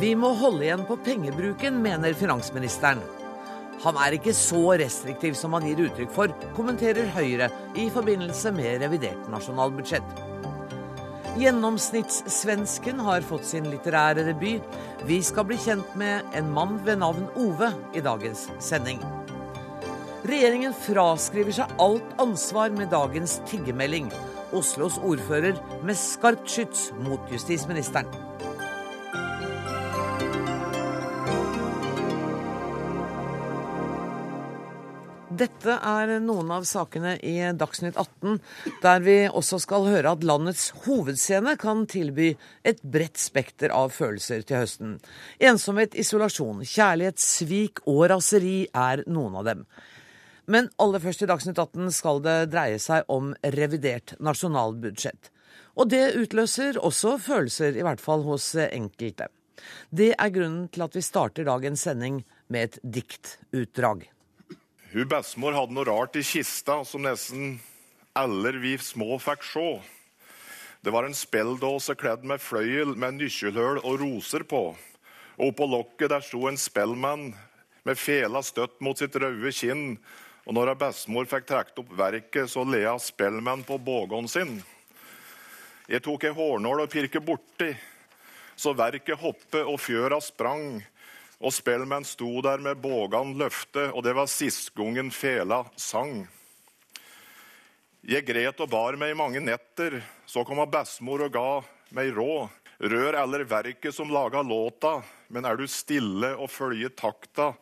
Vi 0.00 0.14
må 0.16 0.30
holde 0.32 0.64
igjen 0.64 0.86
på 0.88 0.96
pengebruken, 1.04 1.76
mener 1.84 2.14
finansministeren. 2.16 3.02
Han 3.82 3.98
er 4.00 4.16
ikke 4.16 4.32
så 4.36 4.62
restriktiv 4.80 5.36
som 5.36 5.52
han 5.56 5.66
gir 5.68 5.82
uttrykk 5.86 6.10
for, 6.14 6.32
kommenterer 6.56 7.08
Høyre 7.12 7.50
i 7.76 7.86
forbindelse 7.92 8.52
med 8.56 8.80
revidert 8.80 9.28
nasjonalbudsjett. 9.32 10.24
Gjennomsnittssvensken 11.40 13.00
har 13.06 13.24
fått 13.28 13.46
sin 13.52 13.68
litterære 13.70 14.24
debut. 14.26 14.64
Vi 15.08 15.20
skal 15.24 15.46
bli 15.48 15.60
kjent 15.60 15.96
med 16.00 16.36
en 16.36 16.52
mann 16.52 16.80
ved 16.84 17.00
navn 17.04 17.28
Ove 17.36 17.70
i 17.96 18.04
dagens 18.04 18.48
sending. 18.58 19.04
Regjeringen 20.30 20.74
fraskriver 20.78 21.54
seg 21.56 21.72
alt 21.82 22.10
ansvar 22.22 22.70
med 22.70 22.92
dagens 22.92 23.40
tiggemelding. 23.50 24.12
Oslos 24.54 25.00
ordfører 25.02 25.56
med 25.82 25.98
skarpt 25.98 26.46
skyts 26.52 26.84
mot 27.02 27.24
justisministeren. 27.34 28.06
Dette 35.40 35.74
er 35.74 36.14
noen 36.22 36.54
av 36.54 36.66
sakene 36.68 37.16
i 37.26 37.34
Dagsnytt 37.56 37.98
18, 37.98 38.38
der 38.84 39.02
vi 39.02 39.18
også 39.26 39.58
skal 39.64 39.90
høre 39.90 40.14
at 40.14 40.26
landets 40.26 40.68
hovedscene 40.84 41.56
kan 41.58 41.88
tilby 41.90 42.36
et 42.62 42.84
bredt 42.84 43.18
spekter 43.18 43.74
av 43.74 43.90
følelser 43.98 44.46
til 44.46 44.62
høsten. 44.62 44.98
Ensomhet, 45.42 45.96
isolasjon, 45.98 46.60
kjærlighet, 46.62 47.18
svik 47.18 47.82
og 47.88 48.04
raseri 48.12 48.60
er 48.70 49.08
noen 49.10 49.40
av 49.40 49.48
dem. 49.56 49.64
Men 50.50 50.66
aller 50.82 51.02
først 51.02 51.22
i 51.22 51.28
Dagsnytt 51.30 51.58
18 51.62 51.92
skal 51.94 52.18
det 52.24 52.38
dreie 52.50 52.78
seg 52.82 53.06
om 53.12 53.30
revidert 53.54 54.16
nasjonalbudsjett. 54.18 55.30
Og 55.78 55.90
det 55.92 56.16
utløser 56.18 56.80
også 56.82 57.14
følelser, 57.22 57.76
i 57.78 57.84
hvert 57.86 58.02
fall 58.02 58.24
hos 58.26 58.48
enkelte. 58.58 59.28
Det 59.94 60.10
er 60.16 60.32
grunnen 60.34 60.66
til 60.72 60.82
at 60.82 60.96
vi 60.96 61.04
starter 61.04 61.46
dagens 61.46 61.84
sending 61.86 62.24
med 62.50 62.66
et 62.66 62.78
diktutdrag. 62.82 64.08
Hun 64.90 65.06
bestemor 65.06 65.54
hadde 65.54 65.76
noe 65.76 65.86
rart 65.86 66.18
i 66.18 66.24
kista 66.26 66.80
som 66.88 67.04
nesten 67.06 67.60
alle 68.18 68.50
vi 68.58 68.74
små 68.82 69.20
fikk 69.22 69.46
se. 69.46 69.68
Det 70.82 70.90
var 70.90 71.06
en 71.06 71.14
spelldåse 71.14 71.94
kledd 72.00 72.24
med 72.26 72.42
fløyel 72.42 72.96
med 72.98 73.20
nøkkelhull 73.20 73.84
og 73.84 74.00
roser 74.00 74.42
på. 74.48 74.64
Og 75.38 75.52
oppå 75.52 75.68
lokket 75.70 76.10
der 76.10 76.24
sto 76.24 76.48
en 76.48 76.58
spellmann 76.58 77.30
med 77.86 78.00
fela 78.00 78.42
støtt 78.42 78.80
mot 78.82 78.98
sitt 78.98 79.14
røde 79.14 79.52
kinn. 79.54 80.00
Og 80.50 80.56
når 80.56 80.72
bestemor 80.74 81.28
fikk 81.30 81.44
trukket 81.46 81.76
opp 81.78 81.90
verket, 81.94 82.50
så 82.50 82.64
lea 82.66 82.96
spellmann 82.98 83.60
på 83.62 83.76
bågen 83.78 84.26
sin. 84.26 84.56
Jeg 85.86 86.02
tok 86.02 86.26
ei 86.26 86.32
hårnål 86.34 86.82
og 86.82 86.90
pirket 86.90 87.22
borti, 87.22 87.68
så 88.58 88.72
verket 88.74 89.22
hoppet 89.22 89.62
og 89.62 89.78
fjøra 89.78 90.18
sprang. 90.18 90.80
Og 91.38 91.54
spellmenn 91.54 92.02
sto 92.02 92.32
der 92.42 92.58
med 92.66 92.82
bågan 92.82 93.36
løfte, 93.38 93.92
og 93.94 94.02
det 94.02 94.16
var 94.18 94.26
sist 94.26 94.74
gangen 94.74 95.14
fela 95.14 95.62
sang. 95.78 96.26
Jeg 98.02 98.26
gret 98.26 98.58
og 98.58 98.74
bar 98.74 98.98
meg 98.98 99.14
i 99.14 99.20
mange 99.22 99.38
netter, 99.44 100.00
så 100.26 100.42
kom 100.42 100.58
bestemor 100.66 101.28
og 101.28 101.34
ga 101.38 101.48
meg 101.94 102.10
råd. 102.18 102.50
Rør 102.90 103.22
eller 103.22 103.46
verket 103.46 103.94
som 103.94 104.10
laga 104.10 104.42
låta, 104.42 104.98
men 105.30 105.46
er 105.46 105.62
du 105.62 105.66
stille 105.70 106.34
og 106.34 106.50
følger 106.50 106.90
takta, 106.90 107.52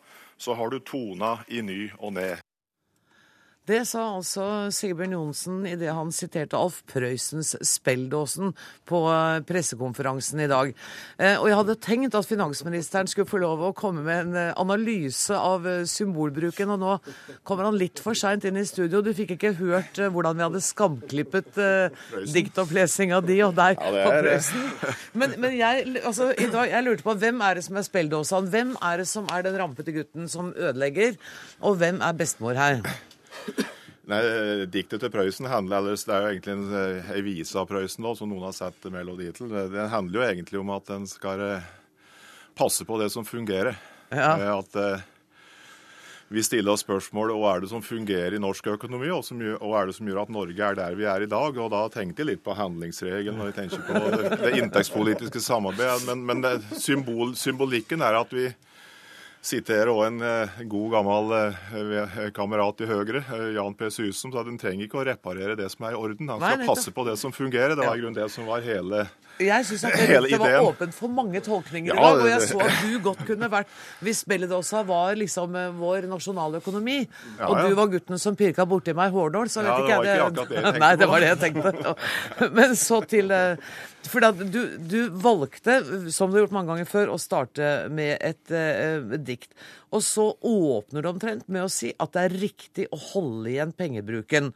så 0.41 0.57
har 0.57 0.73
du 0.73 0.81
tona 0.81 1.37
i 1.53 1.61
ny 1.61 1.83
og 1.99 2.15
ned. 2.17 2.48
Det 3.69 3.83
sa 3.85 4.01
altså 4.15 4.43
Sigbjørn 4.73 5.11
Johnsen 5.13 5.57
idet 5.69 5.91
han 5.93 6.09
siterte 6.15 6.57
Alf 6.57 6.79
Prøysens 6.89 7.51
Spelldåsen 7.69 8.55
på 8.89 9.01
eh, 9.11 9.41
pressekonferansen 9.45 10.41
i 10.41 10.47
dag. 10.49 10.71
Eh, 11.21 11.35
og 11.35 11.45
jeg 11.51 11.57
hadde 11.59 11.75
tenkt 11.85 12.17
at 12.17 12.25
finansministeren 12.25 13.09
skulle 13.11 13.29
få 13.29 13.41
lov 13.43 13.61
å 13.67 13.73
komme 13.77 14.01
med 14.07 14.23
en 14.23 14.39
eh, 14.41 14.55
analyse 14.57 15.37
av 15.37 15.67
symbolbruken, 15.85 16.73
og 16.73 16.81
nå 16.81 16.95
kommer 17.45 17.67
han 17.67 17.77
litt 17.77 18.01
for 18.01 18.17
seint 18.17 18.47
inn 18.49 18.57
i 18.57 18.65
studio. 18.65 19.03
Du 19.05 19.11
fikk 19.13 19.35
ikke 19.35 19.53
hørt 19.59 20.01
hvordan 20.01 20.39
vi 20.39 20.45
hadde 20.47 20.63
skamklippet 20.65 21.61
diktopplesinga 22.33 23.21
di 23.27 23.37
og 23.45 23.53
deg 23.59 23.77
ja, 23.77 23.93
på 23.99 24.15
Prøysen. 24.15 24.65
Men, 25.13 25.37
men 25.45 25.53
jeg, 25.59 25.85
altså, 26.01 26.31
i 26.33 26.49
dag, 26.49 26.71
jeg 26.73 26.87
lurte 26.87 27.05
på 27.05 27.17
hvem 27.21 27.45
er 27.45 27.59
det 27.59 27.67
som 27.67 27.77
er 27.77 27.85
spelldåsaen? 27.85 28.49
Hvem 28.49 28.73
er 28.89 29.03
det 29.03 29.07
som 29.13 29.29
er 29.29 29.45
den 29.45 29.61
rampete 29.61 29.93
gutten 29.93 30.25
som 30.31 30.49
ødelegger? 30.57 31.21
Og 31.61 31.77
hvem 31.77 32.01
er 32.01 32.17
bestemor 32.17 32.57
her? 32.57 32.81
Nei, 34.09 34.21
Diktet 34.73 35.03
til 35.03 35.11
Prøysen 35.13 35.45
handler 35.51 35.83
ellers, 35.83 36.07
det 36.07 36.15
er 36.15 36.23
jo 36.23 36.31
egentlig 36.33 36.55
en, 36.55 36.63
en 36.73 37.11
eh, 37.13 37.21
vise 37.21 37.59
av 37.61 37.67
Prøysen 37.69 38.07
da, 38.07 38.15
som 38.17 38.31
noen 38.31 38.47
har 38.47 38.55
sett 38.57 38.89
melodi 38.89 39.29
til. 39.37 39.51
Det 39.53 39.85
handler 39.91 40.17
jo 40.17 40.25
egentlig 40.25 40.61
om 40.63 40.73
at 40.73 40.89
en 40.95 41.05
skal 41.09 41.43
eh, 41.45 41.69
passe 42.57 42.87
på 42.89 42.97
det 43.01 43.11
som 43.13 43.27
fungerer. 43.27 43.77
Ja. 44.09 44.33
Eh, 44.33 44.49
at 44.55 45.03
vi 46.29 46.43
stiller 46.45 46.75
oss 46.75 46.83
spørsmål 46.85 47.31
hva 47.33 47.55
er 47.55 47.63
det 47.63 47.71
som 47.71 47.81
fungerer 47.81 48.35
i 48.37 48.41
norsk 48.41 48.67
økonomi, 48.75 49.09
og 49.09 49.25
hva 49.65 49.79
er 49.81 49.89
det 49.89 49.95
som 49.97 50.09
gjør 50.09 50.23
at 50.23 50.33
Norge 50.33 50.65
er 50.65 50.75
der 50.77 50.97
vi 50.97 51.07
er 51.09 51.25
i 51.25 51.29
dag. 51.29 51.57
Og 51.57 51.71
Da 51.73 51.83
tenkte 51.93 52.21
jeg 52.21 52.31
litt 52.31 52.43
på 52.45 52.53
handlingsregelen 52.57 53.37
når 53.37 53.49
jeg 53.49 53.57
tenker 53.57 53.85
på 53.87 54.01
det, 54.13 54.33
det 54.37 54.51
inntektspolitiske 54.61 55.41
samarbeidet. 55.41 56.05
Men, 56.09 56.25
men 56.29 56.43
det, 56.45 56.53
symbol, 56.77 57.33
symbolikken 57.37 58.05
er 58.05 58.19
at 58.21 58.33
vi 58.33 58.45
sitter 59.41 59.79
her 59.81 59.91
òg 59.91 60.01
en 60.07 60.23
eh, 60.25 60.59
god, 60.69 60.87
gammel 60.93 61.33
eh, 61.37 62.19
kamerat 62.35 62.83
i 62.83 62.89
Høyre, 62.89 63.21
eh, 63.23 63.45
Jan 63.55 63.75
P. 63.77 63.89
Sysom, 63.93 64.33
at 64.35 64.49
en 64.49 64.59
trenger 64.59 64.87
ikke 64.87 64.99
å 65.01 65.05
reparere 65.07 65.55
det 65.59 65.69
som 65.73 65.87
er 65.87 65.95
i 65.95 65.99
orden. 65.99 66.31
Han 66.33 66.43
skal 66.43 66.63
Nei, 66.63 66.67
passe 66.69 66.93
på 66.95 67.05
det 67.07 67.15
som 67.21 67.35
fungerer. 67.35 67.75
Det 67.77 67.87
var 67.87 67.97
i 67.97 68.03
grunnen 68.03 68.19
det 68.19 68.29
som 68.33 68.49
var 68.49 68.65
hele 68.65 69.05
jeg 69.39 69.65
syns 69.67 69.85
at 69.87 69.95
det, 70.27 70.39
var 70.39 70.57
åpent 70.67 70.95
for 70.95 71.11
mange 71.13 71.39
tolkninger 71.43 71.93
i 71.93 71.97
dag. 71.97 72.21
Og 72.21 72.27
jeg 72.29 72.47
så 72.49 72.61
at 72.65 72.81
du 72.83 72.97
godt 73.03 73.21
kunne 73.27 73.49
vært 73.51 73.71
Hvis 74.03 74.23
Belledosa 74.27 74.81
var 74.87 75.15
liksom 75.19 75.55
vår 75.79 76.07
nasjonaløkonomi, 76.11 76.97
ja, 77.03 77.47
og 77.47 77.61
du 77.63 77.77
var 77.77 77.91
gutten 77.93 78.19
som 78.21 78.37
pirka 78.39 78.65
borti 78.69 78.93
meg 78.97 79.11
i 79.11 79.15
Hårdal, 79.15 79.51
så 79.51 79.63
vet 79.63 79.71
ja, 79.71 79.77
ikke 79.83 80.09
jeg 80.09 80.35
det. 80.35 80.47
det 80.51 80.73
Nei, 80.83 80.91
det 80.99 81.09
var 81.09 81.23
det 81.23 81.31
jeg 81.31 81.41
tenkte. 81.45 81.95
Men 82.57 82.75
så 82.79 83.01
til 83.09 83.33
For 84.09 84.29
du, 84.39 84.61
du, 84.79 84.99
valgte, 85.23 85.79
som 86.13 86.29
du 86.29 86.39
har 86.39 86.45
gjort 86.45 86.55
mange 86.55 86.73
ganger 86.73 86.89
før, 86.89 87.13
å 87.15 87.19
starte 87.21 87.73
med 87.93 88.17
et 88.19 88.55
uh, 88.55 89.17
dikt. 89.17 89.53
Og 89.95 90.03
så 90.05 90.29
åpner 90.45 91.03
du 91.03 91.11
omtrent 91.11 91.47
med 91.47 91.65
å 91.65 91.71
si 91.71 91.93
at 91.97 92.13
det 92.15 92.27
er 92.27 92.39
riktig 92.43 92.89
å 92.93 92.99
holde 93.11 93.53
igjen 93.53 93.75
pengebruken. 93.75 94.51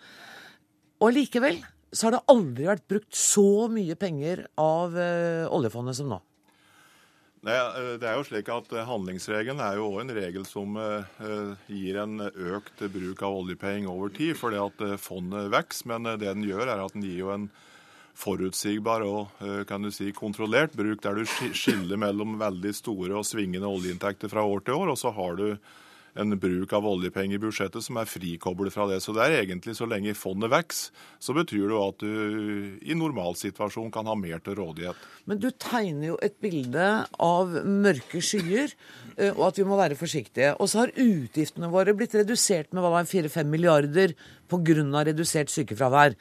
Og 1.04 1.16
likevel 1.16 1.64
så 1.94 2.08
har 2.08 2.16
det 2.16 2.24
aldri 2.32 2.68
vært 2.68 2.86
brukt 2.90 3.18
så 3.18 3.68
mye 3.72 3.96
penger 4.00 4.48
av 4.60 4.96
uh, 4.98 5.50
oljefondet 5.54 5.98
som 6.00 6.10
nå. 6.12 6.20
Nei, 7.44 7.58
eh, 7.60 7.90
det 8.00 8.08
er 8.08 8.16
jo 8.16 8.24
slik 8.24 8.48
at 8.54 8.70
eh, 8.72 8.86
Handlingsregelen 8.88 9.60
er 9.60 9.76
jo 9.76 9.90
også 9.90 10.04
en 10.06 10.14
regel 10.16 10.46
som 10.48 10.78
gir 11.68 11.98
en 12.00 12.24
økt 12.24 12.86
bruk 12.94 13.24
av 13.28 13.36
oljepenger 13.42 13.92
over 13.92 14.14
tid, 14.16 14.38
fordi 14.40 14.62
at 14.64 14.84
fondet 15.04 15.52
vokser. 15.52 15.90
Men 15.92 16.08
det 16.08 16.22
den 16.24 16.46
gjør, 16.48 16.70
er 16.72 16.86
at 16.86 16.96
den 16.96 17.04
gir 17.04 17.20
jo 17.26 17.34
en 17.36 17.50
forutsigbar 18.16 19.04
og 19.04 19.44
kan 19.68 19.84
du 19.84 19.90
si, 19.92 20.12
kontrollert 20.16 20.78
bruk, 20.78 21.02
der 21.04 21.20
du 21.20 21.26
skiller 21.28 22.00
mellom 22.00 22.38
veldig 22.40 22.72
store 22.78 23.18
og 23.20 23.28
svingende 23.28 23.68
oljeinntekter 23.68 24.32
fra 24.32 24.46
år 24.48 24.64
til 24.64 24.80
år, 24.80 24.94
og 24.94 25.02
så 25.02 25.12
har 25.18 25.36
du 25.42 25.48
en 26.20 26.36
bruk 26.40 26.74
av 26.78 26.86
oljepenger 26.88 27.38
i 27.38 27.42
budsjettet 27.42 27.86
som 27.86 27.98
er 27.98 28.10
frikoblet 28.10 28.74
fra 28.74 28.86
det. 28.90 29.00
Så 29.04 29.16
det 29.16 29.26
er 29.26 29.40
egentlig 29.40 29.76
så 29.78 29.88
lenge 29.90 30.16
fondet 30.18 30.52
vokser, 30.54 30.94
så 31.24 31.36
betyr 31.36 31.66
det 31.66 31.76
jo 31.76 31.82
at 31.88 32.04
du 32.04 32.80
i 32.86 32.98
normalsituasjon 32.98 33.92
kan 33.94 34.10
ha 34.10 34.16
mer 34.20 34.44
til 34.46 34.58
rådighet. 34.60 35.08
Men 35.30 35.42
du 35.42 35.50
tegner 35.52 36.12
jo 36.12 36.20
et 36.26 36.38
bilde 36.44 36.88
av 37.24 37.58
mørke 37.66 38.22
skyer, 38.24 38.74
eh, 39.18 39.34
og 39.34 39.48
at 39.50 39.62
vi 39.62 39.68
må 39.68 39.80
være 39.80 40.00
forsiktige. 40.00 40.54
Og 40.60 40.70
så 40.70 40.84
har 40.84 40.96
utgiftene 40.96 41.72
våre 41.74 41.96
blitt 41.98 42.16
redusert 42.18 42.74
med 42.74 42.84
4-5 42.84 43.50
milliarder 43.50 44.14
pga. 44.50 45.04
redusert 45.04 45.50
sykefravær. 45.50 46.16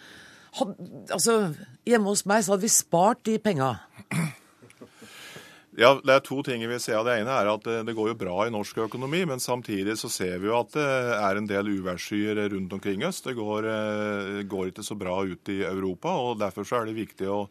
altså, 1.11 1.55
Hjemme 1.84 2.08
hos 2.08 2.25
meg 2.26 2.44
så 2.44 2.52
hadde 2.52 2.62
vi 2.62 2.69
spart 2.69 3.25
de 3.25 3.38
penga. 3.38 3.76
Ja, 5.72 5.94
Det 6.04 6.12
er 6.12 6.20
to 6.20 6.42
ting 6.44 6.60
vi 6.69 6.78
ser. 6.78 7.00
Det 7.00 7.14
ene 7.22 7.32
er 7.32 7.48
at 7.48 7.64
det 7.64 7.94
går 7.96 8.10
jo 8.10 8.19
bra 8.20 8.44
i 8.44 8.52
norsk 8.52 8.82
økonomi, 8.84 9.22
men 9.24 9.40
samtidig 9.40 9.96
så 9.96 10.10
ser 10.12 10.36
vi 10.42 10.50
jo 10.50 10.58
at 10.58 10.74
det 10.76 10.84
er 11.16 11.38
en 11.38 11.48
del 11.48 11.70
uværsskyer 11.78 12.42
rundt 12.52 12.72
omkring 12.76 13.04
oss. 13.08 13.22
Det 13.24 13.32
går, 13.38 13.64
eh, 13.64 14.42
går, 14.44 14.69
ikke 14.69 14.84
så 14.84 14.98
bra 14.98 15.22
ut 15.24 15.48
i 15.48 15.62
Europa, 15.64 16.12
og 16.12 16.40
derfor 16.40 16.69
så 16.69 16.82
er 16.82 16.90
det 16.90 17.00
viktig 17.00 17.24
å 17.24 17.48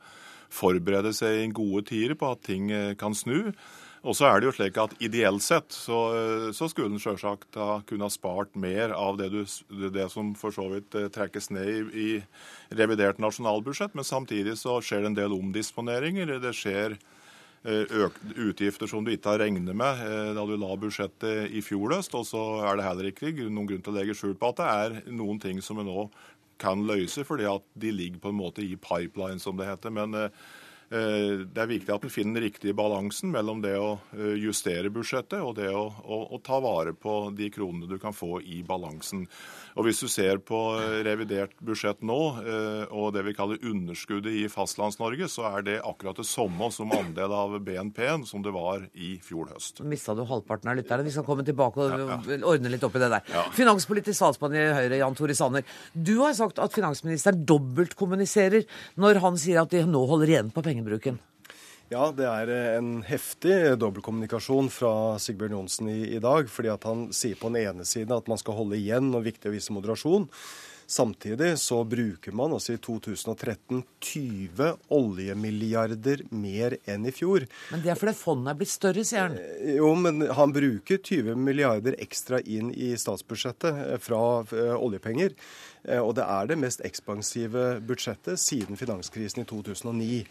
forberede 0.53 1.15
seg 1.17 1.47
i 1.47 1.47
gode 1.49 1.87
tider 1.89 2.13
på 2.13 2.29
at 2.29 2.43
ting 2.45 2.69
eh, 2.69 2.93
kan 2.93 3.15
snu. 3.17 3.55
Og 4.03 4.13
så 4.17 4.27
er 4.29 4.39
det 4.39 4.49
jo 4.49 4.53
slik 4.53 4.77
at 4.77 4.93
Ideelt 5.01 5.41
sett 5.41 5.73
så, 5.73 5.99
eh, 6.13 6.51
så 6.53 6.69
skulle 6.69 6.93
en 6.93 7.01
selvsagt 7.01 7.57
ha 7.57 7.81
kunnet 7.89 8.13
spart 8.13 8.53
mer 8.53 8.93
av 8.93 9.17
det, 9.17 9.31
du, 9.33 9.89
det 9.89 10.11
som 10.13 10.35
for 10.35 10.53
så 10.53 10.67
vidt 10.69 10.93
trekkes 10.93 11.49
ned 11.49 11.89
i, 11.89 12.21
i 12.21 12.77
revidert 12.77 13.17
nasjonalbudsjett, 13.17 13.97
men 13.97 14.05
samtidig 14.05 14.59
så 14.61 14.77
skjer 14.77 15.01
det 15.01 15.09
en 15.09 15.19
del 15.23 15.33
omdisponeringer. 15.39 16.37
Det 16.37 16.53
skjer 16.53 16.99
Eh, 16.99 17.20
utgifter 17.63 18.89
som 18.89 19.05
du 19.05 19.11
ikke 19.13 19.35
har 19.35 19.43
regnet 19.43 19.75
med 19.77 20.01
eh, 20.05 20.31
da 20.33 20.45
du 20.47 20.55
la 20.57 20.73
budsjettet 20.79 21.53
i 21.53 21.61
fjor 21.65 21.97
høst. 21.97 22.15
Og 22.17 22.25
så 22.27 22.41
er 22.65 22.77
det 22.77 22.87
heller 22.87 23.11
ikke 23.11 23.33
noen 23.43 23.69
grunn 23.69 23.85
til 23.85 23.93
å 23.93 23.99
legge 23.99 24.17
skjul 24.17 24.35
på 24.39 24.49
at 24.51 24.61
det 24.61 24.71
er 24.71 25.13
noen 25.13 25.41
ting 25.41 25.61
som 25.61 25.81
vi 25.81 25.85
nå 25.87 26.07
kan 26.61 26.83
løse, 26.85 27.25
fordi 27.25 27.47
at 27.49 27.65
de 27.73 27.93
ligger 27.93 28.21
på 28.21 28.29
en 28.29 28.37
måte 28.37 28.65
i 28.65 28.75
pipeline, 28.77 29.41
som 29.41 29.57
det 29.57 29.69
heter. 29.69 29.93
Men 29.93 30.13
det 30.91 31.57
er 31.57 31.69
viktig 31.71 31.89
at 31.89 32.03
en 32.05 32.11
finner 32.13 32.35
den 32.35 32.45
riktige 32.45 32.75
balansen 32.77 33.31
mellom 33.33 33.63
det 33.63 33.71
å 33.79 33.95
justere 34.37 34.91
budsjettet 34.93 35.39
og 35.41 35.55
det 35.57 35.71
å, 35.73 35.87
å, 35.87 36.19
å 36.35 36.39
ta 36.43 36.59
vare 36.61 36.93
på 36.93 37.15
de 37.33 37.47
kronene 37.49 37.89
du 37.89 37.95
kan 37.97 38.13
få 38.13 38.43
i 38.43 38.59
balansen. 38.67 39.23
Og 39.75 39.87
Hvis 39.87 40.01
du 40.03 40.07
ser 40.11 40.41
på 40.43 40.59
eh, 40.79 40.99
revidert 41.07 41.53
budsjett 41.63 42.01
nå, 42.05 42.19
eh, 42.41 42.83
og 42.91 43.13
det 43.15 43.23
vi 43.27 43.35
kaller 43.37 43.61
underskuddet 43.67 44.33
i 44.41 44.45
Fastlands-Norge, 44.51 45.29
så 45.31 45.47
er 45.51 45.65
det 45.67 45.77
akkurat 45.79 46.19
det 46.19 46.27
samme 46.27 46.67
som 46.73 46.91
andel 46.95 47.33
av 47.35 47.57
BNP-en 47.63 48.25
som 48.27 48.43
det 48.45 48.53
var 48.55 48.85
i 48.91 49.13
fjor 49.23 49.51
høst. 49.53 49.83
Mista 49.87 50.15
du 50.17 50.23
halvparten 50.27 50.71
av 50.71 50.79
lytterne? 50.79 51.07
Vi 51.07 51.15
skal 51.15 51.27
komme 51.27 51.45
tilbake 51.47 51.81
og 51.81 51.95
ja, 51.95 52.19
ja. 52.19 52.39
ordne 52.47 52.73
litt 52.73 52.85
opp 52.87 52.97
i 52.99 53.03
det 53.03 53.11
der. 53.15 53.33
Ja. 53.33 53.47
Finanspolitisk 53.55 54.17
statsmann 54.19 54.57
i 54.57 54.67
Høyre, 54.75 55.01
Jan 55.01 55.17
Tore 55.17 55.37
Sanner. 55.37 55.65
Du 55.93 56.17
har 56.21 56.35
sagt 56.37 56.61
at 56.61 56.75
finansministeren 56.75 57.45
dobbeltkommuniserer 57.47 58.67
når 59.01 59.23
han 59.23 59.39
sier 59.39 59.63
at 59.63 59.73
de 59.73 59.85
nå 59.87 60.05
holder 60.09 60.35
igjen 60.35 60.53
på 60.53 60.63
pengebruken. 60.65 61.19
Ja, 61.91 62.05
det 62.15 62.23
er 62.23 62.47
eh, 62.47 62.77
en 62.79 63.01
heftig 63.03 63.55
dobbeltkommunikasjon 63.81 64.69
fra 64.71 65.19
Sigbjørn 65.19 65.57
Johnsen 65.57 65.89
i, 65.91 65.99
i, 66.15 66.19
dag. 66.23 66.47
fordi 66.47 66.71
at 66.71 66.85
han 66.87 67.09
sier 67.11 67.35
på 67.35 67.51
den 67.51 67.65
ene 67.65 67.87
siden 67.87 68.15
at 68.15 68.29
man 68.31 68.39
skal 68.39 68.55
holde 68.61 68.79
igjen 68.79 69.09
og 69.11 69.25
viktig 69.25 69.51
å 69.51 69.55
vise 69.57 69.75
moderasjon. 69.75 70.29
Samtidig 70.91 71.53
så 71.59 71.81
bruker 71.87 72.35
man 72.35 72.55
altså 72.55 72.77
i 72.77 72.79
2013 72.83 73.83
20 74.07 74.71
oljemilliarder 74.91 76.23
mer 76.35 76.77
enn 76.87 77.07
i 77.07 77.13
fjor. 77.15 77.45
Men 77.71 77.83
det 77.83 77.91
er 77.91 77.99
fordi 77.99 78.15
fondet 78.19 78.53
er 78.53 78.61
blitt 78.61 78.71
større, 78.71 79.05
sier 79.07 79.27
han. 79.27 79.35
Eh, 79.39 79.75
jo, 79.81 79.91
men 79.99 80.29
han 80.39 80.55
bruker 80.55 80.99
20 80.99 81.35
milliarder 81.43 81.99
ekstra 81.99 82.39
inn 82.39 82.71
i 82.71 82.93
statsbudsjettet 82.99 83.83
eh, 83.83 83.99
fra 83.99 84.23
oljepenger. 84.79 85.35
Eh, 85.87 85.99
og 85.99 86.13
det 86.17 86.25
er 86.27 86.49
det 86.49 86.59
mest 86.61 86.83
ekspansive 86.85 87.65
budsjettet 87.87 88.39
siden 88.41 88.77
finanskrisen 88.79 89.41
i 89.41 89.47
2009. 89.49 90.21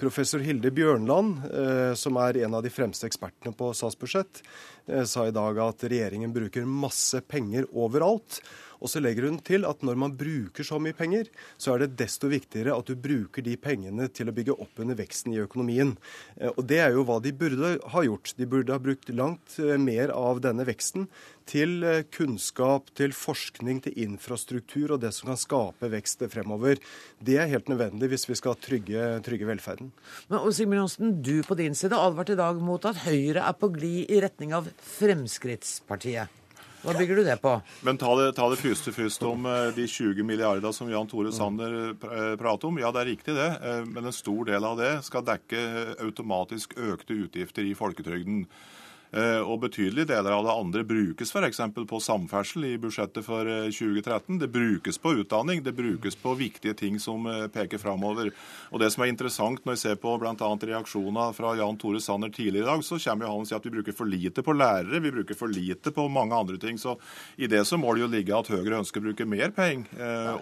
Professor 0.00 0.42
Hilde 0.44 0.70
Bjørnland, 0.74 1.44
eh, 1.50 1.92
som 1.98 2.18
er 2.22 2.42
en 2.44 2.54
av 2.54 2.64
de 2.66 2.72
fremste 2.72 3.08
ekspertene 3.10 3.54
på 3.56 3.72
statsbudsjett, 3.74 4.42
eh, 4.86 5.04
sa 5.04 5.26
i 5.26 5.34
dag 5.34 5.58
at 5.58 5.82
regjeringen 5.82 6.34
bruker 6.34 6.66
masse 6.66 7.20
penger 7.26 7.66
overalt. 7.72 8.40
Og 8.80 8.90
så 8.92 9.02
legger 9.02 9.28
hun 9.28 9.38
til 9.44 9.66
at 9.68 9.84
når 9.86 9.98
man 10.00 10.16
bruker 10.18 10.66
så 10.66 10.80
mye 10.82 10.96
penger, 10.96 11.28
så 11.60 11.74
er 11.74 11.84
det 11.84 11.98
desto 12.00 12.30
viktigere 12.32 12.76
at 12.76 12.88
du 12.88 12.96
bruker 12.96 13.44
de 13.44 13.56
pengene 13.60 14.08
til 14.12 14.30
å 14.30 14.36
bygge 14.36 14.56
opp 14.56 14.80
under 14.82 14.98
veksten 14.98 15.36
i 15.36 15.42
økonomien. 15.44 15.94
Eh, 16.36 16.52
og 16.54 16.64
det 16.70 16.80
er 16.84 16.96
jo 16.96 17.04
hva 17.08 17.20
de 17.22 17.34
burde 17.36 17.76
ha 17.92 18.06
gjort. 18.06 18.34
De 18.38 18.48
burde 18.48 18.74
ha 18.74 18.82
brukt 18.82 19.12
langt 19.12 19.58
eh, 19.60 19.76
mer 19.80 20.14
av 20.16 20.42
denne 20.44 20.66
veksten 20.68 21.08
til 21.50 21.84
eh, 21.86 22.02
kunnskap, 22.14 22.90
til 22.98 23.14
forskning, 23.16 23.82
til 23.84 24.00
infrastruktur 24.06 24.94
og 24.94 25.02
det 25.04 25.12
som 25.16 25.32
kan 25.32 25.40
skape 25.40 25.92
vekst 25.92 26.24
fremover. 26.32 26.80
Det 27.20 27.38
er 27.40 27.50
helt 27.52 27.70
nødvendig 27.70 28.12
hvis 28.12 28.28
vi 28.30 28.38
skal 28.38 28.58
trygge, 28.60 29.12
trygge 29.26 29.48
velferden. 29.48 29.92
Men 30.30 30.50
Sigmund 30.54 30.84
Johnsen, 30.84 31.16
du 31.22 31.40
på 31.46 31.58
din 31.58 31.76
side 31.78 31.98
advarte 31.98 32.36
i 32.36 32.40
dag 32.40 32.60
mot 32.64 32.84
at 32.88 33.04
Høyre 33.06 33.44
er 33.46 33.56
på 33.56 33.72
glid 33.74 34.10
i 34.10 34.20
retning 34.22 34.54
av 34.56 34.68
Fremskrittspartiet. 34.98 36.39
Hva 36.80 36.94
bygger 36.96 37.20
du 37.20 37.24
det 37.24 37.36
på? 37.42 37.52
Men 37.84 37.98
Ta 38.00 38.14
det, 38.16 38.32
ta 38.38 38.48
det 38.48 38.58
første 38.60 38.92
først 38.94 39.24
om 39.28 39.44
eh, 39.48 39.68
de 39.76 39.84
20 39.84 40.24
milliarder 40.24 40.72
som 40.72 40.88
Jan 40.88 41.08
Tore 41.10 41.32
Sanner 41.34 41.74
eh, 41.92 42.34
prater 42.40 42.70
om. 42.70 42.80
Ja, 42.80 42.92
det 42.94 43.02
er 43.02 43.10
riktig 43.12 43.36
det, 43.36 43.50
eh, 43.60 43.82
men 43.84 44.08
en 44.08 44.16
stor 44.16 44.48
del 44.48 44.64
av 44.64 44.80
det 44.80 44.92
skal 45.04 45.26
dekke 45.26 45.64
automatisk 46.00 46.76
økte 46.80 47.18
utgifter 47.26 47.68
i 47.68 47.76
folketrygden. 47.76 48.46
Eh, 49.10 49.40
og 49.42 49.58
betydelige 49.64 50.06
deler 50.12 50.36
av 50.36 50.44
det 50.46 50.52
andre 50.54 50.84
brukes 50.86 51.32
f.eks. 51.34 51.60
på 51.74 51.98
samferdsel 51.98 52.66
i 52.68 52.76
budsjettet 52.78 53.26
for 53.26 53.48
2013. 53.74 54.36
Eh, 54.36 54.38
det 54.44 54.48
brukes 54.54 55.00
på 55.02 55.14
utdanning, 55.18 55.64
det 55.66 55.74
brukes 55.74 56.14
på 56.14 56.36
viktige 56.38 56.76
ting 56.78 57.00
som 57.02 57.26
eh, 57.26 57.48
peker 57.50 57.82
framover. 57.82 58.30
Og 58.70 58.82
det 58.82 58.92
som 58.94 59.02
er 59.02 59.10
interessant 59.10 59.64
når 59.66 59.74
jeg 59.74 59.82
ser 59.82 59.98
på 60.02 60.14
bl.a. 60.22 60.34
reaksjoner 60.38 61.34
fra 61.34 61.56
Jan 61.58 61.80
Tore 61.80 62.02
Sanner 62.02 62.30
tidligere 62.30 62.68
i 62.68 62.70
dag, 62.70 62.84
så 62.86 63.00
kommer 63.02 63.26
jo 63.26 63.32
han 63.32 63.42
og 63.42 63.50
sier 63.50 63.58
at 63.58 63.66
vi 63.66 63.74
bruker 63.74 63.98
for 63.98 64.10
lite 64.10 64.46
på 64.46 64.54
lærere, 64.54 65.02
vi 65.02 65.14
bruker 65.18 65.38
for 65.38 65.50
lite 65.50 65.94
på 65.96 66.06
mange 66.12 66.38
andre 66.38 66.60
ting. 66.62 66.78
Så 66.78 66.94
i 67.34 67.50
det 67.50 67.64
så 67.66 67.80
må 67.82 67.96
det 67.96 68.04
jo 68.04 68.10
ligge 68.14 68.36
at 68.36 68.50
Høyre 68.50 68.78
ønsker 68.78 69.02
å 69.02 69.08
bruke 69.08 69.26
mer 69.26 69.50
penger, 69.54 69.90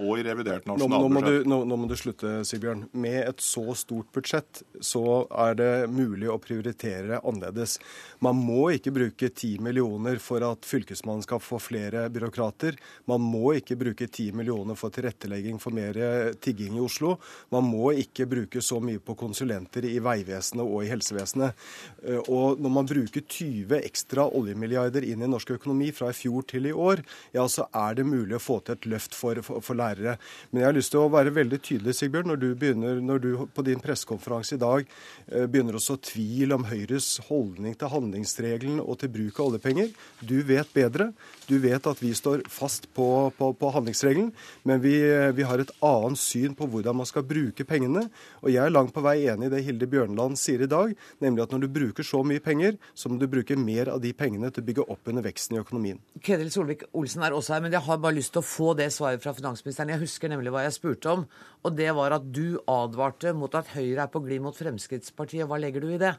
og 0.03 0.21
i 0.21 0.25
revidert 0.26 0.67
nasjonalbudsjett. 0.69 1.47
Nå, 1.49 1.62
nå, 1.62 1.69
nå 1.69 1.79
må 1.81 1.88
du 1.88 1.97
slutte, 1.99 2.38
Sigbjørn. 2.49 2.85
Med 3.00 3.23
et 3.23 3.43
så 3.44 3.64
stort 3.79 4.11
budsjett 4.14 4.62
så 4.85 5.25
er 5.47 5.56
det 5.59 5.73
mulig 5.93 6.29
å 6.32 6.38
prioritere 6.43 7.21
annerledes. 7.23 7.79
Man 8.25 8.41
må 8.41 8.57
må 8.58 8.69
ikke 8.75 8.93
bruke 8.94 9.31
10 9.31 9.58
millioner 9.62 10.19
for 10.22 10.43
at 10.46 10.66
Fylkesmannen 10.66 11.25
skal 11.25 11.40
få 11.43 11.60
flere 11.62 12.06
byråkrater. 12.12 12.78
Man 13.10 13.22
må 13.22 13.55
ikke 13.58 13.76
bruke 13.78 14.08
10 14.08 14.32
millioner 14.38 14.78
for 14.78 14.94
tilrettelegging 14.94 15.60
for 15.62 15.75
mer 15.76 15.99
tigging 16.43 16.78
i 16.78 16.82
Oslo. 16.82 17.16
Man 17.55 17.69
må 17.69 17.93
ikke 18.02 18.26
bruke 18.31 18.62
så 18.64 18.81
mye 18.82 19.02
på 19.02 19.16
konsulenter 19.19 19.87
i 19.88 19.99
Vegvesenet 20.02 20.64
og 20.64 20.84
i 20.84 20.90
helsevesenet. 20.90 21.69
Eh, 22.05 22.20
og 22.26 22.60
når 22.62 22.75
man 22.75 22.88
bruker 22.88 23.25
20 23.25 23.78
ekstra 23.82 24.26
oljemilliarder 24.38 25.06
inn 25.06 25.22
i 25.25 25.31
norsk 25.31 25.54
økonomi 25.58 25.90
fra 25.94 26.11
i 26.12 26.16
fjor 26.16 26.46
til 26.49 26.70
i 26.70 26.75
år, 26.75 27.04
ja, 27.37 27.46
så 27.50 27.69
er 27.76 27.99
det 27.99 28.08
mulig 28.08 28.38
å 28.38 28.43
få 28.43 28.61
til 28.64 28.78
et 28.78 28.90
løft 28.90 29.16
for, 29.19 29.40
for, 29.46 29.62
for 29.64 29.78
lærere. 29.78 30.19
Men 30.50 30.62
jeg 30.64 30.70
har 30.70 30.78
lyst 30.78 30.94
til 30.94 31.04
å 31.04 31.12
være 31.12 31.34
veldig 31.37 31.61
tydelig, 31.62 31.96
Sigbjørn, 31.99 32.32
når 32.32 32.43
du, 32.43 32.49
begynner, 32.58 33.02
når 33.04 33.25
du 33.25 33.31
på 33.54 33.66
din 33.66 33.82
pressekonferanse 33.82 34.56
i 34.56 34.62
dag 34.62 34.84
eh, 34.87 35.46
begynner 35.46 35.78
å 35.78 35.82
så 35.82 35.99
tvil 36.02 36.56
om 36.56 36.66
Høyres 36.69 37.14
holdning 37.28 37.76
til 37.78 37.93
handlingsregelen 37.93 38.48
handlingsregelen 38.49 38.81
og 38.81 38.99
til 39.00 39.11
bruk 39.12 39.39
av 39.39 39.50
oljepenger. 39.50 39.91
Du 40.21 40.43
vet 40.43 40.69
bedre. 40.75 41.12
Du 41.49 41.59
vet 41.59 41.87
at 41.87 42.00
vi 42.00 42.12
står 42.15 42.43
fast 42.49 42.89
på, 42.95 43.31
på, 43.37 43.53
på 43.56 43.71
handlingsregelen, 43.73 44.33
men 44.65 44.81
vi, 44.81 45.00
vi, 45.35 45.43
har 45.43 45.59
et 45.59 45.73
annet 45.85 46.19
syn 46.19 46.55
på 46.55 46.67
hvordan 46.69 46.97
man 46.97 47.09
skal 47.09 47.25
bruke 47.25 47.65
pengene. 47.65 48.09
Og 48.43 48.50
jeg 48.53 48.65
er 48.65 48.73
langt 48.73 48.95
på 48.95 49.03
vei 49.05 49.27
enig 49.29 49.49
i 49.49 49.53
det 49.53 49.62
Hilde 49.65 49.89
Bjørnland 49.89 50.37
sier 50.39 50.62
i 50.65 50.69
dag, 50.69 50.95
nemlig 51.21 51.45
at 51.45 51.53
når 51.53 51.65
du 51.65 51.69
bruker 51.73 52.05
så 52.05 52.23
mye 52.23 52.43
penger, 52.43 52.77
så 52.95 53.09
må 53.09 53.19
du 53.19 53.29
bruke 53.29 53.56
mer 53.56 53.93
av 53.95 54.03
de 54.03 54.12
pengene 54.12 54.50
til 54.53 54.65
å 54.65 54.69
bygge 54.69 54.89
opp 54.89 55.09
under 55.09 55.25
veksten 55.25 55.56
i 55.56 55.62
økonomien. 55.62 56.00
Ketil 56.21 56.53
Solvik-Olsen 56.53 57.25
er 57.25 57.37
også 57.37 57.56
her, 57.56 57.65
men 57.65 57.77
jeg 57.77 57.85
har 57.87 58.03
bare 58.03 58.19
lyst 58.19 58.35
til 58.37 58.43
å 58.43 58.49
få 58.49 58.75
det 58.79 58.91
svaret 58.95 59.25
fra 59.25 59.35
finansministeren. 59.37 59.95
Jeg 59.95 60.05
husker 60.05 60.33
nemlig 60.33 60.53
hva 60.55 60.67
jeg 60.67 60.77
spurte 60.77 61.15
om, 61.15 61.25
og 61.65 61.79
det 61.79 61.89
var 61.97 62.19
at 62.19 62.29
du 62.29 62.61
advarte 62.69 63.33
mot 63.37 63.55
at 63.56 63.73
Høyre 63.73 64.05
er 64.05 64.12
på 64.12 64.23
glid 64.25 64.45
mot 64.45 64.56
Fremskrittspartiet. 64.56 65.49
Hva 65.49 65.59
legger 65.61 65.85
du 65.85 65.91
i 65.95 66.00
det? 66.00 66.15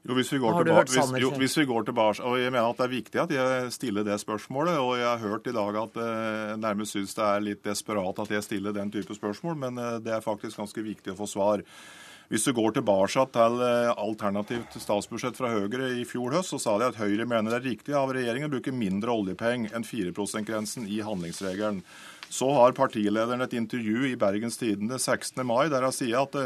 Jo, 0.00 0.14
hvis 0.16 0.30
vi, 0.32 0.38
tilbake, 0.40 0.88
hvis, 0.88 1.10
jo, 1.20 1.30
hvis 1.36 1.54
vi 1.58 1.66
går 1.68 1.84
tilbake, 1.90 2.24
og 2.24 2.38
Jeg 2.40 2.52
mener 2.54 2.70
at 2.70 2.78
det 2.78 2.86
er 2.86 2.92
viktig 2.94 3.20
at 3.20 3.32
jeg 3.34 3.72
stiller 3.74 4.04
det 4.06 4.16
spørsmålet. 4.20 4.78
og 4.80 4.96
Jeg 4.96 5.06
har 5.06 5.18
hørt 5.20 5.46
i 5.46 5.52
dag 5.52 5.76
at 5.76 5.98
eh, 6.00 6.56
nærmest 6.56 6.96
syns 6.96 7.12
det 7.14 7.26
er 7.26 7.44
litt 7.44 7.64
desperat 7.64 8.22
at 8.24 8.32
jeg 8.32 8.46
stiller 8.46 8.72
den 8.72 8.90
type 8.90 9.14
spørsmål, 9.14 9.58
men 9.60 9.76
eh, 9.78 9.98
det 10.00 10.14
er 10.16 10.24
faktisk 10.24 10.56
ganske 10.56 10.86
viktig 10.86 11.12
å 11.12 11.18
få 11.20 11.28
svar. 11.28 11.64
Hvis 12.32 12.46
du 12.48 12.54
går 12.56 12.78
tilbake 12.78 13.26
til 13.34 13.60
eh, 13.66 13.92
alternativt 13.92 14.80
statsbudsjett 14.80 15.36
fra 15.36 15.52
Høyre 15.52 15.92
i 16.00 16.08
fjor 16.08 16.32
høst, 16.32 16.54
så 16.54 16.62
sa 16.62 16.78
de 16.80 16.88
at 16.88 16.96
Høyre 16.96 17.28
mener 17.28 17.52
det 17.52 17.60
er 17.60 17.68
riktig 17.68 17.92
av 17.98 18.14
regjeringen 18.16 18.48
å 18.48 18.54
bruke 18.56 18.72
mindre 18.72 19.12
oljepenger 19.12 19.76
enn 19.76 19.84
4 19.84 20.16
%-grensen 20.16 20.88
i 20.88 21.02
handlingsregelen. 21.04 21.84
Så 22.30 22.48
har 22.56 22.72
partilederen 22.72 23.44
et 23.44 23.52
intervju 23.58 24.08
i 24.08 24.16
Bergens 24.16 24.56
Tidende 24.56 24.96
16. 24.96 25.44
mai 25.44 25.68
der 25.68 25.84
han 25.84 25.92
sier 25.92 26.22
at 26.22 26.38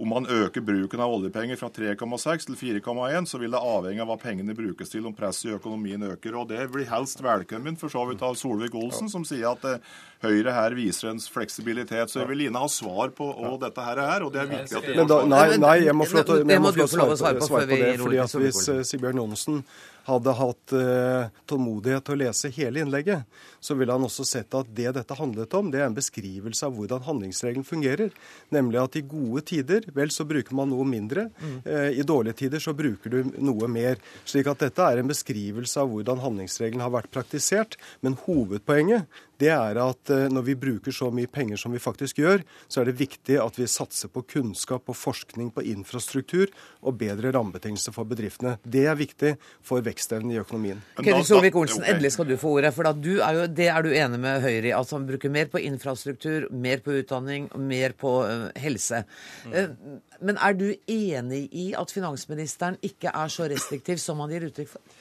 om 0.00 0.08
man 0.08 0.26
øker 0.26 0.62
bruken 0.64 1.00
av 1.00 1.12
oljepenger 1.12 1.58
fra 1.60 1.68
3,6 1.68 2.46
til 2.48 2.54
4,1, 2.56 3.26
så 3.28 3.38
vil 3.38 3.52
det 3.52 3.60
avhenge 3.60 4.00
av 4.00 4.08
hva 4.08 4.16
pengene 4.22 4.54
brukes 4.56 4.88
til 4.88 5.04
om 5.04 5.12
presset 5.12 5.50
i 5.50 5.56
økonomien 5.58 6.06
øker. 6.08 6.38
Og 6.40 6.48
Det 6.48 6.70
blir 6.72 6.88
helst 6.88 7.20
velkommen 7.20 7.76
for 7.76 7.92
så 7.92 8.06
vidt 8.08 8.24
av 8.24 8.38
Solvik-Olsen, 8.40 9.10
som 9.12 9.26
sier 9.28 9.50
at 9.52 9.66
eh, 9.68 9.92
Høyre 10.24 10.52
her 10.56 10.76
viser 10.76 11.10
en 11.12 11.20
fleksibilitet. 11.20 12.08
Så 12.12 12.22
jeg 12.22 12.28
vil 12.28 12.46
gjerne 12.46 12.64
ha 12.64 12.70
svar 12.72 13.12
på 13.16 13.28
hva 13.28 13.54
dette 13.60 13.84
her 13.84 14.00
er. 14.06 14.24
og 14.24 14.32
det 14.32 14.42
er 14.42 14.50
viktig 14.50 14.78
at 14.80 14.88
vi 14.88 14.96
får 14.96 15.06
svar. 15.12 15.28
nei, 15.34 15.60
nei, 15.60 15.76
jeg 15.84 15.96
må 15.96 16.08
få 16.08 16.20
lov 16.20 16.26
til 16.32 17.04
å 17.04 17.20
svare 17.20 17.44
på 17.44 17.62
det. 17.68 17.94
fordi 18.00 18.24
at 18.24 18.36
Hvis 18.40 18.64
eh, 18.72 18.82
Sigbjørn 18.88 19.20
Johnsen 19.20 19.62
hadde 20.06 20.34
hatt 20.38 20.74
uh, 20.76 21.30
tålmodighet 21.50 22.06
til 22.06 22.16
å 22.16 22.20
lese 22.22 22.50
hele 22.54 22.82
innlegget, 22.82 23.26
så 23.60 23.76
ville 23.78 23.94
han 23.94 24.06
også 24.06 24.26
sett 24.28 24.54
at 24.56 24.70
det 24.76 24.92
dette 24.96 25.16
handlet 25.18 25.54
om, 25.58 25.70
det 25.72 25.82
er 25.82 25.88
en 25.88 25.96
beskrivelse 25.96 26.66
av 26.66 26.76
hvordan 26.76 27.04
handlingsregelen 27.06 27.66
fungerer. 27.66 28.12
Nemlig 28.54 28.80
at 28.82 28.98
i 29.00 29.04
gode 29.06 29.44
tider, 29.50 29.86
vel, 29.96 30.12
så 30.14 30.26
bruker 30.28 30.56
man 30.56 30.72
noe 30.72 30.86
mindre. 30.88 31.28
Uh, 31.66 31.90
I 31.92 32.06
dårlige 32.06 32.42
tider 32.44 32.62
så 32.62 32.74
bruker 32.76 33.12
du 33.12 33.34
noe 33.38 33.70
mer. 33.70 34.00
Slik 34.28 34.50
at 34.50 34.62
dette 34.64 34.86
er 34.86 35.00
en 35.00 35.10
beskrivelse 35.10 35.80
av 35.82 35.90
hvordan 35.92 36.22
handlingsregelen 36.24 36.84
har 36.84 36.94
vært 36.94 37.12
praktisert. 37.14 37.78
Men 38.04 38.18
hovedpoenget 38.26 39.08
det 39.40 39.50
er 39.54 39.80
at 39.82 40.12
uh, 40.12 40.26
når 40.32 40.46
vi 40.50 40.56
bruker 40.60 40.94
så 40.94 41.10
mye 41.14 41.30
penger 41.30 41.60
som 41.60 41.72
vi 41.74 41.82
faktisk 41.82 42.20
gjør, 42.22 42.44
så 42.68 42.82
er 42.82 42.90
det 42.90 42.98
viktig 43.00 43.38
at 43.40 43.58
vi 43.58 43.68
satser 43.70 44.12
på 44.12 44.22
kunnskap 44.28 44.90
og 44.90 44.98
forskning 44.98 45.50
på 45.54 45.64
infrastruktur 45.72 46.52
og 46.80 46.98
bedre 47.00 47.32
rammebetingelser 47.34 47.94
for 47.96 48.08
bedriftene. 48.08 48.56
Det 48.62 48.84
er 48.90 48.98
viktig 48.98 49.34
for 49.66 49.84
vekstevnen 49.84 50.34
i 50.34 50.40
økonomien. 50.42 50.82
Ketil 51.00 51.26
Solvik-Olsen, 51.28 51.84
endelig 51.88 52.14
skal 52.16 52.28
du 52.30 52.36
få 52.40 52.56
ordet. 52.58 52.72
For 52.76 52.90
du 52.96 53.12
er 53.18 53.40
jo, 53.40 53.48
det 53.60 53.68
er 53.72 53.84
du 53.86 53.90
enig 53.92 54.20
med 54.22 54.44
Høyre 54.44 54.70
i. 54.70 54.74
at 54.76 54.94
man 54.96 55.08
bruker 55.08 55.32
mer 55.32 55.50
på 55.52 55.62
infrastruktur, 55.64 56.48
mer 56.50 56.82
på 56.84 57.00
utdanning, 57.00 57.50
mer 57.56 57.96
på 57.98 58.16
uh, 58.24 58.48
helse. 58.60 59.04
Mm. 59.46 59.54
Uh, 59.54 60.00
men 60.20 60.40
er 60.40 60.56
du 60.56 60.68
enig 60.70 61.46
i 61.56 61.70
at 61.78 61.92
finansministeren 61.94 62.78
ikke 62.84 63.12
er 63.14 63.32
så 63.32 63.48
restriktiv 63.50 64.00
som 64.02 64.20
han 64.22 64.32
gir 64.34 64.50
uttrykk 64.50 64.74
for? 64.76 64.98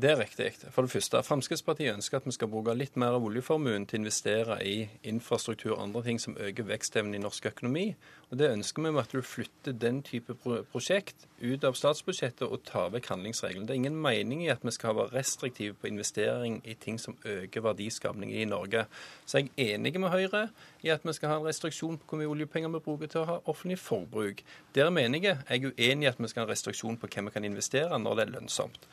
Det 0.00 0.10
er 0.10 0.16
riktig. 0.16 0.52
For 0.70 0.82
det 0.82 0.90
første, 0.90 1.20
Fremskrittspartiet 1.22 1.92
ønsker 1.92 2.16
at 2.16 2.26
vi 2.26 2.32
skal 2.32 2.48
bruke 2.48 2.72
litt 2.72 2.94
mer 2.96 3.12
av 3.12 3.24
oljeformuen 3.26 3.84
til 3.84 3.98
å 3.98 4.00
investere 4.00 4.56
i 4.64 4.86
infrastruktur 5.10 5.74
og 5.74 5.82
andre 5.82 6.02
ting 6.06 6.20
som 6.22 6.36
øker 6.40 6.64
vekstevnen 6.64 7.18
i 7.18 7.20
norsk 7.20 7.50
økonomi. 7.50 7.90
Og 8.30 8.38
Det 8.38 8.48
ønsker 8.48 8.82
vi 8.82 8.90
med 8.90 9.02
at 9.02 9.12
du 9.12 9.20
flytter 9.20 9.72
den 9.76 10.00
type 10.02 10.32
prosjekt 10.72 11.26
ut 11.42 11.64
av 11.64 11.76
statsbudsjettet 11.76 12.46
og 12.46 12.62
tar 12.64 12.88
vekk 12.94 13.10
handlingsregelen. 13.12 13.66
Det 13.68 13.74
er 13.74 13.82
ingen 13.82 13.98
mening 14.00 14.46
i 14.46 14.48
at 14.48 14.64
vi 14.64 14.72
skal 14.72 14.96
være 14.96 15.12
restriktive 15.12 15.74
på 15.74 15.90
investering 15.90 16.62
i 16.64 16.74
ting 16.74 17.00
som 17.00 17.18
øker 17.24 17.60
verdiskapningen 17.60 18.38
i 18.38 18.48
Norge. 18.48 18.86
Så 19.26 19.42
jeg 19.42 19.50
er 19.58 19.74
enig 19.74 20.00
med 20.00 20.08
Høyre 20.08 20.48
i 20.80 20.88
at 20.88 21.04
vi 21.04 21.12
skal 21.12 21.28
ha 21.28 21.36
en 21.36 21.46
restriksjon 21.50 21.98
på 21.98 22.08
hvor 22.08 22.22
mye 22.22 22.30
oljepenger 22.32 22.72
vi 22.72 22.80
bruker 22.80 23.12
til 23.12 23.20
å 23.20 23.28
ha 23.28 23.36
offentlig 23.44 23.76
forbruk. 23.78 24.40
Der 24.74 24.88
mener 24.90 25.20
jeg 25.20 25.36
jeg 25.50 25.64
er 25.64 25.76
uenig 25.76 26.08
i 26.08 26.10
at 26.14 26.22
vi 26.22 26.32
skal 26.32 26.46
ha 26.46 26.48
en 26.48 26.54
restriksjon 26.54 26.96
på 26.96 27.12
hvem 27.12 27.28
vi 27.28 27.36
kan 27.36 27.44
investere 27.44 27.98
når 27.98 28.16
det 28.16 28.26
er 28.26 28.34
lønnsomt. 28.38 28.88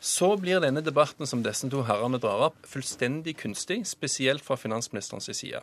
Så 0.00 0.32
blir 0.40 0.62
denne 0.64 0.80
debatten 0.80 1.28
som 1.28 1.42
disse 1.44 1.68
to 1.68 1.82
herrene 1.84 2.18
drar 2.20 2.46
opp, 2.46 2.62
fullstendig 2.64 3.34
kunstig, 3.42 3.82
spesielt 3.86 4.40
fra 4.40 4.56
finansministerens 4.56 5.28
side. 5.36 5.60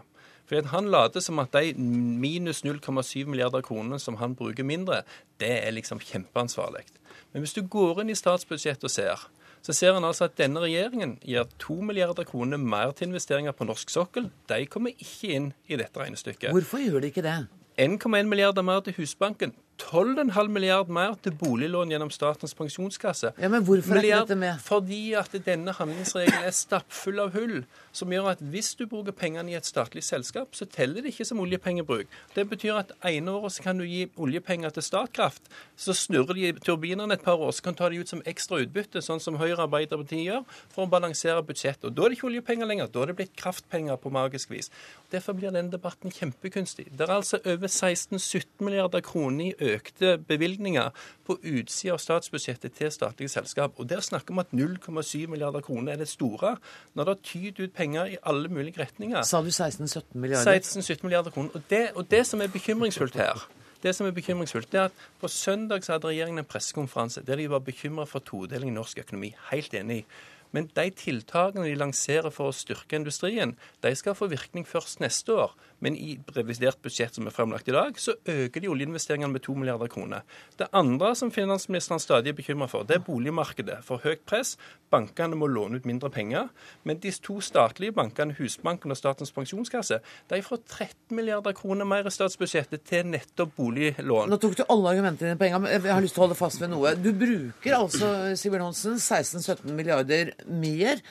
Fordi 0.47 0.67
Han 0.71 0.91
later 0.93 1.19
som 1.19 1.39
at 1.39 1.51
de 1.51 1.73
minus 1.73 2.61
0,7 2.63 3.25
milliarder 3.25 3.61
kronene 3.61 3.99
som 3.99 4.15
han 4.15 4.35
bruker 4.35 4.63
mindre, 4.63 5.01
det 5.39 5.65
er 5.65 5.73
liksom 5.73 5.99
kjempeansvarlig. 5.99 6.85
Men 7.33 7.41
hvis 7.41 7.53
du 7.57 7.65
går 7.65 8.01
inn 8.01 8.13
i 8.13 8.15
statsbudsjettet 8.15 8.85
og 8.85 8.93
ser, 8.93 9.25
så 9.61 9.73
ser 9.73 9.97
han 9.97 10.05
altså 10.05 10.29
at 10.29 10.37
denne 10.37 10.61
regjeringen 10.63 11.17
gir 11.25 11.49
2 11.59 11.81
milliarder 11.89 12.23
kroner 12.23 12.61
mer 12.61 12.93
til 12.95 13.09
investeringer 13.09 13.51
på 13.51 13.67
norsk 13.67 13.89
sokkel. 13.89 14.29
De 14.47 14.65
kommer 14.71 14.93
ikke 14.95 15.33
inn 15.33 15.53
i 15.67 15.75
dette 15.81 15.99
regnestykket. 15.99 16.53
Hvorfor 16.55 16.79
gjør 16.85 17.01
de 17.01 17.11
ikke 17.11 17.25
det? 17.25 17.39
1,1 17.77 18.29
milliarder 18.29 18.61
mer 18.61 18.79
til 18.85 18.95
Husbanken. 18.97 19.51
12,5 19.77 20.47
milliard 20.49 20.89
mer 20.89 21.13
til 21.23 21.35
boliglån 21.37 21.91
gjennom 21.93 22.09
Statens 22.13 22.55
pensjonskasse. 22.57 23.31
Ja, 23.37 23.49
Men 23.49 23.63
hvorfor 23.63 23.99
er 23.99 24.03
ikke 24.03 24.19
dette 24.25 24.37
med? 24.39 24.61
Fordi 24.65 25.01
at 25.13 25.35
denne 25.45 25.73
handlingsregelen 25.77 26.47
er 26.47 26.55
stappfull 26.55 27.21
av 27.21 27.33
hull, 27.37 27.61
som 27.95 28.11
gjør 28.11 28.31
at 28.33 28.41
hvis 28.41 28.73
du 28.77 28.85
bruker 28.89 29.15
pengene 29.15 29.53
i 29.53 29.57
et 29.57 29.65
statlig 29.65 30.03
selskap, 30.03 30.55
så 30.57 30.65
teller 30.65 31.05
det 31.05 31.13
ikke 31.13 31.27
som 31.29 31.41
oljepengebruk. 31.43 32.09
Det 32.35 32.47
betyr 32.49 32.81
at 32.81 32.93
ene 33.05 33.31
året 33.37 33.53
så 33.53 33.65
kan 33.65 33.77
du 33.77 33.85
gi 33.85 34.07
oljepenger 34.17 34.73
til 34.73 34.85
Statkraft, 34.85 35.49
så 35.77 35.93
snurrer 35.93 36.33
de 36.37 36.51
turbinene 36.65 37.13
et 37.13 37.23
par 37.23 37.37
år, 37.37 37.51
så 37.51 37.63
kan 37.63 37.77
du 37.77 37.81
ta 37.81 37.89
de 37.93 38.01
ut 38.01 38.09
som 38.09 38.23
ekstra 38.25 38.61
utbytte, 38.65 39.01
sånn 39.05 39.21
som 39.23 39.37
Høyre 39.37 39.59
og 39.59 39.67
Arbeiderpartiet 39.67 40.25
gjør, 40.25 40.43
for 40.73 40.85
å 40.85 40.91
balansere 40.91 41.45
budsjettet. 41.45 41.89
Og 41.89 41.95
Da 41.97 42.05
er 42.05 42.09
det 42.09 42.17
ikke 42.17 42.29
oljepenger 42.31 42.69
lenger, 42.69 42.91
da 42.91 43.05
er 43.05 43.11
det 43.11 43.17
blitt 43.21 43.37
kraftpenger 43.37 43.97
på 44.01 44.13
magisk 44.13 44.51
vis. 44.51 44.71
Derfor 45.11 45.37
blir 45.37 45.53
denne 45.53 45.71
debatten 45.71 46.11
kjempekunstig. 46.11 46.89
Det 46.91 47.07
er 47.07 47.15
altså 47.15 47.39
over 47.45 47.67
16-17 47.67 48.65
milliarder 48.65 49.01
kroner 49.05 49.51
i 49.51 49.66
økte 49.73 50.15
bevilgninger 50.17 50.89
på 51.27 51.37
utsida 51.41 51.95
av 51.95 52.01
statsbudsjettet 52.01 52.75
til 52.77 52.91
statlige 52.93 53.33
selskap. 53.33 53.75
Og 53.77 53.89
Der 53.89 54.01
snakker 54.01 54.33
vi 54.33 54.37
om 54.37 54.39
at 54.39 54.53
0,7 54.53 55.27
milliarder 55.27 55.61
kroner 55.61 55.93
er 55.93 55.97
det 56.03 56.07
store, 56.07 56.57
når 56.93 57.03
det 57.03 57.15
har 57.15 57.21
tydd 57.23 57.59
ut 57.59 57.73
penger 57.73 58.05
i 58.05 58.17
alle 58.23 58.49
mulige 58.49 58.81
retninger. 58.81 59.23
Sa 59.23 59.41
du 59.41 59.49
16-17 59.49 60.03
milliarder? 60.13 60.59
16-17 60.59 61.03
milliarder 61.03 61.31
kroner. 61.31 61.49
Og 61.53 61.61
det, 61.69 61.89
og 61.95 62.11
det 62.11 62.25
som 62.27 62.41
er 62.41 62.47
bekymringsfullt 62.47 63.15
her, 63.15 63.47
det 63.83 63.93
som 63.95 64.07
er 64.07 64.11
bekymringsfullt, 64.11 64.73
er 64.73 64.89
at 64.89 64.91
På 65.19 65.27
søndag 65.27 65.83
så 65.83 65.91
hadde 65.93 66.07
regjeringen 66.07 66.39
en 66.39 66.45
pressekonferanse 66.45 67.21
der 67.25 67.35
de 67.35 67.49
var 67.49 67.59
bekymra 67.59 68.05
for 68.05 68.19
todeling 68.19 68.71
i 68.71 68.73
norsk 68.73 68.99
økonomi. 68.99 69.35
Helt 69.51 69.73
enig. 69.73 70.05
Men 70.51 70.69
de 70.75 70.89
tiltakene 70.89 71.65
de 71.67 71.75
lanserer 71.75 72.31
for 72.33 72.49
å 72.49 72.55
styrke 72.55 72.95
industrien, 72.95 73.55
de 73.83 73.95
skal 73.95 74.15
få 74.15 74.29
virkning 74.31 74.67
først 74.67 75.01
neste 75.03 75.35
år. 75.35 75.55
Men 75.79 75.97
i 75.97 76.15
revidert 76.35 76.81
budsjett 76.81 77.17
som 77.17 77.27
er 77.29 77.35
fremlagt 77.35 77.67
i 77.69 77.75
dag, 77.75 77.99
så 78.01 78.15
øker 78.25 78.63
de 78.63 78.69
oljeinvesteringene 78.71 79.31
med 79.33 79.43
2 79.45 79.53
milliarder 79.59 79.91
kroner. 79.91 80.25
Det 80.57 80.69
andre 80.73 81.13
som 81.15 81.31
finansministeren 81.31 82.01
stadig 82.01 82.31
er 82.31 82.37
bekymra 82.37 82.69
for, 82.71 82.87
det 82.87 82.97
er 82.97 83.05
boligmarkedet. 83.05 83.83
For 83.85 84.01
høyt 84.03 84.23
press. 84.29 84.55
Bankene 84.89 85.35
må 85.35 85.49
låne 85.51 85.77
ut 85.77 85.85
mindre 85.85 86.09
penger. 86.13 86.47
Men 86.87 87.01
de 87.03 87.11
to 87.11 87.39
statlige 87.43 87.93
bankene, 87.95 88.35
Husbanken 88.37 88.93
og 88.93 88.97
Statens 88.97 89.33
pensjonskasse, 89.35 89.99
de 90.29 90.41
får 90.41 90.61
13 90.63 91.15
milliarder 91.17 91.53
kroner 91.57 91.85
mer 91.85 92.07
i 92.07 92.13
statsbudsjettet 92.13 92.85
til 92.87 93.09
nettopp 93.11 93.53
boliglån. 93.57 94.31
Nå 94.31 94.39
tok 94.41 94.57
du 94.57 94.63
alle 94.67 94.93
argumentene 94.93 95.33
dine 95.33 95.39
på 95.39 95.47
en 95.47 95.57
gang, 95.57 95.65
men 95.65 95.75
jeg 95.75 95.93
har 95.93 96.03
lyst 96.03 96.15
til 96.15 96.23
å 96.23 96.27
holde 96.27 96.39
fast 96.39 96.61
ved 96.63 96.71
noe. 96.71 96.93
Du 96.95 97.11
bruker 97.17 97.77
altså, 97.77 98.11
Sivert 98.39 98.63
Hansen, 98.63 98.95
16-17 98.95 99.75
milliarder 99.75 100.33
mer 100.47 101.03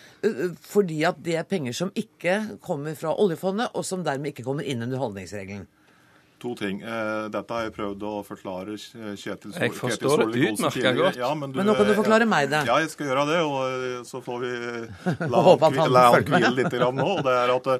fordi 0.66 1.02
at 1.06 1.18
det 1.22 1.36
er 1.38 1.46
penger 1.48 1.74
som 1.76 1.92
ikke 1.96 2.58
kommer 2.64 2.96
fra 2.98 3.12
oljefondet, 3.20 3.74
og 3.76 3.84
som 3.86 4.04
dermed 4.06 4.32
ikke 4.32 4.46
kommer 4.46 4.55
inn 4.64 4.82
under 4.86 5.02
holdningsregelen. 5.02 5.66
To 6.38 6.54
ting. 6.54 6.82
Eh, 6.84 7.28
dette 7.32 7.54
har 7.54 7.64
jeg 7.64 7.72
prøvd 7.72 8.02
å 8.04 8.16
forklare 8.26 8.74
Kjetil 8.76 9.54
Jeg 9.56 9.72
forstår 9.72 10.26
det 10.26 10.50
utmerka 10.50 10.92
godt. 10.98 11.16
Ja, 11.16 11.30
men, 11.34 11.52
du, 11.52 11.60
men, 11.60 11.70
nå 11.70 11.76
kan 11.78 11.88
du 11.88 11.94
forklare 11.96 12.28
meg 12.28 12.50
det. 12.52 12.60
Ja, 12.68 12.76
jeg 12.84 12.92
skal 12.92 13.08
gjøre 13.08 13.24
det. 13.30 13.38
Og 13.46 14.04
så 14.08 14.20
får 14.24 14.44
vi 14.44 14.52
la 15.32 16.10
han 16.12 16.28
hvile 16.28 16.52
litt 16.58 16.76
nå. 16.76 17.08
og 17.16 17.24
det 17.24 17.38
er 17.40 17.54
at 17.56 17.72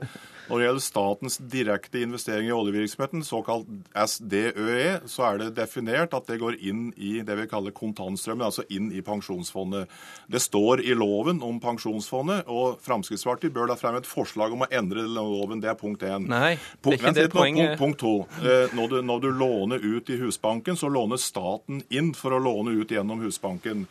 når 0.47 0.59
det 0.59 0.67
gjelder 0.67 0.85
statens 0.85 1.39
direkte 1.53 2.03
investering 2.05 2.49
i 2.49 2.55
oljevirksomheten, 2.55 3.25
såkalt 3.27 3.69
SDØE, 3.93 5.01
så 5.11 5.27
er 5.31 5.41
det 5.41 5.49
definert 5.59 6.15
at 6.17 6.29
det 6.31 6.39
går 6.43 6.59
inn 6.63 6.89
i 6.97 7.19
det 7.27 7.39
vi 7.41 7.49
kaller 7.51 7.75
kontantstrømmen, 7.77 8.47
altså 8.47 8.67
inn 8.73 8.93
i 8.95 9.03
pensjonsfondet. 9.07 9.91
Det 10.31 10.43
står 10.43 10.85
i 10.87 10.95
loven 10.99 11.43
om 11.47 11.59
pensjonsfondet, 11.63 12.47
og 12.47 12.79
Fremskrittspartiet 12.87 13.55
bør 13.55 13.73
da 13.73 13.79
fremme 13.81 14.03
et 14.03 14.11
forslag 14.11 14.55
om 14.55 14.67
å 14.67 14.71
endre 14.71 15.07
loven. 15.11 15.63
Det 15.63 15.73
er 15.73 15.81
punkt 15.81 16.07
én. 16.07 16.29
Nei, 16.31 16.57
det 16.83 16.95
er 16.95 17.01
ikke 17.01 17.17
det 17.19 17.29
poenget. 17.35 17.75
Punkt, 17.81 18.01
punkt 18.01 18.03
to. 18.05 18.45
Eh, 18.47 18.77
når 18.77 18.93
du, 18.93 18.99
når 19.07 19.25
du 19.25 19.31
låner 19.35 19.83
ut 19.83 20.11
i 20.11 20.21
Husbanken, 20.21 20.79
så 20.79 20.91
låner 20.93 21.21
staten 21.21 21.83
inn 21.89 22.13
for 22.15 22.37
å 22.37 22.43
låne 22.43 22.77
ut 22.79 22.93
gjennom 22.93 23.25
Husbanken. 23.25 23.87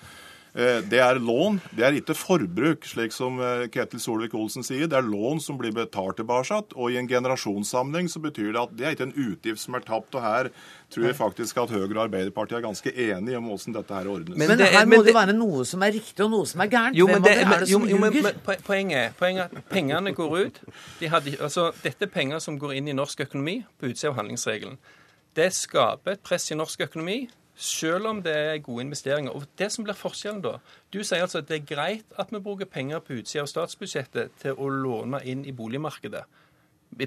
Eh, 0.56 0.78
det 0.88 1.02
er 1.04 1.18
lån, 1.20 1.58
det 1.76 1.84
er 1.84 1.96
ikke 1.98 2.14
forbruk, 2.16 2.86
slik 2.88 3.12
som 3.12 3.42
eh, 3.44 3.66
Ketil 3.74 4.00
Solvik-Olsen 4.00 4.64
sier. 4.64 4.88
Det 4.88 4.96
er 4.96 5.04
lån 5.04 5.42
som 5.44 5.58
blir 5.60 5.74
betalt 5.76 6.16
tilbake. 6.22 6.62
Og 6.80 6.94
i 6.94 7.00
en 7.02 7.10
generasjonssamling 7.12 8.08
så 8.12 8.22
betyr 8.24 8.54
det 8.56 8.62
at 8.62 8.72
det 8.80 8.88
er 8.88 8.96
ikke 8.96 9.10
en 9.10 9.18
utgift 9.34 9.60
som 9.60 9.76
er 9.76 9.84
tapt. 9.84 10.16
Og 10.16 10.24
her 10.24 10.50
tror 10.96 11.10
jeg 11.10 11.18
faktisk 11.20 11.60
at 11.60 11.76
Høyre 11.76 11.90
og 11.90 12.02
Arbeiderpartiet 12.06 12.62
er 12.62 12.66
ganske 12.70 12.96
enige 12.96 13.42
om 13.42 13.52
hvordan 13.52 13.78
dette 13.82 14.00
her 14.00 14.12
ordnes. 14.16 14.40
Men, 14.40 14.56
det, 14.56 14.72
her 14.72 14.88
må 14.88 15.02
det, 15.04 15.12
det 15.12 15.20
være 15.20 15.36
noe 15.36 15.68
som 15.68 15.84
er 15.84 15.96
riktig 15.98 16.24
og 16.24 16.32
noe 16.38 16.48
som 16.48 16.64
er 16.64 16.72
gærent. 16.72 17.00
Jo, 17.04 17.12
men 17.12 17.26
det, 17.28 17.36
er 17.36 17.52
det 17.52 17.72
som 17.74 17.90
jo, 17.92 18.00
men, 18.00 18.20
poenget, 18.64 19.20
poenget 19.20 19.44
er 19.44 19.60
at 19.60 19.72
pengene 19.76 20.16
går 20.16 20.38
ut. 20.40 20.66
De 21.02 21.12
hadde, 21.12 21.36
altså, 21.36 21.74
dette 21.84 22.08
er 22.08 22.16
penger 22.16 22.40
som 22.40 22.62
går 22.62 22.78
inn 22.80 22.88
i 22.88 22.96
norsk 22.96 23.28
økonomi 23.28 23.60
på 23.76 23.92
utsida 23.92 24.14
av 24.14 24.22
handlingsregelen. 24.22 24.80
Det 25.36 25.52
skaper 25.52 26.16
et 26.16 26.24
press 26.24 26.48
i 26.56 26.56
norsk 26.56 26.88
økonomi 26.88 27.26
selv 27.56 28.08
om 28.08 28.22
det 28.24 28.36
er 28.36 28.64
gode 28.64 28.86
investeringer. 28.86 29.32
Og 29.32 29.46
det 29.58 29.72
som 29.72 29.86
blir 29.88 29.98
forskjellen 29.98 30.44
da 30.44 30.58
Du 30.94 31.04
sier 31.04 31.24
altså 31.24 31.42
at 31.42 31.50
det 31.50 31.62
er 31.62 31.76
greit 31.76 32.18
at 32.20 32.32
vi 32.32 32.40
bruker 32.40 32.66
penger 32.66 33.00
på 33.00 33.20
utsida 33.20 33.44
av 33.44 33.52
statsbudsjettet 33.52 34.36
til 34.42 34.60
å 34.60 34.70
låne 34.70 35.24
inn 35.24 35.46
i 35.46 35.56
boligmarkedet. 35.56 36.26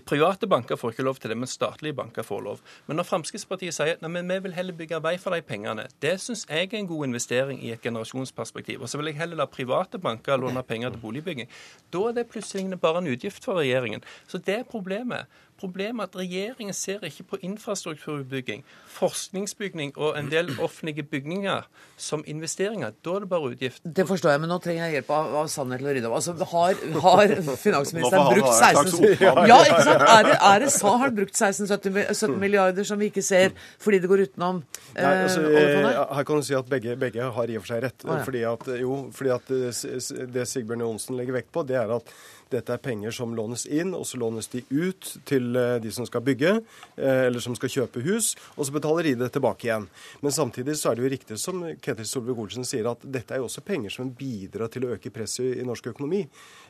Private 0.05 0.47
banker 0.47 0.77
får 0.77 0.93
ikke 0.93 1.05
lov 1.07 1.17
til 1.17 1.31
det, 1.31 1.37
men 1.39 1.49
statlige 1.49 1.97
banker 1.97 2.23
får 2.23 2.43
lov. 2.45 2.59
Men 2.87 2.99
når 3.01 3.07
Fremskrittspartiet 3.09 3.73
sier 3.73 3.97
at 3.97 4.05
vi 4.05 4.39
vil 4.45 4.53
heller 4.53 4.77
bygge 4.77 5.01
vei 5.01 5.15
for 5.17 5.33
de 5.33 5.41
pengene, 5.41 5.87
det 6.03 6.19
syns 6.21 6.45
jeg 6.51 6.69
er 6.69 6.77
en 6.77 6.91
god 6.91 7.07
investering 7.07 7.63
i 7.65 7.73
et 7.73 7.81
generasjonsperspektiv. 7.81 8.83
Og 8.83 8.89
så 8.89 9.01
vil 9.01 9.09
jeg 9.09 9.21
heller 9.23 9.41
la 9.41 9.47
private 9.49 9.99
banker 9.99 10.37
låne 10.37 10.63
penger 10.63 10.93
til 10.93 11.01
boligbygging. 11.01 11.49
Da 11.93 12.05
er 12.09 12.19
det 12.19 12.29
plutselig 12.29 12.81
bare 12.81 13.01
en 13.01 13.09
utgift 13.09 13.45
for 13.45 13.63
regjeringen. 13.63 14.05
Så 14.29 14.39
det 14.39 14.59
er 14.59 14.69
problemet. 14.69 15.25
Problemet 15.59 16.05
er 16.05 16.11
at 16.11 16.17
regjeringen 16.21 16.77
ser 16.77 17.03
ikke 17.07 17.25
på 17.33 17.41
infrastrukturbygging, 17.49 18.65
forskningsbygning 18.95 19.95
og 19.97 20.19
en 20.19 20.31
del 20.31 20.53
offentlige 20.63 21.03
bygninger 21.03 21.67
som 21.99 22.23
investeringer. 22.27 22.95
Da 23.05 23.17
er 23.17 23.25
det 23.25 23.31
bare 23.33 23.51
utgift. 23.53 23.83
Det 23.83 24.07
forstår 24.09 24.35
jeg, 24.35 24.43
men 24.45 24.53
nå 24.53 24.59
trenger 24.63 24.87
jeg 24.87 24.99
hjelp 24.99 25.11
av, 25.17 25.35
av 25.43 25.51
Sanner 25.53 25.83
til 25.83 25.91
å 25.91 25.95
rydde 25.97 26.11
opp. 26.11 26.17
Altså, 26.21 26.35
har, 26.53 26.83
har 27.05 27.35
finansministeren 27.59 28.31
brukt 28.35 28.55
16 28.55 29.49
Ja, 29.51 29.59
ikke 29.65 29.83
sant? 29.89 30.07
Er 30.09 30.29
det, 30.29 30.37
er 30.51 30.65
det 30.65 30.71
sa, 30.75 30.95
har 30.95 31.05
han 31.09 31.19
brukt 31.19 31.35
16-17 31.35 32.39
milliarder 32.39 32.87
som 32.87 33.01
vi 33.01 33.11
ikke 33.13 33.25
ser 33.25 33.55
fordi 33.83 34.01
det 34.03 34.11
går 34.11 34.25
utenom 34.29 34.61
eh, 34.95 35.03
Nei, 35.03 35.13
altså, 35.25 35.43
eh, 35.51 35.89
Her 36.19 36.27
kan 36.29 36.41
du 36.41 36.47
si 36.47 36.57
at 36.59 36.71
begge, 36.71 36.97
begge 37.01 37.29
har 37.35 37.51
i 37.51 37.59
og 37.59 37.65
for 37.65 37.75
seg 37.75 37.85
rett. 37.85 38.07
Ah, 38.07 38.21
ja. 38.21 38.25
fordi, 38.27 38.43
at, 38.49 38.67
jo, 38.81 38.99
fordi 39.15 39.35
at 39.35 39.55
eh, 39.55 40.27
det 40.35 40.47
Sigbjørn 40.51 40.87
Johnsen 40.87 41.19
legger 41.19 41.41
vekt 41.41 41.53
på, 41.55 41.65
det 41.69 41.79
er 41.81 41.97
at 41.99 42.13
dette 42.53 42.73
er 42.75 42.81
penger 42.83 43.15
som 43.15 43.35
lånes 43.37 43.67
inn, 43.67 43.93
og 43.97 44.07
så 44.09 44.19
lånes 44.21 44.49
de 44.53 44.63
ut 44.71 45.11
til 45.29 45.57
eh, 45.59 45.77
de 45.83 45.93
som 45.95 46.07
skal 46.09 46.25
bygge, 46.25 46.55
eh, 46.97 47.25
eller 47.29 47.43
som 47.45 47.57
skal 47.59 47.73
kjøpe 47.73 48.03
hus, 48.07 48.35
og 48.57 48.69
så 48.69 48.75
betaler 48.75 49.11
de 49.11 49.15
det 49.23 49.31
tilbake 49.35 49.69
igjen. 49.69 49.89
Men 50.25 50.35
samtidig 50.35 50.79
så 50.81 50.93
er 50.93 50.99
det 50.99 51.05
jo 51.05 51.13
riktig 51.15 51.41
som 51.41 51.65
Ketil 51.85 52.09
Solvik-Olsen 52.09 52.67
sier, 52.69 52.89
at 52.91 53.05
dette 53.05 53.37
er 53.37 53.43
jo 53.43 53.49
også 53.49 53.65
penger 53.67 53.95
som 53.95 54.13
bidrar 54.17 54.73
til 54.73 54.87
å 54.87 54.95
øke 54.97 55.13
presset 55.15 55.61
i 55.61 55.67
norsk 55.67 55.91
økonomi. 55.93 56.25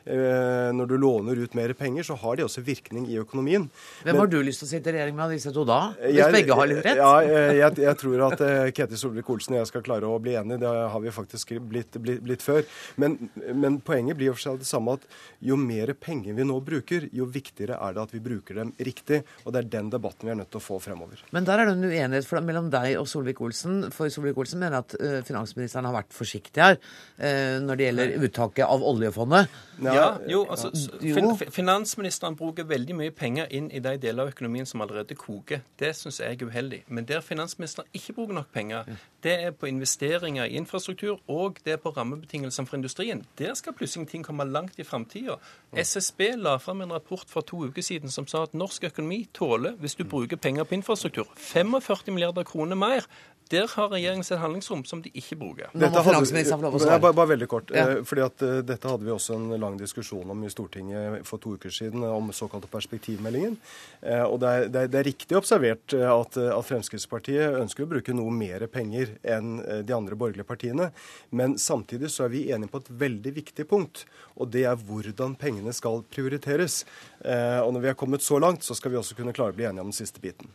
Eh, 0.09 0.69
når 0.75 0.89
du 0.89 0.95
låner 0.99 1.43
ut 1.43 1.55
mer 1.57 1.73
penger, 1.77 2.07
så 2.07 2.17
har 2.19 2.39
det 2.39 2.47
også 2.47 2.63
virkning 2.65 3.07
i 3.11 3.19
økonomien. 3.21 3.69
Hvem 4.03 4.21
har 4.23 4.31
du 4.31 4.39
lyst 4.43 4.63
til 4.63 4.69
å 4.69 4.71
sitte 4.73 4.91
i 4.91 4.97
regjering 4.97 5.17
med 5.17 5.27
av 5.27 5.35
disse 5.35 5.53
to 5.55 5.65
da? 5.67 5.79
Hvis 5.99 6.19
jeg, 6.19 6.35
begge 6.35 6.59
har 6.59 6.71
litt 6.71 6.83
rett? 6.85 6.99
Ja, 6.99 7.13
jeg, 7.55 7.79
jeg 7.85 7.99
tror 8.03 8.25
at 8.29 8.45
Ketil 8.75 9.01
Solvik-Olsen 9.03 9.55
og 9.55 9.61
jeg 9.61 9.71
skal 9.71 9.85
klare 9.85 10.09
å 10.09 10.19
bli 10.23 10.35
enige. 10.39 10.61
Det 10.63 10.75
har 10.93 11.03
vi 11.03 11.13
faktisk 11.13 11.55
blitt, 11.71 11.99
blitt, 12.01 12.23
blitt 12.25 12.45
før. 12.45 12.63
Men, 12.99 13.17
men 13.55 13.79
poenget 13.85 14.17
blir 14.19 14.31
jo 14.31 14.37
for 14.37 14.47
seg 14.47 14.63
det 14.63 14.69
samme 14.69 14.97
at 14.99 15.05
jo 15.45 15.57
mer 15.69 15.93
penger 15.99 16.35
vi 16.37 16.45
nå 16.47 16.57
bruker, 16.65 17.07
jo 17.15 17.27
viktigere 17.29 17.77
er 17.79 17.95
det 17.95 18.03
at 18.07 18.13
vi 18.15 18.21
bruker 18.23 18.61
dem 18.61 18.73
riktig. 18.89 19.21
Og 19.45 19.53
det 19.53 19.63
er 19.63 19.71
den 19.77 19.91
debatten 19.93 20.27
vi 20.27 20.33
er 20.33 20.39
nødt 20.41 20.51
til 20.53 20.61
å 20.61 20.65
få 20.65 20.79
fremover. 20.83 21.21
Men 21.35 21.47
der 21.47 21.61
er 21.61 21.69
det 21.69 21.77
en 21.77 21.87
uenighet 21.87 22.45
mellom 22.45 22.69
deg 22.73 22.97
og 22.99 23.07
Solvik-Olsen. 23.11 23.89
For 23.95 24.11
Solvik-Olsen 24.13 24.61
mener 24.61 24.81
at 24.81 24.95
uh, 24.99 25.19
finansministeren 25.27 25.87
har 25.89 25.97
vært 25.99 26.15
forsiktig 26.15 26.63
her 26.63 26.77
uh, 26.79 27.57
når 27.63 27.79
det 27.79 27.89
gjelder 27.89 28.15
uttaket 28.27 28.65
av 28.67 28.85
oljefondet. 28.91 29.57
Ja, 29.79 30.17
jo, 30.27 30.43
altså, 30.51 30.71
fin, 30.99 31.29
Finansministeren 31.55 32.35
bruker 32.39 32.67
veldig 32.67 32.97
mye 32.99 33.13
penger 33.15 33.47
inn 33.55 33.69
i 33.71 33.79
de 33.83 33.95
deler 34.01 34.25
av 34.25 34.33
økonomien 34.33 34.67
som 34.67 34.83
allerede 34.83 35.15
koker. 35.15 35.63
Det 35.79 35.93
syns 35.95 36.19
jeg 36.19 36.35
er 36.35 36.49
uheldig. 36.49 36.81
Men 36.87 37.07
der 37.07 37.23
finansministeren 37.23 37.87
ikke 37.95 38.17
bruker 38.17 38.41
nok 38.41 38.51
penger, 38.53 38.89
det 39.23 39.35
er 39.47 39.55
på 39.55 39.69
investeringer 39.71 40.49
i 40.49 40.57
infrastruktur 40.59 41.19
og 41.27 41.59
det 41.65 41.75
er 41.75 41.81
på 41.81 41.93
rammebetingelsene 41.95 42.67
for 42.67 42.79
industrien. 42.79 43.23
Der 43.39 43.55
skal 43.57 43.75
plutselig 43.77 44.09
ting 44.11 44.25
komme 44.25 44.47
langt 44.47 44.79
i 44.79 44.87
framtida. 44.87 45.37
SSB 45.77 46.21
la 46.35 46.55
fram 46.57 46.81
en 46.81 46.93
rapport 46.93 47.25
for 47.29 47.45
to 47.45 47.59
uker 47.67 47.83
siden 47.85 48.09
som 48.09 48.25
sa 48.27 48.41
at 48.47 48.55
norsk 48.57 48.87
økonomi 48.89 49.27
tåler, 49.37 49.75
hvis 49.77 49.95
du 49.99 50.03
bruker 50.03 50.39
penger 50.41 50.65
på 50.65 50.73
infrastruktur, 50.79 51.27
45 51.37 52.09
milliarder 52.09 52.43
kroner 52.43 52.75
mer 52.75 53.05
der 53.49 53.67
har 53.71 53.89
regjeringen 53.89 54.23
sitt 54.23 54.37
handlingsrom 54.37 54.83
som 54.85 55.01
de 55.01 55.09
ikke 55.17 55.35
bruker. 55.39 55.71
Nå 55.73 55.89
må 55.89 56.03
finansministeren 56.05 56.61
få 56.61 56.67
lov 56.67 56.77
å 56.77 56.81
svare. 56.83 57.01
Bare, 57.01 57.15
bare, 57.17 57.31
veldig 57.31 57.47
kort. 57.49 57.73
Ja. 57.73 57.85
Eh, 57.95 58.01
fordi 58.05 58.23
at 58.25 58.45
uh, 58.45 58.59
Dette 58.65 58.91
hadde 58.91 59.07
vi 59.07 59.13
også 59.13 59.37
en 59.39 59.55
lang 59.61 59.77
diskusjon 59.79 60.29
om 60.29 60.43
i 60.45 60.51
Stortinget 60.53 61.25
for 61.27 61.41
to 61.41 61.55
uker 61.57 61.73
siden, 61.73 62.05
om 62.05 62.29
såkalte 62.35 62.69
perspektivmeldingen. 62.69 63.57
Uh, 64.03 64.25
og 64.27 64.37
det 64.43 64.53
er, 64.53 64.67
det, 64.67 64.83
er, 64.83 64.93
det 64.93 65.01
er, 65.01 65.07
riktig 65.09 65.39
observert 65.39 65.97
at, 65.97 66.37
at, 66.37 66.69
Fremskrittspartiet 66.69 67.59
ønsker 67.63 67.87
å 67.87 67.91
bruke 67.95 68.13
noe 68.13 68.33
mer 68.33 68.67
penger 68.69 69.15
enn 69.25 69.57
de 69.85 69.95
andre 69.95 70.17
borgerlige 70.19 70.45
partiene. 70.45 70.91
Men 71.33 71.57
samtidig 71.57 72.13
så 72.13 72.27
er 72.27 72.33
vi 72.35 72.45
enige 72.53 72.69
på 72.69 72.83
et 72.83 72.91
veldig 73.01 73.33
viktig 73.41 73.65
punkt, 73.69 74.05
og 74.37 74.53
det 74.53 74.67
er 74.69 74.77
hvordan 74.77 75.33
pengene 75.39 75.73
skal 75.73 76.03
prioriteres. 76.13 76.83
Uh, 77.25 77.65
og 77.65 77.73
når 77.73 77.87
vi 77.87 77.95
er 77.95 78.01
kommet 78.05 78.25
så 78.25 78.37
langt, 78.37 78.65
så 78.65 78.77
skal 78.77 78.93
vi 78.93 79.01
også 79.01 79.17
kunne 79.17 79.33
klare 79.33 79.55
å 79.55 79.57
bli 79.57 79.65
enige 79.71 79.87
om 79.87 79.89
den 79.89 80.03
siste 80.03 80.21
biten. 80.21 80.53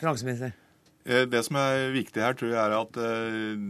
Finansminister. 0.00 0.56
Eh, 1.06 1.22
det 1.30 1.44
som 1.46 1.58
er 1.60 1.92
viktig 1.94 2.22
her, 2.22 2.34
tror 2.34 2.50
jeg 2.50 2.58
er 2.58 2.74
at 2.74 2.98
eh, 2.98 3.62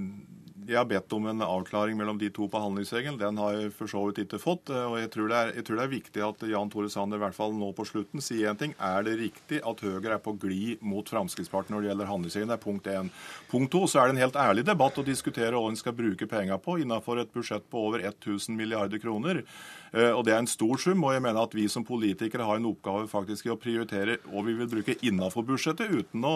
jeg 0.67 0.79
har 0.81 0.87
bedt 0.91 1.13
om 1.15 1.29
en 1.31 1.45
avklaring 1.45 1.95
mellom 1.99 2.17
de 2.19 2.31
to 2.35 2.49
på 2.51 2.59
handlingsregelen. 2.59 3.19
Den 3.21 3.37
har 3.39 3.55
jeg 3.55 3.75
for 3.77 3.91
så 3.91 4.01
vidt 4.09 4.25
ikke 4.25 4.41
fått. 4.43 4.73
Eh, 4.73 4.87
og 4.89 4.97
jeg 4.99 5.11
tror, 5.15 5.31
er, 5.31 5.53
jeg 5.55 5.67
tror, 5.67 5.79
det 5.79 5.85
er, 5.85 5.93
viktig 5.93 6.25
at 6.27 6.47
Jan 6.51 6.73
Tore 6.73 6.91
Sanner 6.91 7.21
i 7.21 7.23
hvert 7.23 7.37
fall 7.37 7.55
nå 7.55 7.69
på 7.77 7.87
slutten 7.87 8.25
sier 8.25 8.51
en 8.51 8.61
ting. 8.61 8.73
Er 8.83 9.07
det 9.07 9.19
riktig 9.21 9.61
at 9.61 9.85
Høyre 9.85 10.17
er 10.17 10.23
på 10.25 10.35
glid 10.41 10.83
mot 10.83 11.07
Fremskrittspartiet 11.13 11.75
når 11.75 11.85
det 11.85 11.93
gjelder 11.93 12.11
handlingsregelen? 12.11 12.55
Det 12.55 12.59
er 12.59 12.67
punkt 12.67 12.91
én. 12.91 13.13
Punkt 13.53 13.73
to, 13.77 13.85
så 13.87 14.01
er 14.01 14.09
det 14.09 14.17
en 14.17 14.25
helt 14.25 14.41
ærlig 14.47 14.67
debatt 14.67 14.99
å 14.99 15.07
diskutere 15.07 15.55
hva 15.55 15.71
en 15.71 15.79
skal 15.79 15.97
bruke 15.99 16.31
penger 16.31 16.63
på 16.65 16.81
innenfor 16.83 17.23
et 17.23 17.35
budsjett 17.37 17.69
på 17.71 17.87
over 17.91 18.03
1000 18.09 18.57
milliarder 18.59 19.03
kroner. 19.03 19.45
Og 19.97 20.25
Det 20.27 20.35
er 20.35 20.43
en 20.43 20.51
stor 20.51 20.77
sum, 20.77 21.05
og 21.09 21.15
jeg 21.15 21.23
mener 21.25 21.41
at 21.41 21.55
vi 21.57 21.67
som 21.73 21.85
politikere 21.87 22.45
har 22.45 22.59
en 22.59 22.69
oppgave 22.69 23.07
faktisk 23.09 23.47
i 23.47 23.53
å 23.55 23.57
prioritere 23.57 24.19
hva 24.29 24.43
vi 24.45 24.53
vil 24.59 24.69
bruke 24.69 24.97
innenfor 25.01 25.47
budsjettet, 25.49 25.89
uten 25.89 26.27
å 26.27 26.35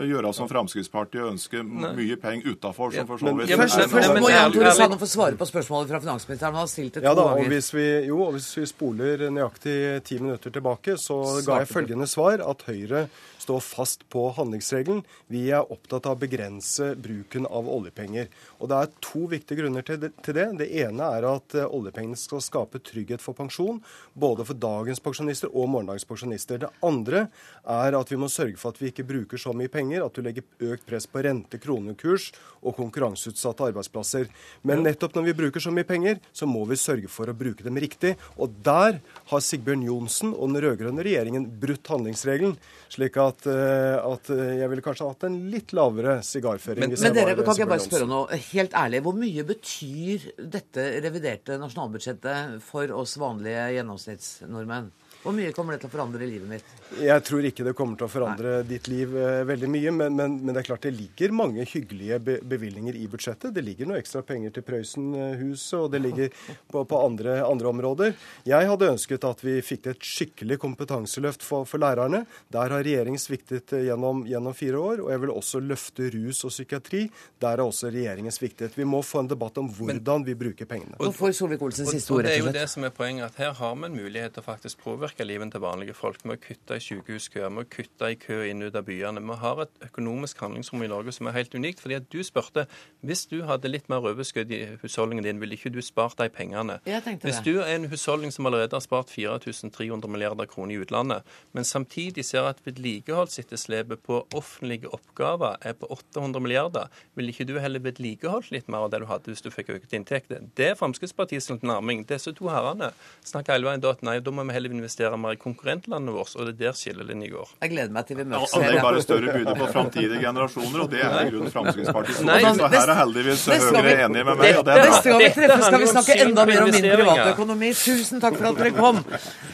gjøre 0.00 0.30
som 0.32 0.48
Fremskrittspartiet 0.48 1.20
og 1.20 1.34
ønske 1.34 1.60
mye 1.62 2.16
penger 2.20 2.54
utafor. 2.54 2.92
som 2.94 3.06
for 3.06 3.20
så 3.20 3.34
vidt 3.36 3.52
Først, 3.52 3.90
først 3.92 4.14
må 4.16 4.30
Jan 4.32 4.54
Tore 4.54 4.72
Sanner 4.76 5.00
få 5.00 5.08
svare 5.10 5.36
på 5.36 5.48
spørsmålet 5.48 5.92
fra 5.92 6.00
finansministeren. 6.00 6.54
Han 6.54 6.64
har 6.64 6.70
stilt 6.70 6.94
det 6.94 7.02
to 7.02 7.08
ja, 7.08 7.14
da, 7.14 7.26
ganger. 7.28 7.44
Og 7.44 7.52
hvis 7.52 7.68
vi, 7.74 7.86
jo, 8.08 8.22
og 8.24 8.32
hvis 8.38 8.48
vi 8.56 8.64
spoler 8.70 9.26
nøyaktig 9.28 9.76
ti 10.08 10.18
minutter 10.22 10.54
tilbake, 10.54 10.96
så 10.96 11.18
ga 11.44 11.60
jeg 11.62 11.70
følgende 11.72 12.08
svar. 12.08 12.40
At 12.40 12.64
Høyre 12.68 13.06
står 13.42 13.60
fast 13.60 14.06
på 14.08 14.28
handlingsregelen. 14.36 15.02
Vi 15.28 15.48
er 15.50 15.66
opptatt 15.66 16.06
av 16.08 16.16
å 16.16 16.22
begrense 16.22 16.92
bruken 16.96 17.44
av 17.50 17.68
oljepenger. 17.68 18.30
Og 18.62 18.72
Det 18.72 18.78
er 18.78 18.92
to 19.04 19.26
viktige 19.28 19.60
grunner 19.60 19.84
til 19.84 20.00
det. 20.00 20.14
Det 20.24 20.68
ene 20.86 21.12
er 21.18 21.26
at 21.28 21.58
eh, 21.58 21.68
oljepengene 21.68 22.16
skal 22.16 22.40
skape 22.40 22.80
trygghet 22.80 23.01
for 23.22 23.34
pensjon, 23.34 23.82
både 24.14 24.46
for 24.46 24.54
dagens 24.54 25.02
pensjonister 25.02 25.50
og 25.50 25.68
morgendagens 25.72 26.06
pensjonister. 26.08 26.62
Det 26.62 26.70
andre 26.86 27.26
er 27.66 27.98
at 27.98 28.12
vi 28.12 28.20
må 28.20 28.30
sørge 28.32 28.56
for 28.60 28.72
at 28.72 28.80
vi 28.80 28.92
ikke 28.92 29.06
bruker 29.08 29.40
så 29.40 29.52
mye 29.56 29.72
penger 29.72 30.06
at 30.06 30.14
du 30.14 30.22
legger 30.22 30.46
økt 30.72 30.86
press 30.86 31.08
på 31.10 31.24
rente, 31.26 31.60
kronekurs 31.60 32.30
og 32.62 32.76
konkurranseutsatte 32.78 33.68
arbeidsplasser. 33.72 34.30
Men 34.62 34.86
nettopp 34.86 35.18
når 35.18 35.28
vi 35.28 35.36
bruker 35.42 35.60
så 35.60 35.74
mye 35.74 35.88
penger, 35.88 36.22
så 36.32 36.48
må 36.48 36.64
vi 36.70 36.80
sørge 36.80 37.10
for 37.10 37.28
å 37.28 37.36
bruke 37.36 37.66
dem 37.66 37.76
riktig. 37.82 38.14
Og 38.38 38.54
der 38.64 39.02
har 39.32 39.44
Sigbjørn 39.44 39.84
Johnsen 39.84 40.32
og 40.32 40.52
den 40.52 40.62
rød-grønne 40.62 41.04
regjeringen 41.04 41.50
brutt 41.60 41.90
handlingsregelen. 41.90 42.56
slik 42.92 43.16
at 43.16 43.32
at, 43.32 43.46
eh, 43.46 44.12
at, 44.12 44.30
eh, 44.30 44.58
jeg 44.60 44.68
ville 44.70 44.82
kanskje 44.84 45.08
hatt 45.08 45.24
en 45.24 45.38
litt 45.50 45.72
lavere 45.72 46.20
sigarføring. 46.26 46.84
Men, 46.84 46.96
men 47.00 47.14
dere, 47.16 47.34
kan 47.44 47.56
jeg 47.56 47.68
bare 47.70 47.84
spørre 47.84 48.08
noe 48.08 48.38
helt 48.52 48.72
ærlig. 48.78 49.02
Hvor 49.02 49.16
mye 49.16 49.44
betyr 49.46 50.26
dette 50.38 50.86
reviderte 51.04 51.58
nasjonalbudsjettet 51.60 52.60
for 52.64 52.81
oss 52.90 53.14
vanlige 53.20 53.68
gjennomsnittsnordmenn? 53.76 54.90
Hvor 55.22 55.34
mye 55.36 55.52
kommer 55.54 55.76
det 55.76 55.84
til 55.84 55.86
å 55.86 55.92
forandre 55.92 56.26
livet 56.26 56.48
mitt? 56.50 56.70
Jeg 56.98 57.22
tror 57.22 57.44
ikke 57.46 57.62
det 57.62 57.72
kommer 57.78 57.94
til 57.98 58.08
å 58.08 58.10
forandre 58.10 58.56
Nei. 58.56 58.64
ditt 58.66 58.88
liv 58.90 59.12
eh, 59.14 59.44
veldig 59.46 59.68
mye. 59.70 59.92
Men, 59.94 60.16
men, 60.18 60.32
men, 60.40 60.50
det 60.50 60.64
er 60.64 60.66
klart 60.66 60.82
det 60.82 60.90
ligger 60.96 61.34
mange 61.38 61.62
hyggelige 61.68 62.18
be 62.26 62.34
bevilgninger 62.50 62.98
i 62.98 63.06
budsjettet. 63.10 63.52
Det 63.54 63.62
ligger 63.62 63.86
noe 63.86 64.00
ekstra 64.02 64.24
penger 64.26 64.56
til 64.56 64.66
Prøysen-huset, 64.66 65.76
og 65.78 65.92
det 65.94 66.00
ligger 66.02 66.32
på, 66.74 66.82
på 66.90 66.98
andre, 66.98 67.36
andre, 67.46 67.70
områder. 67.70 68.16
Jeg 68.48 68.70
hadde 68.72 68.88
ønsket 68.96 69.26
at 69.28 69.44
vi 69.46 69.54
fikk 69.62 69.86
et 69.92 70.08
skikkelig 70.08 70.58
kompetanseløft 70.64 71.46
for, 71.46 71.68
for 71.70 71.82
lærerne. 71.82 72.24
Der 72.50 72.74
har 72.74 72.82
regjeringen 72.82 73.22
sviktet 73.22 73.76
eh, 73.78 73.86
gjennom, 73.86 74.24
gjennom, 74.26 74.58
fire 74.58 74.82
år. 74.82 75.04
Og 75.06 75.14
jeg 75.14 75.22
vil 75.22 75.34
også 75.36 75.62
løfte 75.62 76.10
rus 76.16 76.42
og 76.50 76.54
psykiatri. 76.56 77.04
Der 77.38 77.62
har 77.62 77.64
også 77.68 77.92
regjeringen 77.94 78.34
sviktet. 78.34 78.74
Vi 78.74 78.88
må 78.90 79.04
få 79.06 79.22
en 79.22 79.30
debatt 79.30 79.62
om 79.62 79.70
hvordan 79.70 80.26
vi 80.26 80.34
bruker 80.42 80.66
pengene. 80.66 80.98
Og 80.98 81.12
og, 81.12 81.14
og 81.22 81.78
slett. 81.78 82.10
Det 82.26 82.34
er 82.34 82.42
jo 82.42 82.52
det 82.58 82.66
som 82.74 82.90
er 82.90 82.90
poenget, 82.94 83.30
at 83.30 83.38
her 83.38 83.54
har 83.62 83.78
vi 83.78 83.86
en 83.86 83.96
mulighet 84.02 84.34
til 84.34 84.42
å 84.42 84.50
faktisk 84.50 84.82
påvirke 84.82 85.11
påvirke 85.12 85.26
livet 85.26 85.52
til 85.52 85.60
vanlige 85.60 85.94
folk 85.94 86.24
med 86.24 86.38
å 86.38 86.40
kutte 86.40 86.76
i 86.76 86.82
sykehuskøer, 86.82 87.50
med 87.50 87.66
å 87.66 87.70
kutte 87.70 88.08
i 88.10 88.16
kø 88.16 88.44
inn 88.48 88.62
ut 88.62 88.74
av 88.74 88.84
byene. 88.84 89.20
Vi 89.20 89.36
har 89.40 89.62
et 89.62 89.84
økonomisk 89.88 90.40
handlingsrom 90.40 90.82
i 90.82 90.88
Norge 90.88 91.12
som 91.12 91.26
er 91.26 91.32
helt 91.32 91.54
unikt. 91.54 91.80
fordi 91.80 91.96
at 91.96 92.10
du 92.10 92.22
spurte 92.22 92.66
hvis 93.02 93.26
du 93.26 93.42
hadde 93.44 93.68
litt 93.68 93.88
mer 93.88 94.00
overskudd 94.00 94.50
i 94.50 94.78
husholdningen 94.82 95.24
din, 95.24 95.40
ville 95.40 95.54
ikke 95.54 95.72
du 95.72 95.80
spart 95.82 96.16
de 96.18 96.28
pengene? 96.28 96.80
Hvis 96.84 97.42
du 97.44 97.60
er 97.60 97.74
en 97.74 97.88
husholdning 97.88 98.32
som 98.32 98.46
allerede 98.46 98.74
har 98.74 98.80
spart 98.80 99.10
4300 99.10 100.08
milliarder 100.08 100.46
kroner 100.46 100.74
i 100.74 100.78
utlandet, 100.82 101.22
men 101.52 101.64
samtidig 101.64 102.24
ser 102.24 102.48
at 102.48 102.62
vedlikeholdsetterslepet 102.64 104.02
på 104.02 104.26
offentlige 104.34 104.88
oppgaver 104.92 105.56
er 105.62 105.72
på 105.72 105.86
800 105.90 106.40
milliarder, 106.40 106.88
ville 107.14 107.32
ikke 107.32 107.44
du 107.44 107.58
heller 107.58 107.80
vedlikeholdt 107.80 108.52
litt 108.52 108.68
mer 108.68 108.86
av 108.86 108.90
det 108.90 109.02
du 109.02 109.06
hadde 109.06 109.32
hvis 109.32 109.42
du 109.42 109.50
fikk 109.50 109.74
økte 109.76 109.96
inntekter? 109.96 110.42
Det 110.56 110.72
er 110.72 110.78
Fremskrittspartiets 110.78 111.50
nærming. 111.62 112.06
Disse 112.08 112.32
to 112.32 112.48
herrene 112.48 112.92
snakker 113.24 113.56
hele 113.56 113.68
veien 113.68 113.82
at 113.82 114.02
nei, 114.02 114.18
da 114.22 114.30
må 114.30 114.44
vi 114.46 114.54
heller 114.54 114.72
investere 114.72 115.01
investere 115.02 115.16
mer 115.16 115.32
i 115.32 115.36
konkurrentlandet 115.36 116.14
vårt, 116.14 116.34
og 116.36 116.46
det 116.46 116.52
er 116.52 116.58
der 116.60 116.76
skillelinjen 116.76 117.32
går. 117.32 117.48
Jeg 117.62 117.70
gleder 117.72 117.92
meg 117.94 118.06
til 118.06 118.18
vi 118.18 118.24
møtes. 118.24 118.52
Det 118.54 118.68
er 118.70 118.82
bare 118.82 119.02
større 119.02 119.34
byrde 119.34 119.54
på 119.58 119.68
framtidige 119.72 120.20
generasjoner, 120.22 120.84
og 120.84 120.90
det 120.92 121.02
er 121.02 121.30
grunnen 121.30 121.52
Fremskrittspartiet 121.52 122.20
Så 122.22 122.70
her 122.72 122.92
er 122.92 123.00
heldigvis 123.00 123.46
Høyre 123.52 123.94
enige 124.06 124.24
med 124.24 124.36
meg. 124.38 124.58
og 124.58 124.64
det 124.66 124.76
er 124.76 124.90
Neste 124.90 125.10
gang 125.10 125.22
vi 125.22 125.30
treffes, 125.36 125.66
skal 125.66 125.80
vi 125.80 125.90
snakke 125.92 126.18
enda 126.26 126.46
mer 126.46 126.62
om 126.62 126.70
min 126.70 126.88
privatøkonomi. 126.92 127.72
Tusen 127.82 128.22
takk 128.22 128.38
for 128.38 128.50
at 128.52 128.60
dere 128.62 128.74
kom. 128.76 129.02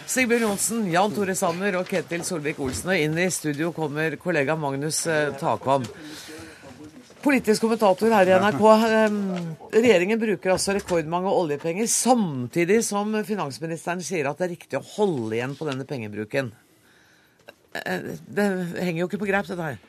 Sigbjørn 0.08 0.46
Johnsen, 0.48 0.86
Jan 0.92 1.14
Tore 1.16 1.36
Sanner 1.38 1.80
og 1.80 1.88
Ketil 1.88 2.24
Solvik-Olsen. 2.24 2.92
Og 2.92 3.04
inn 3.06 3.18
i 3.20 3.28
studio 3.32 3.72
kommer 3.76 4.16
kollega 4.20 4.56
Magnus 4.56 5.06
eh, 5.06 5.34
Takvam. 5.40 5.86
Politisk 7.22 7.64
kommentator 7.64 8.12
her 8.14 8.30
i 8.30 8.36
NRK. 8.38 8.62
Regjeringen 9.74 10.20
bruker 10.20 10.54
altså 10.54 10.76
rekordmange 10.76 11.32
oljepenger, 11.34 11.88
samtidig 11.90 12.78
som 12.86 13.10
finansministeren 13.26 14.02
sier 14.06 14.30
at 14.30 14.38
det 14.38 14.46
er 14.46 14.54
riktig 14.54 14.78
å 14.78 14.86
holde 14.94 15.34
igjen 15.34 15.56
på 15.58 15.66
denne 15.66 15.86
pengebruken. 15.88 16.52
Eh, 17.74 18.12
det 18.22 18.46
henger 18.78 19.02
jo 19.02 19.08
ikke 19.10 19.22
på 19.24 19.30
greip, 19.30 19.50
dette 19.50 19.66
her. 19.72 19.80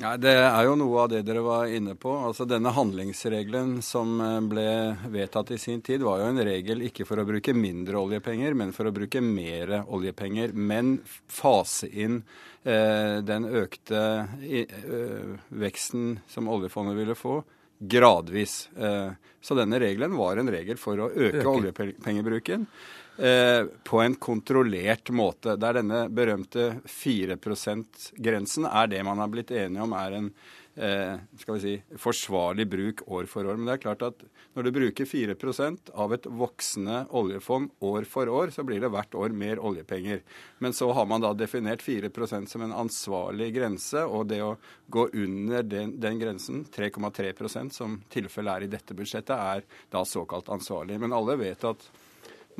Ja, 0.00 0.16
Det 0.16 0.32
er 0.32 0.64
jo 0.64 0.74
noe 0.80 1.02
av 1.02 1.10
det 1.12 1.20
dere 1.28 1.42
var 1.44 1.66
inne 1.68 1.92
på. 2.00 2.14
Altså 2.24 2.46
Denne 2.48 2.72
handlingsregelen 2.72 3.74
som 3.84 4.14
eh, 4.24 4.38
ble 4.48 4.64
vedtatt 5.12 5.52
i 5.52 5.58
sin 5.60 5.82
tid, 5.84 6.00
var 6.02 6.22
jo 6.22 6.30
en 6.30 6.40
regel 6.48 6.80
ikke 6.88 7.04
for 7.08 7.20
å 7.20 7.26
bruke 7.28 7.52
mindre 7.54 8.00
oljepenger, 8.00 8.54
men 8.56 8.72
for 8.72 8.88
å 8.88 8.94
bruke 8.96 9.20
mer 9.20 9.82
oljepenger. 9.84 10.54
Men 10.56 10.94
fase 11.28 11.90
inn 11.92 12.22
eh, 12.64 13.20
den 13.20 13.44
økte 13.44 14.00
eh, 14.48 15.36
veksten 15.52 16.16
som 16.32 16.48
oljefondet 16.48 16.96
ville 16.96 17.18
få, 17.18 17.42
gradvis. 17.82 18.70
Eh, 18.78 19.12
så 19.42 19.58
denne 19.58 19.80
regelen 19.82 20.16
var 20.16 20.38
en 20.40 20.48
regel 20.54 20.78
for 20.80 20.96
å 21.04 21.10
øke 21.12 21.42
Øke. 21.42 21.52
oljepengebruken. 21.58 22.66
Eh, 23.16 23.64
på 23.84 24.00
en 24.00 24.14
kontrollert 24.14 25.10
måte. 25.12 25.56
Der 25.60 25.76
denne 25.76 26.06
berømte 26.08 26.78
4 26.88 27.36
%-grensen 27.36 28.64
er 28.64 28.88
det 28.88 29.02
man 29.04 29.20
har 29.20 29.28
blitt 29.28 29.52
enige 29.52 29.84
om 29.84 29.92
er 29.92 30.16
en 30.16 30.30
eh, 30.76 31.18
skal 31.36 31.58
vi 31.58 31.60
si, 31.60 31.98
forsvarlig 32.00 32.64
bruk 32.72 33.02
år 33.06 33.28
for 33.28 33.44
år. 33.44 33.58
Men 33.58 33.68
det 33.68 33.74
er 33.74 33.82
klart 33.82 34.04
at 34.06 34.22
når 34.56 34.64
du 34.64 34.70
bruker 34.78 35.08
4% 35.08 35.92
av 35.92 36.14
et 36.16 36.24
voksende 36.24 37.02
oljefond 37.12 37.70
år 37.84 38.08
for 38.08 38.32
år, 38.32 38.52
så 38.54 38.64
blir 38.64 38.80
det 38.80 38.90
hvert 38.92 39.14
år 39.14 39.36
mer 39.36 39.60
oljepenger. 39.60 40.22
Men 40.64 40.72
så 40.76 40.88
har 40.96 41.08
man 41.08 41.24
da 41.24 41.34
definert 41.36 41.84
4% 41.84 42.48
som 42.48 42.64
en 42.64 42.76
ansvarlig 42.84 43.50
grense, 43.56 44.04
og 44.04 44.30
det 44.32 44.40
å 44.44 44.56
gå 44.92 45.08
under 45.12 45.64
den, 45.64 45.98
den 46.00 46.20
grensen, 46.20 46.64
3,3% 46.64 47.76
som 47.76 48.00
tilfellet 48.12 48.54
er 48.54 48.66
i 48.66 48.72
dette 48.72 48.96
budsjettet, 48.96 49.36
er 49.36 49.68
da 49.92 50.04
såkalt 50.08 50.48
ansvarlig. 50.52 51.00
Men 51.00 51.16
alle 51.16 51.36
vet 51.40 51.68
at 51.68 51.92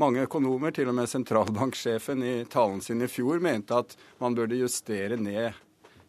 mange 0.00 0.24
økonomer, 0.26 0.72
til 0.74 0.88
og 0.90 0.96
med 0.96 1.10
sentralbanksjefen 1.10 2.24
i 2.24 2.34
talen 2.50 2.80
sin 2.84 3.02
i 3.04 3.10
fjor, 3.10 3.42
mente 3.44 3.76
at 3.76 3.96
man 4.22 4.36
burde 4.38 4.60
justere 4.60 5.18
ned 5.20 5.52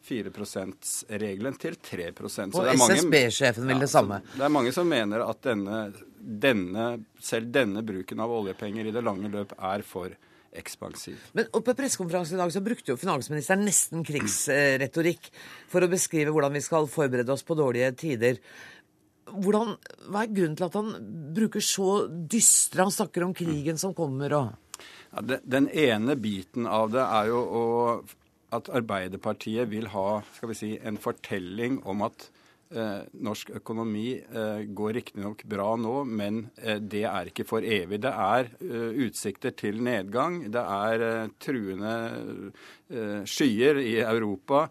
4 0.04 0.32
%-regelen 0.36 1.56
til 1.60 1.78
3% 1.80 2.58
Og 2.60 2.68
SSB-sjefen 2.76 3.70
vil 3.72 3.80
det 3.86 3.90
samme. 3.92 4.20
Det 4.36 4.44
er 4.44 4.52
mange 4.52 4.74
som 4.76 4.90
mener 4.90 5.24
at 5.24 5.40
denne, 5.48 5.86
denne, 6.20 6.88
selv 7.24 7.54
denne 7.56 7.86
bruken 7.88 8.20
av 8.20 8.34
oljepenger 8.42 8.90
i 8.90 8.96
det 8.96 9.04
lange 9.06 9.32
løp 9.32 9.56
er 9.58 9.86
for 9.88 10.12
ekspansiv. 10.54 11.18
Men 11.34 11.48
På 11.54 11.74
pressekonferansen 11.74 12.38
i 12.38 12.42
dag 12.42 12.52
så 12.54 12.62
brukte 12.62 12.92
jo 12.92 13.00
finansministeren 13.00 13.64
nesten 13.66 14.04
krigsretorikk 14.06 15.32
for 15.72 15.86
å 15.86 15.90
beskrive 15.90 16.34
hvordan 16.36 16.54
vi 16.54 16.62
skal 16.62 16.90
forberede 16.92 17.34
oss 17.34 17.46
på 17.48 17.58
dårlige 17.58 17.94
tider. 18.04 18.38
Hvordan, 19.30 19.78
hva 20.12 20.26
er 20.26 20.34
grunnen 20.36 20.58
til 20.60 20.68
at 20.68 20.76
han 20.78 20.92
bruker 21.34 21.64
så 21.64 22.08
dystre 22.10 22.84
Han 22.84 22.92
snakker 22.92 23.24
om 23.24 23.32
krigen 23.38 23.80
som 23.80 23.96
kommer 23.96 24.36
og 24.36 24.52
ja, 25.14 25.40
Den 25.42 25.70
ene 25.70 26.18
biten 26.20 26.68
av 26.68 26.92
det 26.94 27.06
er 27.06 27.32
jo 27.32 27.40
å 27.40 27.64
at 28.54 28.70
Arbeiderpartiet 28.70 29.70
vil 29.72 29.90
ha 29.94 30.22
skal 30.36 30.52
vi 30.52 30.58
si, 30.58 30.72
en 30.78 31.00
fortelling 31.02 31.80
om 31.90 32.04
at 32.06 32.28
eh, 32.74 33.06
norsk 33.26 33.54
økonomi 33.60 34.08
eh, 34.20 34.64
går 34.70 34.94
riktignok 35.00 35.44
bra 35.50 35.74
nå, 35.80 35.96
men 36.06 36.44
eh, 36.62 36.78
det 36.78 37.06
er 37.10 37.32
ikke 37.32 37.48
for 37.50 37.66
evig. 37.66 38.02
Det 38.04 38.14
er 38.14 38.52
eh, 38.60 39.02
utsikter 39.08 39.56
til 39.58 39.82
nedgang. 39.86 40.44
Det 40.54 40.66
er 40.76 41.08
eh, 41.08 41.34
truende 41.42 41.96
eh, 42.94 43.26
skyer 43.26 43.82
i 43.82 43.98
Europa. 44.04 44.68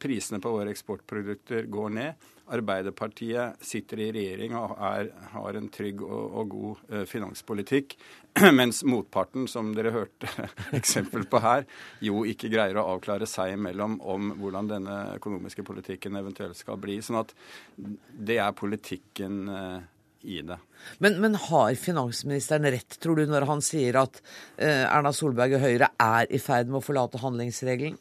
prisene 0.00 0.40
på 0.42 0.50
våre 0.52 0.72
eksportprodukter 0.72 1.68
går 1.70 1.94
ned. 1.94 2.28
Arbeiderpartiet 2.54 3.60
sitter 3.64 4.00
i 4.02 4.08
regjering 4.14 4.54
og 4.58 4.76
er, 4.90 5.10
har 5.34 5.58
en 5.58 5.68
trygg 5.72 6.00
og, 6.06 6.38
og 6.40 6.54
god 6.54 6.94
eh, 6.94 7.04
finanspolitikk, 7.08 7.96
mens 8.60 8.80
motparten, 8.88 9.48
som 9.50 9.74
dere 9.76 9.92
hørte 9.94 10.30
eksempel 10.78 11.26
på 11.30 11.42
her, 11.44 11.68
jo 12.04 12.24
ikke 12.28 12.50
greier 12.52 12.80
å 12.80 12.88
avklare 12.94 13.28
seg 13.28 13.56
imellom 13.56 13.98
om 14.00 14.32
hvordan 14.40 14.72
denne 14.72 14.98
økonomiske 15.18 15.66
politikken 15.66 16.18
eventuelt 16.20 16.58
skal 16.58 16.80
bli. 16.80 17.00
Sånn 17.04 17.20
at 17.22 17.36
det 17.76 18.40
er 18.42 18.56
politikken 18.56 19.44
eh, 19.52 19.78
i 20.22 20.40
det. 20.42 20.58
Men, 20.98 21.20
men, 21.22 21.36
har 21.38 21.74
finansministeren 21.78 22.66
rett, 22.72 22.98
tror 23.02 23.20
du, 23.20 23.26
når 23.30 23.46
han 23.48 23.62
sier 23.64 24.00
at 24.00 24.20
eh, 24.56 24.84
Erna 24.84 25.12
Solberg 25.14 25.58
og 25.58 25.64
Høyre 25.64 25.92
er 26.02 26.30
i 26.30 26.40
ferd 26.42 26.70
med 26.70 26.80
å 26.80 26.84
forlate 26.84 27.20
handlingsregelen? 27.22 27.98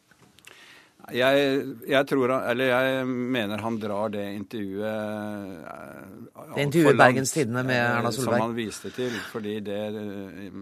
Jeg, 1.15 1.43
jeg, 1.88 2.04
tror, 2.10 2.34
eller 2.36 2.67
jeg 2.67 3.04
mener 3.08 3.62
han 3.63 3.78
drar 3.80 4.12
det 4.12 4.26
intervjuet 4.36 4.88
eh, 5.72 6.50
Det 6.56 6.65
intervjuet 6.65 6.98
i 6.98 7.00
Bergens 7.00 7.32
Tidende 7.32 7.63
med 7.63 7.80
eh, 7.80 7.91
Erna 7.93 8.12
Solberg? 8.12 8.34
Som 8.34 8.43
han 8.43 8.58
viste 8.58 8.91
til. 8.91 9.15
Fordi 9.32 9.54
det 9.63 9.78
eh, 9.88 10.58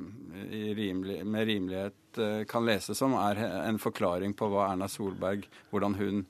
rimelig, 0.77 1.23
med 1.25 1.49
rimelighet 1.49 2.21
kan 2.47 2.63
leses 2.63 2.95
som 3.01 3.17
er 3.19 3.41
en 3.65 3.81
forklaring 3.81 4.37
på 4.37 4.47
hva 4.47 4.69
Erna 4.69 4.87
Solberg 4.87 5.41
Hvordan 5.71 5.97
hun 5.99 6.21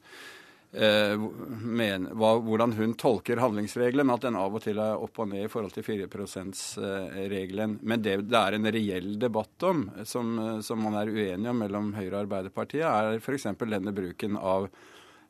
men, 0.76 2.08
hva, 2.20 2.34
hvordan 2.44 2.74
hun 2.76 2.96
tolker 3.00 3.40
handlingsregelen, 3.40 4.10
at 4.12 4.26
den 4.26 4.36
av 4.40 4.58
og 4.58 4.64
til 4.66 4.82
er 4.84 5.00
opp 5.00 5.22
og 5.24 5.30
ned 5.32 5.46
i 5.46 5.52
forhold 5.52 5.72
til 5.76 5.86
4 5.88 6.08
%-regelen. 6.10 7.78
Men 7.82 8.04
det 8.04 8.18
det 8.28 8.42
er 8.42 8.58
en 8.58 8.72
reell 8.76 9.14
debatt 9.22 9.64
om, 9.64 9.86
som, 10.04 10.36
som 10.66 10.84
man 10.84 10.98
er 11.00 11.14
uenig 11.14 11.50
om 11.52 11.64
mellom 11.64 11.94
Høyre 11.96 12.18
og 12.18 12.22
Arbeiderpartiet, 12.26 12.84
er 12.84 13.22
f.eks. 13.22 13.48
denne 13.64 13.96
bruken 13.96 14.36
av 14.36 14.68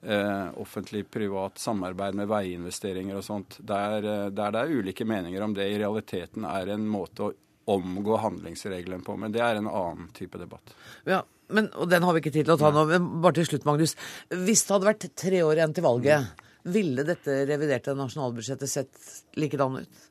eh, 0.01 0.47
offentlig-privat 0.55 1.58
samarbeid 1.58 2.15
med 2.15 2.27
veiinvesteringer 2.27 3.17
og 3.19 3.23
sånt. 3.23 3.60
Der, 3.60 3.97
eh, 4.03 4.27
der 4.29 4.51
det 4.51 4.62
er 4.62 4.75
ulike 4.81 5.05
meninger 5.05 5.41
om 5.41 5.53
det 5.53 5.69
i 5.69 5.79
realiteten 5.81 6.45
er 6.49 6.73
en 6.73 6.88
måte 6.88 7.29
å 7.29 7.34
omgå 7.65 8.17
handlingsregelen 8.21 9.01
på. 9.01 9.17
Men 9.17 9.34
det 9.34 9.41
er 9.41 9.60
en 9.60 9.69
annen 9.69 10.10
type 10.13 10.38
debatt. 10.38 10.75
Ja, 11.05 11.23
men, 11.53 11.69
og 11.77 11.89
den 11.91 12.05
har 12.05 12.15
vi 12.15 12.23
ikke 12.23 12.34
tid 12.34 12.47
til 12.47 12.55
å 12.55 12.60
ta 12.62 12.71
nå. 12.73 12.86
Men 12.89 13.08
bare 13.23 13.39
til 13.39 13.47
slutt, 13.49 13.67
Magnus. 13.67 13.95
Hvis 14.31 14.65
det 14.65 14.75
hadde 14.75 14.89
vært 14.89 15.08
tre 15.17 15.43
år 15.45 15.62
igjen 15.62 15.75
til 15.77 15.86
valget, 15.86 16.43
ville 16.75 17.05
dette 17.05 17.43
reviderte 17.45 17.93
nasjonalbudsjettet 17.97 18.71
sett 18.71 19.10
likedan 19.38 19.84
ut? 19.84 20.05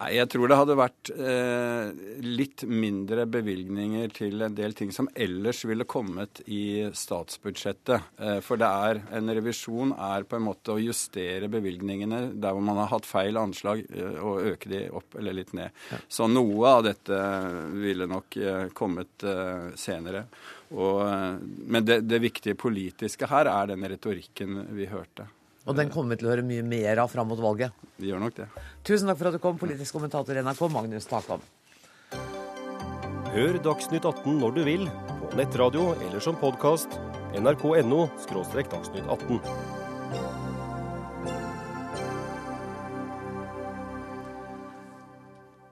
Nei, 0.00 0.14
Jeg 0.16 0.30
tror 0.32 0.48
det 0.48 0.56
hadde 0.56 0.76
vært 0.80 1.10
eh, 1.12 1.90
litt 2.24 2.62
mindre 2.64 3.26
bevilgninger 3.28 4.12
til 4.16 4.40
en 4.46 4.54
del 4.56 4.72
ting 4.76 4.94
som 4.96 5.10
ellers 5.12 5.60
ville 5.68 5.84
kommet 5.84 6.40
i 6.48 6.88
statsbudsjettet. 6.96 8.06
Eh, 8.16 8.38
for 8.44 8.60
det 8.60 8.70
er 8.70 9.02
en 9.18 9.32
revisjon 9.36 9.92
er 9.92 10.24
på 10.24 10.38
en 10.38 10.46
måte 10.46 10.72
å 10.72 10.80
justere 10.80 11.50
bevilgningene 11.52 12.22
der 12.32 12.56
hvor 12.56 12.64
man 12.64 12.80
har 12.80 12.88
hatt 12.94 13.08
feil 13.08 13.36
anslag, 13.40 13.82
eh, 13.92 14.16
og 14.24 14.54
øke 14.54 14.72
de 14.72 14.86
opp 14.88 15.18
eller 15.20 15.36
litt 15.36 15.52
ned. 15.58 15.76
Ja. 15.92 16.00
Så 16.08 16.30
noe 16.32 16.72
av 16.78 16.86
dette 16.88 17.18
ville 17.76 18.08
nok 18.08 18.38
eh, 18.40 18.70
kommet 18.72 19.26
eh, 19.28 19.68
senere. 19.76 20.24
Og, 20.70 21.02
eh, 21.10 21.36
men 21.76 21.84
det, 21.84 22.00
det 22.08 22.22
viktige 22.24 22.56
politiske 22.56 23.28
her 23.28 23.52
er 23.52 23.74
den 23.74 23.84
retorikken 23.92 24.62
vi 24.72 24.88
hørte. 24.88 25.28
Og 25.68 25.76
den 25.76 25.90
kommer 25.92 26.14
vi 26.14 26.22
til 26.22 26.28
å 26.28 26.32
høre 26.32 26.44
mye 26.46 26.64
mer 26.64 27.02
av 27.02 27.10
fram 27.12 27.28
mot 27.28 27.40
valget. 27.40 27.74
Vi 28.00 28.08
gjør 28.08 28.22
nok 28.22 28.36
det. 28.38 28.46
Tusen 28.86 29.10
takk 29.10 29.18
for 29.20 29.28
at 29.28 29.36
du 29.36 29.42
kom, 29.42 29.58
politisk 29.60 29.98
kommentator 29.98 30.38
i 30.38 30.44
NRK, 30.44 30.62
Magnus 30.72 31.08
Takam. 31.10 31.42
Hør 33.30 33.58
Dagsnytt 33.62 34.06
18 34.08 34.40
når 34.40 34.54
du 34.56 34.62
vil, 34.66 34.86
på 35.20 35.36
nettradio 35.38 35.92
eller 36.00 36.24
som 36.24 36.38
podkast. 36.40 36.96
nrk.no– 37.36 38.08
dagsnytt 38.72 39.06
18. 39.06 39.38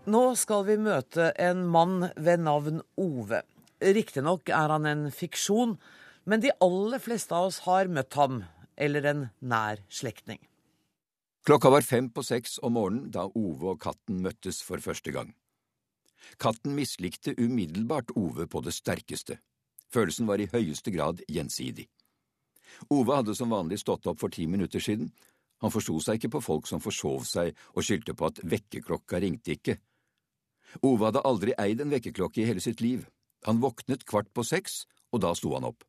Nå 0.08 0.22
skal 0.40 0.62
vi 0.68 0.76
møte 0.80 1.32
en 1.36 1.64
mann 1.68 2.06
ved 2.16 2.44
navn 2.44 2.78
Ove. 3.00 3.42
Riktignok 3.82 4.48
er 4.52 4.72
han 4.72 4.86
en 4.88 5.08
fiksjon, 5.12 5.74
men 6.28 6.44
de 6.44 6.54
aller 6.64 7.02
fleste 7.02 7.34
av 7.34 7.50
oss 7.50 7.58
har 7.66 7.90
møtt 7.92 8.16
ham 8.20 8.44
eller 8.78 9.10
en 9.10 9.26
nær 9.40 9.82
slektning. 9.90 10.40
Klokka 11.46 11.70
var 11.72 11.86
fem 11.86 12.10
på 12.12 12.22
seks 12.26 12.58
om 12.62 12.74
morgenen 12.76 13.10
da 13.14 13.26
Ove 13.26 13.74
og 13.74 13.82
katten 13.82 14.22
møttes 14.24 14.60
for 14.64 14.82
første 14.84 15.14
gang. 15.14 15.30
Katten 16.38 16.74
mislikte 16.76 17.34
umiddelbart 17.38 18.12
Ove 18.16 18.46
på 18.50 18.60
det 18.64 18.74
sterkeste. 18.76 19.38
Følelsen 19.88 20.28
var 20.28 20.42
i 20.42 20.50
høyeste 20.52 20.92
grad 20.92 21.22
gjensidig. 21.28 21.86
Ove 22.92 23.16
hadde 23.16 23.34
som 23.34 23.54
vanlig 23.54 23.80
stått 23.80 24.06
opp 24.10 24.20
for 24.20 24.34
ti 24.34 24.46
minutter 24.46 24.82
siden. 24.82 25.08
Han 25.64 25.72
forsto 25.74 25.96
seg 26.04 26.18
ikke 26.18 26.34
på 26.36 26.44
folk 26.44 26.68
som 26.70 26.82
forsov 26.84 27.24
seg 27.26 27.56
og 27.74 27.86
skyldte 27.86 28.14
på 28.14 28.28
at 28.28 28.42
vekkerklokka 28.44 29.22
ringte 29.24 29.56
ikke. 29.56 29.78
Ove 30.84 31.08
hadde 31.08 31.24
aldri 31.24 31.56
eid 31.58 31.80
en 31.80 31.94
vekkerklokke 31.94 32.42
i 32.42 32.48
hele 32.50 32.60
sitt 32.60 32.82
liv. 32.84 33.06
Han 33.48 33.62
våknet 33.62 34.04
kvart 34.04 34.28
på 34.34 34.44
seks, 34.44 34.82
og 35.14 35.24
da 35.24 35.32
sto 35.38 35.54
han 35.56 35.66
opp. 35.70 35.87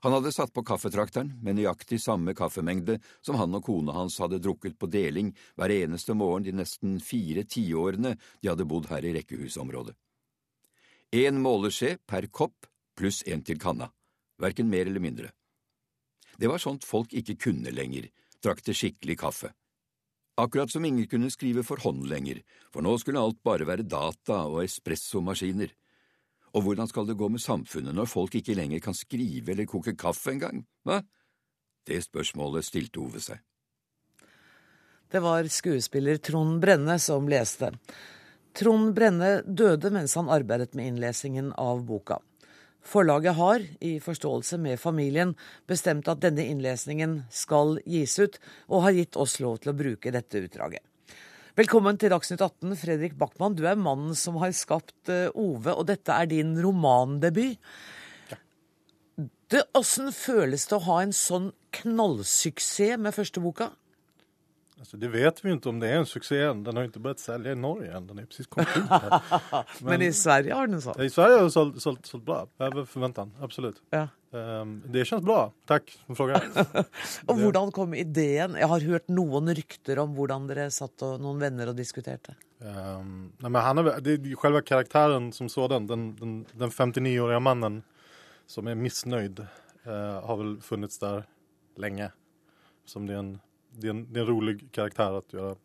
Han 0.00 0.14
hadde 0.16 0.32
satt 0.32 0.52
på 0.56 0.64
kaffetrakteren 0.64 1.34
med 1.44 1.58
nøyaktig 1.58 1.98
samme 2.00 2.32
kaffemengde 2.36 2.96
som 3.20 3.36
han 3.36 3.56
og 3.56 3.66
kona 3.66 3.92
hans 3.98 4.16
hadde 4.22 4.40
drukket 4.40 4.78
på 4.80 4.88
deling 4.88 5.34
hver 5.60 5.74
eneste 5.74 6.16
morgen 6.16 6.46
de 6.46 6.54
nesten 6.56 6.96
fire 7.04 7.44
tiårene 7.44 8.14
de 8.40 8.48
hadde 8.48 8.68
bodd 8.68 8.88
her 8.88 9.04
i 9.04 9.12
rekkehusområdet. 9.18 9.96
Én 11.12 11.42
måleskje 11.42 11.98
per 12.08 12.30
kopp 12.32 12.68
pluss 12.96 13.20
en 13.26 13.42
til 13.44 13.60
kanna, 13.60 13.90
verken 14.40 14.70
mer 14.70 14.86
eller 14.86 15.04
mindre. 15.04 15.32
Det 16.40 16.48
var 16.48 16.62
sånt 16.62 16.86
folk 16.86 17.12
ikke 17.12 17.36
kunne 17.36 17.72
lenger, 17.74 18.08
drakk 18.40 18.62
det 18.64 18.76
skikkelig 18.78 19.18
kaffe. 19.20 19.50
Akkurat 20.40 20.70
som 20.72 20.84
ingen 20.84 21.08
kunne 21.10 21.28
skrive 21.28 21.64
for 21.66 21.82
hånd 21.84 22.06
lenger, 22.08 22.40
for 22.72 22.80
nå 22.80 22.94
skulle 23.02 23.20
alt 23.20 23.42
bare 23.44 23.66
være 23.68 23.84
data 23.84 24.46
og 24.48 24.62
espressomaskiner. 24.64 25.74
Og 26.54 26.64
hvordan 26.66 26.88
skal 26.90 27.06
det 27.06 27.18
gå 27.18 27.28
med 27.30 27.42
samfunnet 27.42 27.94
når 27.94 28.10
folk 28.10 28.34
ikke 28.40 28.56
lenger 28.58 28.82
kan 28.82 28.96
skrive 28.96 29.52
eller 29.52 29.68
koke 29.70 29.94
kaffe 29.98 30.34
engang, 30.34 30.64
hva? 30.86 31.00
Det 31.86 32.00
spørsmålet 32.04 32.66
stilte 32.66 33.00
Ove 33.02 33.22
seg. 33.22 33.38
Det 35.10 35.22
var 35.22 35.46
skuespiller 35.50 36.20
Trond 36.22 36.60
Brenne 36.62 36.98
som 37.02 37.26
leste. 37.30 37.72
Trond 38.54 38.92
Brenne 38.94 39.40
døde 39.46 39.90
mens 39.94 40.14
han 40.18 40.30
arbeidet 40.30 40.74
med 40.78 40.92
innlesingen 40.92 41.52
av 41.58 41.82
boka. 41.86 42.20
Forlaget 42.80 43.36
har, 43.36 43.64
i 43.80 43.98
forståelse 44.00 44.58
med 44.58 44.80
familien, 44.80 45.34
bestemt 45.68 46.08
at 46.08 46.22
denne 46.22 46.46
innlesningen 46.48 47.24
skal 47.30 47.76
gis 47.84 48.16
ut, 48.18 48.38
og 48.72 48.86
har 48.86 48.96
gitt 48.96 49.18
oss 49.20 49.36
lov 49.42 49.60
til 49.60 49.74
å 49.74 49.76
bruke 49.76 50.14
dette 50.14 50.46
utdraget. 50.46 50.82
Velkommen 51.58 51.96
til 51.98 52.12
Dagsnytt 52.12 52.44
18, 52.44 52.76
Fredrik 52.78 53.16
Backman. 53.18 53.56
Du 53.58 53.64
er 53.66 53.74
mannen 53.74 54.14
som 54.14 54.36
har 54.38 54.52
skapt 54.54 55.10
uh, 55.10 55.34
Ove, 55.34 55.72
og 55.74 55.88
dette 55.88 56.14
er 56.14 56.28
din 56.30 56.52
romandebut. 56.62 57.58
Åssen 59.74 60.12
føles 60.14 60.68
det 60.70 60.76
å 60.76 60.84
ha 60.86 61.00
en 61.02 61.14
sånn 61.16 61.48
knallsuksess 61.74 63.02
med 63.02 63.16
første 63.16 63.42
boka? 63.42 63.72
Alltså, 64.80 64.96
det 64.96 65.08
vet 65.08 65.44
vi 65.44 65.52
inte 65.52 65.68
om 65.68 65.80
det 65.80 65.88
är 65.88 65.96
en 65.96 66.06
succé 66.06 66.42
än. 66.42 66.64
Den 66.64 66.76
har 66.76 66.84
inte 66.84 66.98
börjat 66.98 67.18
sälja 67.18 67.52
i 67.52 67.54
Norge 67.54 67.96
än. 67.96 68.06
Den 68.06 68.18
är 68.18 68.24
precis 68.24 68.46
kommit 68.46 68.68
ut 68.76 68.88
här. 68.88 69.20
Men 69.84 70.02
i 70.02 70.12
Sverige 70.12 70.54
har 70.54 70.66
den 70.66 70.80
sånn. 70.80 71.02
I 71.02 71.10
Sverige 71.10 71.34
har 71.34 71.40
den 71.40 71.50
sålt, 71.50 71.82
sålt, 71.82 72.06
sålt 72.06 72.24
bra. 72.24 72.46
Över 72.58 72.84
förväntan, 72.84 73.32
absolut. 73.40 73.82
Ja. 73.90 74.08
Um, 74.30 74.82
det 74.86 75.04
kjennes 75.04 75.24
bra. 75.24 75.52
Takk 75.68 75.92
som 76.06 76.16
frågar. 76.16 76.46
Og 77.28 77.42
hvordan 77.42 77.72
kom 77.76 77.92
ideen? 77.94 78.56
Jeg 78.56 78.70
har 78.72 78.86
hørt 78.88 79.12
noen 79.12 79.52
rykter 79.58 80.00
om 80.00 80.14
hvordan 80.16 80.48
dere 80.48 80.70
satt 80.72 81.04
og 81.04 81.20
noen 81.20 81.44
venner 81.44 81.74
og 81.74 81.76
diskuterte. 81.76 82.38
Um, 82.64 83.34
nei, 83.36 83.50
men 83.50 83.60
han 83.60 83.82
er, 83.84 83.92
det 84.00 84.16
er 84.16 84.22
selve 84.22 84.40
karakteren 84.40 84.70
karaktären 84.70 85.28
som 85.36 85.52
sådan, 85.52 85.90
den, 85.92 86.08
den, 86.16 86.34
den 86.54 86.72
59-årige 86.72 87.42
mannen 87.44 87.82
som 88.48 88.64
er 88.64 88.80
misnøyd, 88.80 89.44
uh, 89.84 89.92
har 90.24 90.40
vel 90.40 90.56
funnits 90.64 91.04
der 91.04 91.26
lenge. 91.76 92.08
Som 92.88 93.04
det 93.10 93.18
er 93.18 93.24
en, 93.26 93.34
det 93.80 93.86
är 93.86 93.90
en, 93.90 94.12
det 94.12 94.20
är 94.20 94.22
en 94.22 94.28
rolig 94.28 94.72
karaktär 94.72 95.12
att 95.12 95.32
göra, 95.32 95.56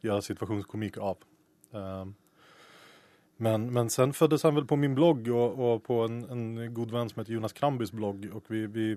göra 0.00 0.22
situationskomik 0.22 0.98
av. 0.98 1.16
Um, 1.70 2.14
men, 3.36 3.72
men 3.72 3.90
sen 3.90 4.12
föddes 4.12 4.42
han 4.42 4.54
väl 4.54 4.64
på 4.64 4.76
min 4.76 4.94
blogg 4.94 5.28
och, 5.28 5.74
och 5.74 5.82
på 5.84 6.00
en, 6.04 6.24
en 6.24 6.74
god 6.74 6.90
vän 6.90 7.08
som 7.08 7.20
heter 7.20 7.32
Jonas 7.32 7.52
Krambys 7.52 7.92
blogg. 7.92 8.30
Och 8.32 8.44
vi, 8.46 8.66
vi, 8.66 8.96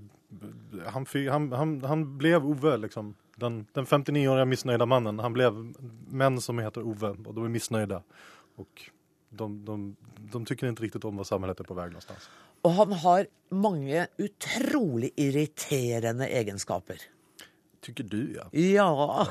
han, 0.85 1.05
han, 1.29 1.51
han, 1.51 1.83
han 1.83 2.17
blev 2.17 2.45
Ove, 2.45 2.77
liksom. 2.77 3.15
den, 3.35 3.65
den 3.73 3.85
59-åriga 3.85 4.45
missnöjda 4.45 4.85
mannen. 4.85 5.19
Han 5.19 5.33
blev 5.33 5.73
män 6.07 6.41
som 6.41 6.59
heter 6.59 6.81
Ove 6.81 7.07
och 7.07 7.33
de 7.33 7.45
är 7.45 7.49
missnöjda. 7.49 8.03
Och 8.55 8.89
de, 9.29 9.65
de, 9.65 9.95
de 10.15 10.45
tycker 10.45 10.67
inte 10.67 10.83
riktigt 10.83 11.05
om 11.05 11.17
vad 11.17 11.27
samhället 11.27 11.59
är 11.59 11.63
på 11.63 11.73
väg 11.73 11.87
någonstans. 11.87 12.29
Och 12.61 12.71
han 12.71 12.93
har 12.93 13.27
mange 13.49 14.07
utrolig 14.17 15.11
irriterende 15.15 16.27
egenskaper. 16.27 17.01
Tycker 17.85 18.03
du 18.03 18.21
ja. 18.35 18.47
Ja. 18.51 19.27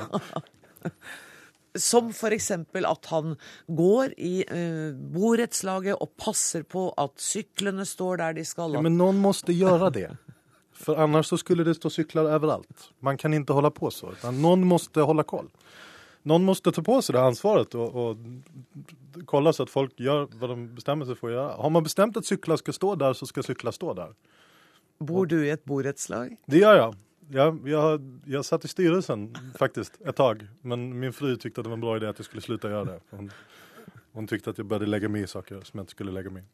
Som 1.77 2.09
eksempel 2.33 2.85
at 2.89 3.05
han 3.11 3.35
går 3.67 4.15
i 4.17 4.41
eh, 4.47 4.95
borettslaget 5.13 5.99
og 6.01 6.15
passer 6.17 6.63
på 6.65 6.87
at 6.97 7.13
syklene 7.21 7.85
står 7.85 8.17
der 8.23 8.33
de 8.39 8.45
skal. 8.47 8.73
ja. 8.73 8.81
Men 8.81 8.97
noen 8.97 9.21
måtte 9.21 9.53
gjøre 9.53 9.91
det. 9.93 10.09
For 10.73 10.97
annars 10.97 11.29
så 11.29 11.37
skulle 11.37 11.63
det 11.67 11.75
stå 11.75 11.91
sykler 11.91 12.31
overalt. 12.31 12.89
Man 13.05 13.17
kan 13.19 13.35
ikke 13.35 13.53
holde 13.53 13.71
på 13.75 13.91
så. 13.91 14.13
Noen 14.31 14.63
måtte 14.67 15.03
holde 15.05 15.25
koll. 15.27 15.49
Noen 16.27 16.43
måtte 16.47 16.71
ta 16.75 16.81
på 16.83 16.97
seg 17.03 17.15
det 17.15 17.21
ansvaret 17.23 17.75
og, 17.79 17.95
og 17.95 19.23
kolla 19.29 19.53
så 19.55 19.65
at 19.67 19.71
folk 19.71 19.93
gjør 19.99 20.25
hva 20.39 20.49
de 20.51 20.57
bestemmer 20.75 21.07
seg 21.07 21.19
for 21.19 21.29
å 21.29 21.35
gjøre. 21.35 21.53
Har 21.63 21.73
man 21.75 21.85
bestemt 21.85 22.17
at 22.19 22.27
sykler 22.27 22.59
skal 22.59 22.75
stå 22.75 22.95
der, 22.99 23.15
så 23.15 23.27
skal 23.29 23.45
sykler 23.47 23.75
stå 23.75 23.93
der. 23.97 24.15
Bor 24.99 25.29
du 25.31 25.37
i 25.45 25.51
et 25.53 25.63
borettslag? 25.65 26.35
Det 26.47 26.57
gör 26.59 26.75
jag. 26.75 26.95
Jag, 27.31 27.67
jag, 27.69 28.19
jag 28.25 28.45
satt 28.45 28.65
i 28.65 28.67
styrelsen 28.67 29.35
faktiskt 29.59 30.01
ett 30.05 30.15
tag. 30.15 30.47
Men 30.61 30.99
min 30.99 31.13
fru 31.13 31.35
tyckte 31.35 31.61
att 31.61 31.65
det 31.65 31.69
var 31.69 31.77
en 31.77 31.81
bra 31.81 31.97
idé 31.97 32.07
att 32.07 32.19
jag 32.19 32.25
skulle 32.25 32.41
sluta 32.41 32.69
göra 32.69 32.85
det. 32.85 32.99
Hon, 33.09 33.31
hon 34.11 34.27
tyckte 34.27 34.49
att 34.49 34.57
jag 34.57 34.67
började 34.67 34.85
lägga 34.85 35.09
mig 35.09 35.21
i 35.21 35.27
saker 35.27 35.61
som 35.63 35.77
jag 35.77 35.81
inte 35.81 35.91
skulle 35.91 36.11
lägga 36.11 36.29
mig 36.29 36.43
i. 36.43 36.45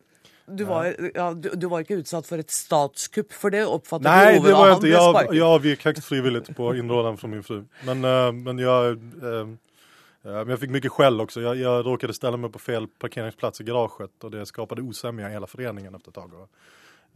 Du 0.47 0.63
var, 0.63 0.95
ja, 1.13 1.33
du, 1.33 1.49
du 1.49 1.67
var 1.67 1.81
ikke 1.81 1.95
utsatt 1.97 2.27
for 2.27 2.37
et 2.37 2.51
statskupp 2.53 3.31
for 3.33 3.49
det? 3.49 3.63
Oppfattet 3.65 4.05
Nei, 4.05 4.35
du 4.35 4.39
det 4.39 4.39
Ove 4.39 4.51
var 4.53 4.67
da 4.67 4.67
han 4.67 4.75
inte. 4.75 4.87
ble 4.87 4.91
Jag, 4.93 5.15
sparket? 5.15 5.35
jag 5.35 5.47
avgick 5.47 5.85
högst 5.85 6.05
frivilligt 6.05 6.55
på 6.55 6.75
innrådene 6.75 7.17
fra 7.17 7.27
min 7.27 7.43
fru. 7.43 7.63
Men, 7.85 8.05
uh, 8.05 8.31
men 8.31 8.61
jeg, 8.61 8.99
uh, 9.23 9.31
eh, 9.31 9.55
jeg 10.21 10.49
jag 10.49 10.59
fick 10.59 10.69
mycket 10.69 10.91
skäll 10.91 11.19
Jeg, 11.19 11.43
Jag, 11.43 11.57
jag 11.57 11.85
råkade 11.85 12.13
ställa 12.13 12.37
mig 12.37 12.51
på 12.51 12.59
fel 12.59 12.87
parkeringsplats 12.87 13.61
i 13.61 13.63
garaget 13.63 14.23
og 14.23 14.31
det 14.31 14.45
skapte 14.45 14.81
usemje 14.81 15.29
i 15.29 15.33
hele 15.33 15.47
foreningen 15.47 15.95
etter 15.95 16.09
et 16.09 16.15
tag. 16.15 16.31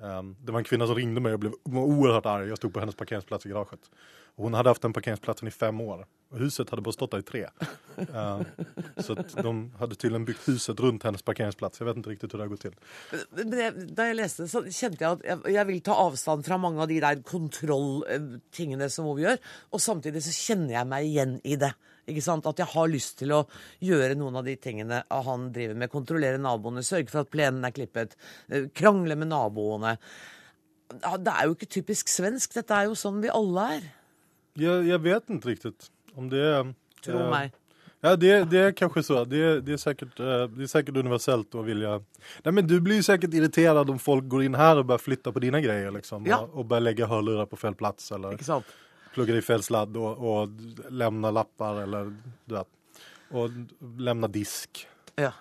Eh, 0.02 0.24
det 0.46 0.54
var 0.54 0.62
en 0.62 0.68
kvinne 0.68 0.88
som 0.88 0.98
ringde 0.98 1.24
meg 1.24 1.36
og 1.36 1.44
ble 1.44 1.54
oerhört 1.84 2.30
arg. 2.30 2.48
Jeg 2.50 2.60
stod 2.62 2.74
på 2.76 2.84
hennes 2.84 2.98
parkeringsplats 3.00 3.48
i 3.48 3.54
garaget. 3.54 3.92
Hun 4.40 4.56
hadde 4.56 4.72
hatt 4.72 4.86
den 4.86 4.96
parkeringsplatsen 4.96 5.50
i 5.50 5.52
fem 5.52 5.82
år. 5.84 6.06
og 6.30 6.40
huset 6.40 6.70
hadde 6.70 6.84
bare 6.86 6.96
stått 6.96 7.12
der 7.12 7.24
i 7.24 7.26
tre. 7.28 7.42
Uh, 8.14 8.44
så 9.04 9.16
de 9.18 9.52
hadde 9.80 9.98
tydeligvis 9.98 10.28
bygd 10.30 10.46
huset 10.46 10.84
rundt 10.86 11.04
hennes 11.04 11.26
parkeringsplats. 11.26 11.82
Jeg 11.82 11.88
vet 11.90 12.00
ikke 12.00 12.14
riktig 12.14 12.30
hvordan 12.30 12.40
det 12.40 12.46
har 12.46 12.54
gått 12.54 12.66
til. 12.68 13.58
Jeg, 13.60 13.88
da 13.98 14.06
jeg 14.08 14.20
leste 14.20 14.46
det, 14.46 14.52
så 14.54 14.62
kjente 14.64 15.04
jeg 15.04 15.18
at 15.18 15.26
jeg, 15.28 15.56
jeg 15.58 15.70
vil 15.72 15.82
ta 15.84 15.98
avstand 16.06 16.46
fra 16.48 16.60
mange 16.62 16.86
av 16.86 16.92
de 16.92 17.02
der 17.04 17.20
kontrolltingene 17.28 18.88
som 18.94 19.10
hun 19.10 19.24
gjør. 19.26 19.42
Og 19.74 19.84
samtidig 19.84 20.24
så 20.24 20.36
kjenner 20.38 20.78
jeg 20.78 20.92
meg 20.94 21.10
igjen 21.10 21.36
i 21.44 21.60
det. 21.60 21.74
At 22.10 22.64
jeg 22.64 22.72
har 22.74 22.90
lyst 22.92 23.18
til 23.22 23.34
å 23.36 23.44
gjøre 23.86 24.18
noen 24.20 24.40
av 24.42 24.48
de 24.48 24.56
tingene 24.62 25.04
han 25.10 25.48
driver 25.56 25.78
med. 25.80 25.92
Kontrollere 25.94 26.42
naboene, 26.42 26.84
sørge 26.86 27.12
for 27.12 27.24
at 27.24 27.32
plenen 27.34 27.66
er 27.66 27.76
klippet, 27.76 28.18
eh, 28.50 28.68
krangle 28.74 29.16
med 29.20 29.32
naboene. 29.32 29.98
Det 30.90 31.32
er 31.34 31.46
jo 31.46 31.56
ikke 31.56 31.70
typisk 31.70 32.10
svensk. 32.10 32.54
Dette 32.58 32.74
er 32.74 32.90
jo 32.90 32.98
sånn 32.98 33.22
vi 33.22 33.30
alle 33.30 33.70
er. 33.78 33.90
Jeg, 34.60 34.86
jeg 34.90 35.02
vet 35.06 35.30
ikke 35.30 35.54
riktig 35.54 35.74
om 36.18 36.30
det 36.32 36.42
er 36.44 36.76
Tro 37.06 37.20
eh, 37.22 37.30
meg. 37.32 37.58
Ja, 38.00 38.16
det, 38.16 38.32
det 38.52 38.60
er 38.64 38.76
kanskje 38.76 39.04
så. 39.04 39.22
Det, 39.28 39.40
det, 39.68 39.76
er 39.76 39.82
sikkert, 39.82 40.20
eh, 40.24 40.46
det 40.56 40.68
er 40.68 40.72
sikkert 40.72 41.00
universelt 41.04 41.56
å 41.60 41.64
vilja... 41.68 41.98
Nei, 42.46 42.54
men 42.56 42.68
du 42.68 42.78
blir 42.84 43.02
sikkert 43.04 43.34
irritert 43.36 43.66
irriterad 43.66 43.92
om 43.92 44.00
folk 44.00 44.28
går 44.32 44.46
inn 44.48 44.56
her 44.60 44.80
og 44.80 44.88
bare 44.92 45.04
flytter 45.04 45.36
på 45.36 45.44
dine 45.44 45.60
greier. 45.64 45.92
liksom. 45.96 46.28
Ja. 46.30 46.42
Og, 46.46 46.62
og 46.62 46.70
bare 46.72 46.88
legger 46.88 47.12
hørlurer 47.12 47.50
på 47.50 47.60
fel 47.60 47.76
plats 47.80 48.08
eller 48.16 48.38
Ikke 48.38 48.48
sant? 48.48 48.72
Pluggar 49.20 49.36
i 49.36 49.42
fel 49.42 49.64
sladd 49.64 49.98
och, 49.98 50.42
och 50.42 50.50
lämna 50.90 51.32
lappar 51.32 51.82
eller 51.82 52.16
du 52.46 52.56
vet. 52.56 52.68
Och 53.32 53.50
lemner 53.98 54.28
disk. 54.28 54.88
Ja. 55.16 55.32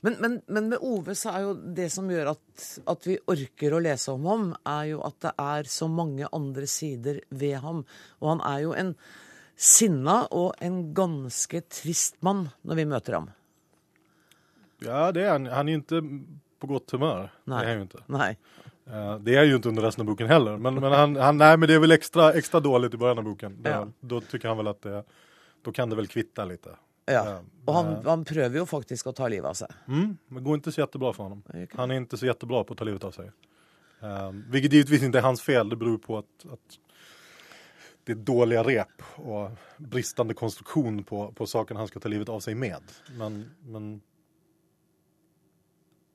Men, 0.00 0.16
men, 0.20 0.42
men 0.46 0.68
med 0.68 0.78
Ove 0.80 1.14
så 1.18 1.32
er 1.32 1.42
jo 1.42 1.54
det 1.74 1.88
som 1.90 2.10
gjør 2.12 2.30
at, 2.34 2.66
at 2.92 3.06
vi 3.08 3.16
orker 3.26 3.74
å 3.74 3.80
lese 3.82 4.12
om 4.14 4.26
ham, 4.28 4.46
er 4.68 4.92
jo 4.92 5.00
at 5.02 5.16
det 5.24 5.32
er 5.40 5.70
så 5.72 5.88
mange 5.90 6.28
andre 6.30 6.68
sider 6.70 7.18
ved 7.32 7.56
ham. 7.64 7.82
Og 8.20 8.28
han 8.36 8.44
er 8.46 8.60
jo 8.62 8.74
en 8.78 8.94
sinna 9.56 10.20
og 10.30 10.54
en 10.62 10.78
ganske 10.94 11.64
trist 11.66 12.20
mann 12.22 12.50
når 12.62 12.82
vi 12.82 12.88
møter 12.92 13.18
ham. 13.18 13.30
Ja, 14.84 15.08
det 15.10 15.24
er 15.24 15.32
han. 15.34 15.50
Han 15.50 15.72
er 15.72 15.82
ikke 15.82 16.04
på 16.62 16.70
på 16.70 16.82
humør. 16.94 17.32
Nei. 17.50 17.64
Det 17.64 17.66
er 17.66 17.72
han 17.72 17.82
jo 17.82 17.90
ikke. 17.90 18.06
Nei. 18.14 18.30
Eh, 18.86 19.18
Det 19.18 19.36
är 19.36 19.44
ju 19.44 19.56
inte 19.56 19.68
under 19.68 19.82
resten 19.82 20.02
av 20.02 20.06
boken 20.06 20.26
heller. 20.26 20.56
Men, 20.58 20.74
men, 20.74 20.92
han, 20.92 21.16
han, 21.16 21.36
nej, 21.38 21.56
men 21.56 21.68
det 21.68 21.74
är 21.74 21.78
väl 21.78 21.90
extra, 21.92 22.32
extra 22.32 22.60
dåligt 22.60 22.94
i 22.94 22.96
början 22.96 23.18
av 23.18 23.24
boken. 23.24 23.62
Da. 23.62 23.88
Då 24.00 24.20
tycker 24.20 24.48
han 24.48 24.56
väl 24.56 24.66
att 24.68 24.82
det, 24.82 25.04
då 25.62 25.72
kan 25.72 25.90
det 25.90 25.96
väl 25.96 26.06
kvitta 26.06 26.44
lite. 26.44 26.68
Ja. 27.06 27.12
Ja, 27.12 27.40
Og 27.66 27.74
han, 27.74 27.86
eh. 27.86 28.04
han 28.04 28.24
prøver 28.24 28.58
jo 28.58 28.66
faktisk 28.66 29.06
å 29.06 29.12
ta 29.12 29.28
livet 29.28 29.48
av 29.48 29.54
seg. 29.54 29.72
Mm, 29.88 30.16
men 30.28 30.34
det 30.42 30.44
går 30.44 30.54
inte 30.54 30.72
så 30.72 30.80
jättebra 30.80 31.12
för 31.12 31.22
honom. 31.22 31.42
Han 31.72 31.90
är 31.90 31.94
inte 31.94 32.16
så 32.16 32.26
jättebra 32.26 32.64
på 32.64 32.72
att 32.72 32.78
ta 32.78 32.84
livet 32.84 33.04
av 33.04 33.10
sig. 33.10 33.30
Vilket 34.50 34.72
givetvis 34.72 35.02
inte 35.02 35.18
är 35.18 35.22
hans 35.22 35.42
fel. 35.42 35.68
Det 35.68 35.76
beror 35.76 35.98
på 35.98 36.18
att, 36.18 36.46
att 36.52 36.78
det 38.04 38.12
är 38.12 38.16
dåliga 38.16 38.62
rep 38.62 39.02
och 39.16 39.50
bristande 39.76 40.34
konstruktion 40.34 41.04
på, 41.04 41.32
på 41.32 41.46
saken 41.46 41.76
han 41.76 41.88
ska 41.88 42.00
ta 42.00 42.08
livet 42.08 42.28
av 42.28 42.40
sig 42.40 42.54
med. 42.54 42.82
Men, 43.18 43.50
men 43.62 44.00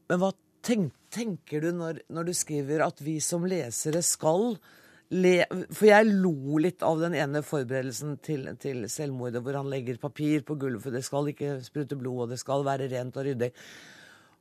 Men 0.09 0.19
hva 0.19 0.31
tenk, 0.65 0.93
tenker 1.13 1.61
du 1.63 1.71
når, 1.75 2.01
når 2.09 2.29
du 2.29 2.33
skriver 2.37 2.83
at 2.85 3.01
vi 3.01 3.17
som 3.23 3.45
lesere 3.49 4.01
skal 4.05 4.57
le 5.09 5.39
For 5.73 5.87
jeg 5.89 6.05
lo 6.21 6.59
litt 6.61 6.83
av 6.85 6.99
den 7.01 7.15
ene 7.17 7.41
forberedelsen 7.41 8.19
til, 8.21 8.43
til 8.61 8.83
selvmordet, 8.93 9.41
hvor 9.41 9.55
han 9.57 9.69
legger 9.71 9.97
papir 9.97 10.43
på 10.45 10.53
gulvet, 10.61 10.83
for 10.83 10.93
det 10.93 11.01
skal 11.07 11.31
ikke 11.31 11.55
sprute 11.65 11.97
blod, 11.97 12.27
og 12.27 12.29
det 12.29 12.37
skal 12.37 12.61
være 12.67 12.89
rent 12.91 13.17
og 13.17 13.25
ryddig. 13.25 13.49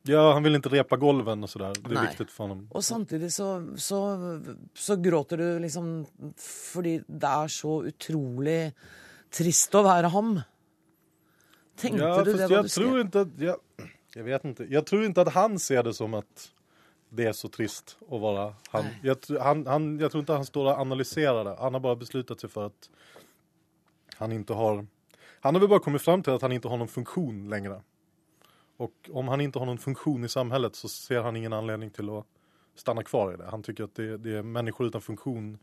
ja, 0.05 0.21
han 0.33 0.43
vil 0.45 0.59
ikke 0.59 0.69
repe 0.75 0.97
golven 1.01 1.47
så 1.49 1.59
der. 1.59 1.73
Det 1.73 1.89
er 1.89 1.97
Nei. 1.97 2.05
viktig 2.11 2.29
for 2.29 2.53
ham. 2.53 2.61
Og 2.69 2.83
samtidig 2.85 3.31
så, 3.33 3.49
så, 3.81 3.99
så 4.77 4.95
gråter 5.01 5.37
du 5.41 5.59
liksom 5.65 5.89
fordi 6.37 6.99
det 7.07 7.33
er 7.33 7.47
så 7.47 7.73
utrolig 7.89 8.61
trist 9.33 9.73
å 9.75 9.83
være 9.89 10.13
ham. 10.13 10.35
Tenkte 11.79 12.05
Ja, 12.05 12.21
du 12.23 12.31
det 12.31 12.37
da 12.45 12.47
Ja, 12.59 12.61
du 12.61 12.69
tror 12.69 12.99
ikke 13.01 13.25
at 13.25 13.41
att, 13.49 13.89
jag, 14.13 14.19
jag 14.19 14.23
vet 14.23 14.45
inte. 14.45 14.63
Jag 14.69 14.85
tror 14.85 15.05
inte 15.05 15.21
att 15.21 15.33
han 15.33 15.59
ser 15.59 15.83
det 15.83 15.93
som 15.93 16.13
att 16.13 16.51
det 17.09 17.25
är 17.25 17.33
så 17.33 17.47
trist 17.47 17.97
att 18.11 18.21
vara 18.21 18.55
han. 18.69 18.85
Jeg 19.03 19.17
Jag, 19.27 19.39
han, 19.39 19.67
han. 19.67 19.99
jag 19.99 20.11
tror 20.11 20.19
inte 20.19 20.33
han 20.33 20.45
står 20.45 20.65
och 20.65 20.79
analyserar 20.79 21.43
det. 21.43 21.55
Han 21.59 21.73
har 21.73 21.81
bara 21.81 21.95
beslutat 21.95 22.39
sig 22.39 22.49
för 22.49 22.65
att 22.65 22.89
han 24.15 24.31
inte 24.31 24.53
har... 24.53 24.87
Han 25.41 25.55
har 25.55 25.59
väl 25.59 25.69
bara 25.69 25.79
kommit 25.79 26.01
fram 26.01 26.23
till 26.23 26.33
att 26.33 26.41
han 26.41 26.51
inte 26.51 26.67
har 26.67 26.77
någon 26.77 26.87
funktion 26.87 27.49
längre. 27.49 27.81
Och 28.77 29.09
om 29.11 29.27
han 29.27 29.41
inte 29.41 29.59
har 29.59 29.65
någon 29.65 29.77
funktion 29.77 30.23
i 30.23 30.29
samhället 30.29 30.75
så 30.75 30.89
ser 30.89 31.21
han 31.21 31.35
ingen 31.35 31.53
anledning 31.53 31.89
till 31.89 32.09
att 32.09 32.25
stanna 32.75 33.03
kvar 33.03 33.33
i 33.33 33.37
det. 33.37 33.45
Han 33.45 33.63
tycker 33.63 33.83
att 33.83 33.95
det, 33.95 34.17
det 34.17 34.37
är 34.37 34.43
människor 34.43 34.87
utan 34.87 35.01
funktion 35.01 35.57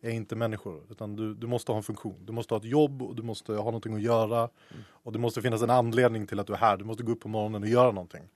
är 0.00 0.10
inte 0.10 0.36
människor. 0.36 0.82
Utan 0.90 1.16
du, 1.16 1.34
du 1.34 1.46
måste 1.46 1.72
ha 1.72 1.76
en 1.76 1.82
funktion. 1.82 2.26
Du 2.26 2.32
måste 2.32 2.54
ha 2.54 2.58
ett 2.58 2.64
jobb 2.64 3.02
och 3.02 3.16
du 3.16 3.22
måste 3.22 3.52
ha 3.52 3.64
någonting 3.64 3.94
att 3.94 4.02
göra. 4.02 4.48
Och 4.88 5.12
det 5.12 5.18
måste 5.18 5.42
finnas 5.42 5.62
en 5.62 5.70
anledning 5.70 6.26
till 6.26 6.40
att 6.40 6.46
du 6.46 6.52
är 6.52 6.56
här. 6.58 6.76
Du 6.76 6.84
måste 6.84 7.02
gå 7.02 7.12
upp 7.12 7.20
på 7.20 7.28
morgonen 7.28 7.62
och 7.62 7.68
göra 7.68 7.92
någonting. 7.92 8.28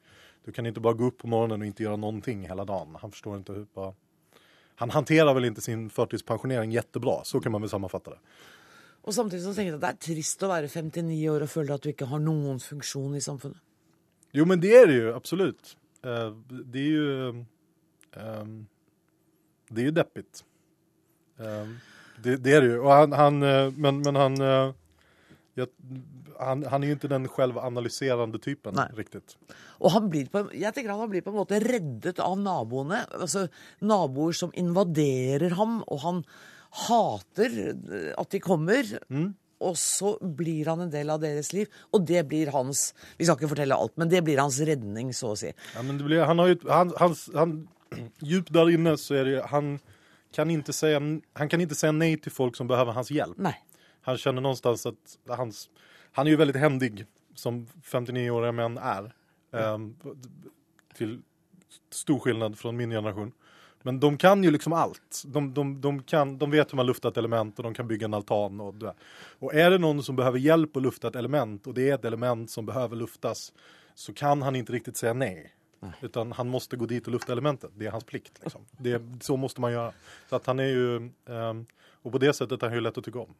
Du 0.44 0.53
kan 0.53 0.66
inte 0.66 0.81
bara 0.81 0.94
gå 0.94 1.05
upp 1.05 1.18
på 1.18 1.27
morgonen 1.27 1.61
och 1.61 1.66
inte 1.66 1.83
göra 1.83 1.96
någonting 1.96 2.48
hela 2.48 2.64
dagen. 2.64 2.96
Han 3.00 3.11
förstår 3.11 3.37
inte 3.37 3.53
hur 3.53 3.66
bara... 3.74 3.94
Han 4.77 4.90
hanterar 4.90 5.35
väl 5.35 5.44
inte 5.44 5.61
sin 5.61 5.90
förtidspensionering 5.90 6.72
jättebra. 6.72 7.24
Så 7.24 7.40
kan 7.40 7.53
man 7.53 7.61
väl 7.61 7.70
sammanfatta 7.70 8.11
det. 8.11 8.18
Og 9.05 9.14
samtidig 9.14 9.44
så 9.44 9.53
tenker 9.55 9.74
jeg 9.74 9.77
at 9.77 9.83
det 9.83 9.88
er 9.92 10.14
trist 10.14 10.44
å 10.44 10.48
være 10.48 10.68
59 10.72 11.16
år 11.29 11.44
og 11.44 11.50
føle 11.53 11.77
at 11.77 11.85
du 11.85 11.90
ikke 11.90 12.09
har 12.09 12.22
noen 12.24 12.61
funksjon 12.62 13.16
i 13.18 13.20
samfunnet. 13.24 13.61
Jo 14.35 14.46
men 14.48 14.61
det 14.61 14.77
är 14.77 14.87
det 14.87 14.94
ju 14.94 15.12
absolut. 15.14 15.77
Eh, 16.05 16.31
det 16.48 16.79
är 16.79 16.90
ju 16.90 17.29
ehm, 18.16 18.66
Det 19.68 19.81
är 19.81 19.85
ju 19.85 19.90
deppigt. 19.90 20.44
Ehm, 21.40 21.79
det, 22.23 22.37
det 22.37 22.53
är 22.53 22.61
det 22.61 22.66
ju. 22.66 22.79
Och 22.79 22.92
han, 22.92 23.12
han, 23.12 23.42
eh, 23.42 23.70
men, 23.77 24.01
men 24.01 24.16
han, 24.16 24.40
eh, 24.40 24.73
jag, 25.55 25.68
han, 26.38 26.64
han 26.64 26.83
är 26.83 26.87
ju 26.87 26.92
inte 26.92 27.09
den 27.09 27.29
självanalyserande 27.29 28.38
typen 28.38 28.75
Nej. 28.77 28.88
riktigt. 28.97 29.37
Och 29.57 29.90
han 29.90 30.11
blir 30.11 30.27
på, 30.27 30.49
jeg 30.55 30.75
tenker 30.75 30.90
han 30.94 31.11
blir 31.11 31.23
på 31.23 31.31
en 31.31 31.40
måte 31.42 31.61
reddet 31.61 32.18
av 32.23 32.38
naboene. 32.38 33.05
Altså 33.20 33.49
Naboer 33.81 34.33
som 34.33 34.53
invaderer 34.55 35.57
ham, 35.59 35.81
og 35.87 36.05
han 36.05 36.20
hater 36.87 37.59
eh, 37.70 38.12
at 38.18 38.31
de 38.31 38.42
kommer. 38.42 38.94
Og 39.64 39.79
så 39.79 40.16
blir 40.20 40.68
han 40.68 40.83
en 40.85 40.92
del 40.92 41.11
av 41.11 41.23
deres 41.23 41.53
liv, 41.55 41.70
og 41.94 42.05
det 42.07 42.25
blir 42.29 42.51
hans 42.53 42.90
Vi 43.16 43.25
skal 43.25 43.38
ikke 43.38 43.53
fortelle 43.55 43.77
alt, 43.79 43.94
men 43.97 44.11
det 44.11 44.20
blir 44.27 44.42
hans 44.42 44.59
redning, 44.66 45.12
så 45.14 45.33
å 45.33 45.38
si. 45.38 45.53
Ja, 45.75 45.83
men 45.83 45.99
det 45.99 46.09
blir, 46.09 46.25
han 46.27 46.42
har 46.42 46.51
jo, 46.53 46.59
han, 46.68 46.92
han, 47.01 47.16
han, 47.35 47.55
djupt 48.33 48.53
der 48.55 48.73
inne 48.75 48.97
så 49.01 49.20
er 49.20 49.31
det 49.31 49.44
han 49.53 49.77
kan, 50.35 50.51
inte 50.51 50.73
säga, 50.73 51.01
han 51.33 51.49
kan 51.49 51.61
inte 51.61 51.75
säga 51.75 51.92
nej 51.92 52.16
till 52.16 52.33
folk 52.33 52.57
som 52.57 52.66
behöver 52.66 52.92
hans 52.92 53.11
hjälp. 53.11 53.37
Nej. 53.38 53.64
Han 54.01 54.16
känner 54.18 54.40
någonstans 54.40 54.87
att 54.87 55.18
hans, 55.29 55.70
han 56.12 56.27
är 56.27 56.31
ju 56.31 56.37
väldigt 56.37 56.57
händig 56.57 57.07
som 57.35 57.66
59-åriga 57.66 58.53
män 58.53 58.79
är. 58.79 59.14
Ehm, 59.53 59.97
till 60.94 61.23
stor 61.90 62.18
skillnad 62.18 62.59
från 62.59 62.77
min 62.77 62.90
generation. 62.90 63.33
Men 63.83 64.01
de 64.01 64.16
kan 64.16 64.44
ju 64.44 64.51
liksom 64.51 64.73
allt. 64.73 65.23
De, 65.27 65.55
de, 65.55 65.81
de, 65.81 66.03
kan, 66.03 66.38
de 66.38 66.51
vet 66.51 66.73
hur 66.73 66.77
man 66.77 66.87
luftar 66.87 67.09
ett 67.09 67.16
element 67.16 67.59
och 67.59 67.62
de 67.62 67.75
kan 67.75 67.88
bygga 67.88 68.05
en 68.05 68.14
altan. 68.14 68.61
Och, 68.61 68.75
och 69.38 69.55
är 69.55 69.70
det 69.70 69.79
någon 69.79 70.03
som 70.03 70.16
behöver 70.16 70.38
hjälp 70.38 70.77
att 70.77 70.83
lufta 70.83 71.09
ett 71.09 71.16
element 71.16 71.66
och 71.66 71.75
det 71.75 71.90
är 71.90 71.94
ett 71.94 72.05
element 72.05 72.51
som 72.51 72.66
behöver 72.66 72.97
luftas 72.97 73.53
så 73.94 74.12
kan 74.12 74.42
han 74.42 74.57
inte 74.57 74.73
riktigt 74.73 74.97
säga 74.97 75.12
nej. 75.12 75.54
Utan 76.01 76.33
han 76.33 76.49
måste 76.49 76.77
gå 76.77 76.87
dit 76.87 77.07
och 77.07 77.12
lufta 77.12 77.33
elementet. 77.33 77.70
Det 77.75 77.87
är 77.87 77.90
hans 77.90 78.05
plikt. 78.05 78.40
Liksom. 78.42 78.64
Det, 78.79 79.03
så 79.20 79.37
måste 79.37 79.61
man 79.61 79.73
göra. 79.73 79.92
Så 80.29 80.37
att 80.37 80.47
han 80.47 80.61
är 80.61 80.64
ju, 80.66 81.11
um, 81.25 81.66
och 82.03 82.12
på 82.12 82.18
det 82.18 82.33
sättet 82.33 82.62
är 82.62 82.66
han 82.66 82.75
ju 82.75 82.81
lätt 82.81 82.99
att 82.99 83.05
tycka 83.05 83.18
om. 83.18 83.35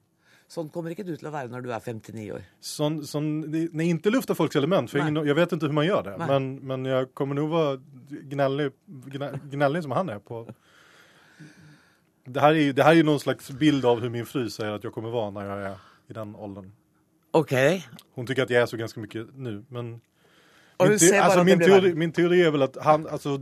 Sånn 0.49 0.69
kommer 0.69 0.93
ikke 0.93 1.07
du 1.07 1.15
til 1.17 1.29
å 1.31 1.33
være 1.33 1.49
når 1.51 1.65
du 1.65 1.71
er 1.73 1.81
59 1.81 2.25
år. 2.37 2.43
Sånn, 2.63 2.99
sånn 3.09 3.29
Nei, 3.49 3.87
ikke 3.95 4.13
lufta 4.13 4.37
folks 4.37 4.59
element, 4.61 4.91
for 4.93 5.01
ingen, 5.01 5.25
jeg 5.25 5.37
vet 5.39 5.55
ikke 5.55 5.65
hvordan 5.65 5.79
man 5.79 5.87
gjør 5.89 6.05
det. 6.11 6.15
Men, 6.21 6.49
men 6.69 6.85
jeg 6.91 7.09
kommer 7.17 7.39
nok 7.39 7.81
gnä- 8.29 9.41
gnällig 9.55 9.83
som 9.87 9.97
han 9.97 10.13
er. 10.15 10.21
på... 10.21 10.45
Det 12.25 12.41
her 12.41 12.57
er, 12.57 12.73
det 12.73 12.85
her 12.85 12.97
er 12.97 13.05
noen 13.05 13.21
slags 13.21 13.51
bild 13.61 13.85
av 13.85 13.99
hvordan 13.99 14.13
min 14.13 14.29
fru 14.29 14.47
sier 14.53 14.77
at 14.77 14.85
jeg 14.85 14.93
kommer 14.93 15.13
være 15.13 15.33
når 15.35 15.49
jeg 15.49 15.73
er 15.73 15.83
i 16.13 16.17
den 16.17 16.37
åldern. 16.37 16.71
Okay. 17.35 17.81
Hun 18.15 18.29
syns 18.29 18.45
at 18.45 18.53
jeg 18.55 18.63
er 18.63 18.69
så 18.71 18.81
ganske 18.81 19.01
mye 19.01 19.25
nå, 19.35 19.59
men... 19.75 19.97
Min, 20.79 21.21
alltså, 21.21 21.45
min, 21.45 21.59
teori, 21.59 21.95
min 21.95 22.13
teori 22.13 22.43
är 22.43 22.51
väl 22.51 22.63
att 22.63 22.77
han, 22.77 23.07
alltså... 23.07 23.41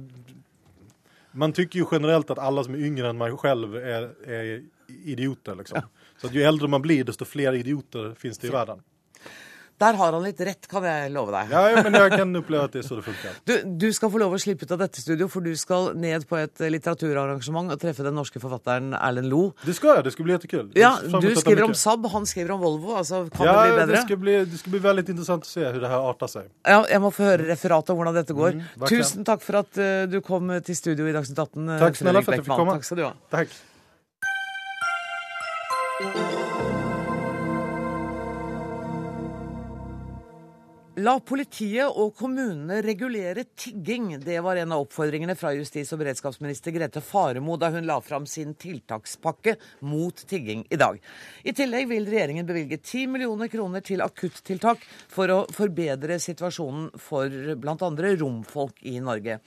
Man 1.35 1.53
tycker 1.53 1.79
ju 1.79 1.85
generellt 1.93 2.31
att 2.31 2.39
alla 2.39 2.65
som 2.65 2.75
är 2.75 2.79
yngre 2.79 3.09
än 3.09 3.19
man 3.19 3.39
själv 3.39 3.77
är, 3.77 4.31
är 4.31 4.63
idioter 5.05 5.55
liksom. 5.55 5.81
Så 6.17 6.27
att 6.27 6.35
ju 6.35 6.43
äldre 6.43 6.69
man 6.69 6.83
blir 6.83 7.05
desto 7.05 7.25
fler 7.25 7.53
idioter 7.53 8.15
finns 8.19 8.39
det 8.39 8.47
i 8.47 8.51
världen. 8.51 8.83
Der 9.81 9.97
har 9.99 10.13
han 10.15 10.23
litt 10.23 10.41
rett, 10.41 10.67
kan 10.71 10.85
jeg 10.87 11.11
love 11.11 11.33
deg. 11.35 11.51
Ja, 11.51 11.63
ja, 11.73 11.83
men 11.83 11.97
jeg 11.97 12.13
kan 12.15 12.37
oppleve 12.39 12.69
at 12.69 12.75
det 12.77 12.83
er 12.83 12.87
så 12.87 12.99
det 13.01 13.05
funker. 13.07 13.39
Du, 13.49 13.55
du 13.83 13.89
skal 13.97 14.13
få 14.13 14.21
lov 14.23 14.37
å 14.37 14.39
slippe 14.39 14.67
ut 14.69 14.75
av 14.77 14.79
dette 14.85 15.01
studio, 15.03 15.27
for 15.33 15.41
du 15.43 15.51
skal 15.59 15.91
ned 15.99 16.27
på 16.31 16.37
et 16.39 16.61
eh, 16.63 16.71
litteraturarrangement 16.71 17.73
og 17.75 17.81
treffe 17.83 18.05
den 18.07 18.15
norske 18.15 18.39
forfatteren 18.43 18.93
Erlend 18.95 19.31
Lo. 19.33 19.41
Det 19.67 19.75
skal 19.75 19.97
jeg. 19.99 20.05
det 20.07 20.13
skal 20.15 20.29
bli 20.29 20.35
jättekul. 20.37 20.67
Ja, 20.79 20.93
du 21.03 21.35
skriver 21.35 21.65
om. 21.67 21.75
Saab, 21.75 22.07
han 22.13 22.27
skriver 22.29 22.55
om 22.55 22.61
Volvo. 22.63 22.95
altså 23.01 23.25
Kan 23.35 23.47
Ja, 23.47 23.57
det 23.57 23.73
bli 23.73 23.81
bedre? 23.81 24.05
det 24.13 24.19
bli, 24.23 24.37
det 24.53 24.59
skal 24.61 24.77
bli 24.77 24.83
veldig 24.87 25.07
interessant 25.09 25.49
å 25.49 25.51
se 25.51 25.65
hvordan 25.65 25.83
det 25.83 25.91
her 25.95 26.03
arter 26.13 26.29
seg. 26.31 26.47
Ja, 26.69 26.81
jeg 26.93 27.01
må 27.03 27.11
få 27.15 27.23
høre 27.33 27.49
referatet 27.51 27.91
om 27.91 27.97
hvordan 28.03 28.15
dette 28.21 28.35
går. 28.39 28.53
Mm, 28.61 28.87
Tusen 28.93 29.25
takk 29.27 29.43
for 29.43 29.55
at 29.65 29.73
uh, 29.81 30.07
du 30.07 30.21
kom 30.23 30.53
til 30.63 30.77
studio 30.79 31.11
i 31.11 31.15
Dagsnytt 31.17 31.39
18. 31.39 31.67
Takk 31.67 31.79
Tack 31.83 31.97
for 31.99 32.09
at 32.13 32.25
för 32.25 32.33
fikk 32.39 32.47
komma. 32.53 32.73
Takk 32.79 32.85
skal 32.87 32.97
du 33.03 33.05
ha. 33.09 33.13
Tack. 33.35 33.49
La 41.03 41.17
politiet 41.25 41.97
og 41.99 42.13
kommunene 42.15 42.77
regulere 42.85 43.43
tigging. 43.59 44.21
Det 44.23 44.37
var 44.45 44.61
en 44.61 44.75
av 44.77 44.85
oppfordringene 44.85 45.35
fra 45.39 45.51
justis- 45.57 45.91
og 45.95 45.99
beredskapsminister 46.03 46.75
Grete 46.77 47.01
Faremo 47.03 47.57
da 47.59 47.73
hun 47.75 47.89
la 47.89 47.97
fram 48.05 48.27
sin 48.29 48.53
tiltakspakke 48.55 49.57
mot 49.89 50.23
tigging 50.31 50.63
i 50.71 50.79
dag. 50.79 51.01
I 51.43 51.57
tillegg 51.59 51.89
vil 51.91 52.07
regjeringen 52.07 52.47
bevilge 52.47 52.79
10 52.79 53.09
millioner 53.17 53.51
kroner 53.51 53.83
til 53.83 54.05
akuttiltak 54.05 54.85
for 55.11 55.33
å 55.33 55.41
forbedre 55.51 56.21
situasjonen 56.23 56.93
for 57.03 57.57
bl.a. 57.57 57.93
romfolk 58.23 58.85
i 58.87 59.01
Norge. 59.03 59.41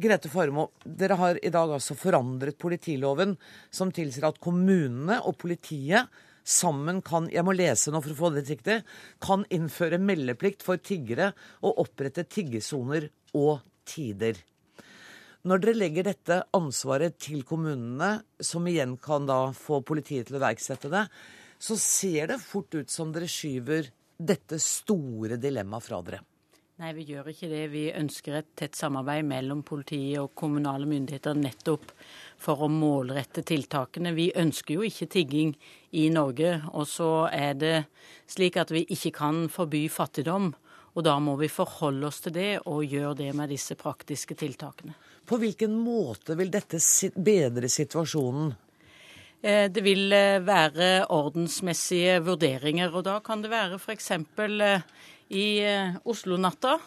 Grete 0.00 0.30
Faremo, 0.32 0.70
dere 0.86 1.18
har 1.20 1.42
i 1.42 1.52
dag 1.52 1.74
altså 1.74 1.98
forandret 1.98 2.56
politiloven, 2.56 3.36
som 3.68 3.92
tilsier 3.92 4.30
at 4.30 4.40
kommunene 4.40 5.20
og 5.26 5.36
politiet 5.42 6.08
sammen 6.44 7.00
kan 7.04 7.26
jeg 7.32 7.44
må 7.46 7.54
lese 7.56 7.92
nå 7.92 8.00
for 8.04 8.14
å 8.14 8.18
få 8.18 8.32
det 8.34 8.44
riktig, 8.50 8.80
kan 9.24 9.46
innføre 9.54 10.00
meldeplikt 10.00 10.64
for 10.66 10.80
tiggere 10.80 11.32
og 11.64 11.80
opprette 11.86 12.26
tiggesoner 12.28 13.08
og 13.34 13.64
tider. 13.88 14.36
Når 15.44 15.60
dere 15.60 15.76
legger 15.76 16.06
dette 16.08 16.38
ansvaret 16.56 17.18
til 17.20 17.42
kommunene, 17.44 18.22
som 18.40 18.64
igjen 18.68 18.96
kan 18.96 19.26
da 19.28 19.50
få 19.52 19.82
politiet 19.84 20.28
til 20.28 20.38
å 20.38 20.40
iverksette 20.40 20.88
det, 20.92 21.02
så 21.60 21.76
ser 21.80 22.30
det 22.32 22.40
fort 22.40 22.72
ut 22.72 22.92
som 22.92 23.12
dere 23.12 23.28
skyver 23.28 23.90
dette 24.16 24.56
store 24.62 25.36
dilemmaet 25.40 25.84
fra 25.84 26.00
dere. 26.06 26.22
Nei, 26.82 26.90
vi 26.96 27.04
gjør 27.06 27.28
ikke 27.30 27.48
det. 27.52 27.66
Vi 27.70 27.84
ønsker 27.94 28.40
et 28.40 28.48
tett 28.58 28.74
samarbeid 28.74 29.26
mellom 29.28 29.60
politiet 29.66 30.18
og 30.18 30.32
kommunale 30.34 30.88
myndigheter 30.90 31.36
nettopp 31.38 31.92
for 32.38 32.64
å 32.64 32.68
målrette 32.68 33.42
tiltakene. 33.46 34.14
Vi 34.16 34.32
ønsker 34.36 34.74
jo 34.78 34.84
ikke 34.86 35.08
tigging 35.10 35.54
i 35.92 36.08
Norge. 36.12 36.60
Og 36.72 36.86
så 36.90 37.28
er 37.32 37.54
det 37.54 37.76
slik 38.30 38.56
at 38.60 38.70
vi 38.74 38.84
ikke 38.88 39.14
kan 39.16 39.46
forby 39.52 39.86
fattigdom. 39.88 40.52
Og 40.94 41.02
da 41.02 41.16
må 41.18 41.34
vi 41.40 41.48
forholde 41.50 42.06
oss 42.06 42.20
til 42.22 42.36
det 42.36 42.50
og 42.70 42.84
gjøre 42.86 43.16
det 43.18 43.32
med 43.34 43.50
disse 43.50 43.74
praktiske 43.74 44.36
tiltakene. 44.38 44.94
På 45.26 45.40
hvilken 45.40 45.72
måte 45.80 46.36
vil 46.38 46.52
dette 46.52 46.78
bedre 47.16 47.70
situasjonen? 47.72 48.52
Eh, 49.42 49.68
Det 49.72 49.82
vil 49.82 50.12
eh, 50.12 50.38
være 50.40 51.06
ordensmessige 51.10 52.20
vurderinger, 52.24 52.94
og 52.94 53.04
da 53.04 53.18
kan 53.20 53.42
det 53.42 53.50
være 53.50 53.80
f.eks. 53.80 54.10
i 55.30 55.46
eh, 55.64 55.96
Oslo-natta. 56.04 56.78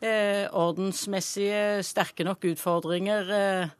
eh, 0.00 0.46
Ordensmessige 0.52 1.82
sterke 1.82 2.24
nok 2.24 2.44
utfordringer 2.44 3.70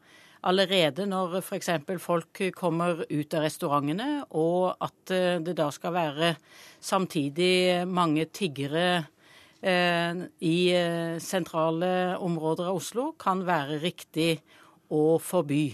allerede 0.47 1.07
når 1.09 1.39
f.eks. 1.41 1.71
folk 2.01 2.43
kommer 2.57 3.05
ut 3.09 3.37
av 3.37 3.45
restaurantene, 3.45 4.09
og 4.31 4.73
at 4.83 5.13
eh, 5.15 5.37
det 5.45 5.57
da 5.59 5.69
skal 5.75 5.95
være 5.97 6.35
samtidig 6.81 7.87
mange 7.89 8.27
tiggere 8.33 8.87
eh, 9.61 10.25
i 10.47 10.57
eh, 10.77 11.21
sentrale 11.23 11.93
områder 12.21 12.71
av 12.71 12.81
Oslo, 12.81 13.13
kan 13.21 13.45
være 13.47 13.81
riktig 13.85 14.33
å 14.91 15.21
forby. 15.23 15.69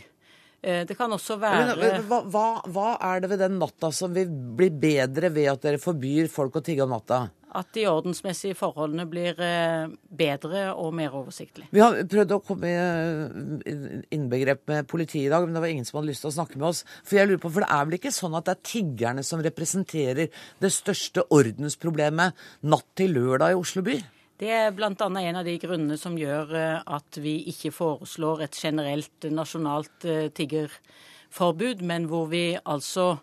Det 0.66 0.96
kan 0.98 1.12
også 1.14 1.36
være 1.38 2.00
hva, 2.08 2.16
hva, 2.26 2.46
hva 2.74 2.86
er 3.12 3.20
det 3.22 3.28
ved 3.30 3.38
den 3.44 3.58
natta 3.60 3.92
som 3.94 4.10
vil 4.16 4.32
bli 4.58 4.66
bedre 4.74 5.28
ved 5.30 5.46
at 5.52 5.62
dere 5.62 5.78
forbyr 5.78 6.26
folk 6.32 6.58
å 6.58 6.62
tigge 6.64 6.82
om 6.82 6.90
natta? 6.90 7.20
At 7.56 7.70
de 7.76 7.86
ordensmessige 7.88 8.56
forholdene 8.58 9.06
blir 9.08 9.38
eh, 9.42 9.86
bedre 10.08 10.68
og 10.74 10.92
mer 10.96 11.14
oversiktlige. 11.16 11.70
Vi 11.74 11.82
har 11.82 11.98
prøvd 12.10 12.34
å 12.36 12.40
komme 12.44 12.72
i 12.72 13.76
innbegrep 14.16 14.66
med 14.70 14.88
politiet 14.90 15.26
i 15.26 15.32
dag, 15.32 15.46
men 15.46 15.56
det 15.56 15.62
var 15.64 15.72
ingen 15.72 15.88
som 15.88 16.00
hadde 16.00 16.10
lyst 16.12 16.26
til 16.26 16.32
å 16.32 16.36
snakke 16.38 16.60
med 16.60 16.68
oss. 16.70 16.82
For 17.06 17.18
jeg 17.18 17.30
lurer 17.30 17.42
på, 17.42 17.52
for 17.54 17.64
det 17.64 17.70
er 17.76 17.88
vel 17.88 17.98
ikke 17.98 18.14
sånn 18.14 18.36
at 18.38 18.48
det 18.48 18.56
er 18.56 18.66
tiggerne 18.72 19.24
som 19.26 19.44
representerer 19.44 20.42
det 20.62 20.72
største 20.74 21.24
ordensproblemet 21.34 22.46
natt 22.68 22.88
til 22.98 23.16
lørdag 23.16 23.54
i 23.54 23.58
Oslo 23.60 23.84
by? 23.86 23.98
Det 24.36 24.50
er 24.52 24.72
bl.a. 24.76 24.92
en 24.92 25.38
av 25.40 25.46
de 25.46 25.54
grunnene 25.60 25.96
som 25.96 26.16
gjør 26.20 26.52
eh, 26.60 26.80
at 26.98 27.20
vi 27.24 27.38
ikke 27.52 27.72
foreslår 27.72 28.44
et 28.44 28.58
generelt 28.60 29.28
nasjonalt 29.32 30.04
eh, 30.04 30.26
tiggerforbud, 30.36 31.80
men 31.80 32.10
hvor 32.10 32.28
vi 32.28 32.50
altså 32.60 33.14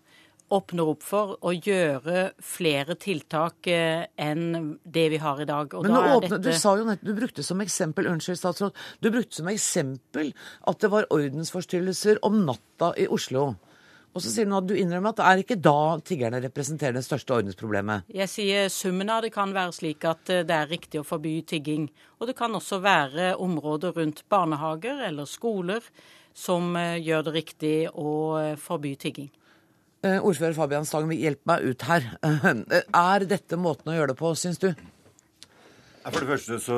åpner 0.53 0.89
opp 0.93 1.03
for 1.05 1.35
å 1.41 1.53
gjøre 1.55 2.29
flere 2.43 2.95
tiltak 3.01 3.67
eh, 3.71 4.05
enn 4.19 4.77
det 4.83 5.07
vi 5.13 5.19
har 5.23 5.41
i 5.41 5.47
dag. 5.49 5.73
Og 5.73 5.85
Men 5.85 5.95
da 5.95 6.03
er 6.05 6.15
åpne, 6.19 6.39
Du 6.43 6.51
sa 6.57 6.75
jo 6.77 6.87
nettopp, 6.87 7.09
du 7.09 7.17
brukte 7.17 7.45
som 7.45 7.63
eksempel, 7.63 8.09
unnskyld 8.11 8.39
statsråd, 8.39 8.79
du 9.01 9.11
brukte 9.13 9.41
som 9.41 9.49
eksempel 9.51 10.33
at 10.69 10.81
det 10.83 10.91
var 10.93 11.09
ordensforstyrrelser 11.13 12.21
om 12.27 12.43
natta 12.47 12.93
i 13.01 13.07
Oslo. 13.09 13.53
Og 14.13 14.21
så 14.21 14.29
sier 14.29 14.45
du 14.45 14.53
at 14.53 14.67
du 14.69 14.75
innrømmer 14.77 15.09
at 15.09 15.19
det 15.19 15.25
er 15.25 15.39
ikke 15.41 15.57
da 15.65 15.97
tiggerne 16.05 16.41
representerer 16.43 16.99
det 16.99 17.05
største 17.05 17.33
ordensproblemet. 17.33 18.05
Jeg 18.13 18.29
sier 18.29 18.67
summen 18.69 19.09
av 19.09 19.23
det 19.25 19.33
kan 19.33 19.55
være 19.55 19.73
slik 19.73 20.05
at 20.05 20.29
eh, 20.29 20.45
det 20.45 20.57
er 20.57 20.69
riktig 20.69 21.01
å 21.01 21.07
forby 21.07 21.39
tigging. 21.49 21.87
Og 22.21 22.29
det 22.29 22.37
kan 22.37 22.53
også 22.53 22.83
være 22.83 23.33
områder 23.41 23.97
rundt 23.97 24.21
barnehager 24.29 25.01
eller 25.09 25.29
skoler 25.29 25.81
som 26.37 26.75
eh, 26.77 26.99
gjør 27.01 27.25
det 27.29 27.39
riktig 27.41 27.77
å 27.89 28.13
forby 28.61 28.93
tigging. 29.01 29.33
Eh, 30.03 30.19
ordfører 30.19 30.55
Fabian 30.57 30.83
Stang, 30.83 31.07
hjelp 31.15 31.45
meg 31.47 31.63
ut 31.63 31.85
her. 31.87 32.09
Eh, 32.27 32.81
er 32.83 33.23
dette 33.23 33.55
måten 33.55 33.93
å 33.93 33.95
gjøre 33.95 34.11
det 34.11 34.19
på, 34.19 34.33
syns 34.35 34.59
du? 34.59 34.73
For 36.03 36.19
det 36.19 36.27
første 36.27 36.57
så, 36.59 36.77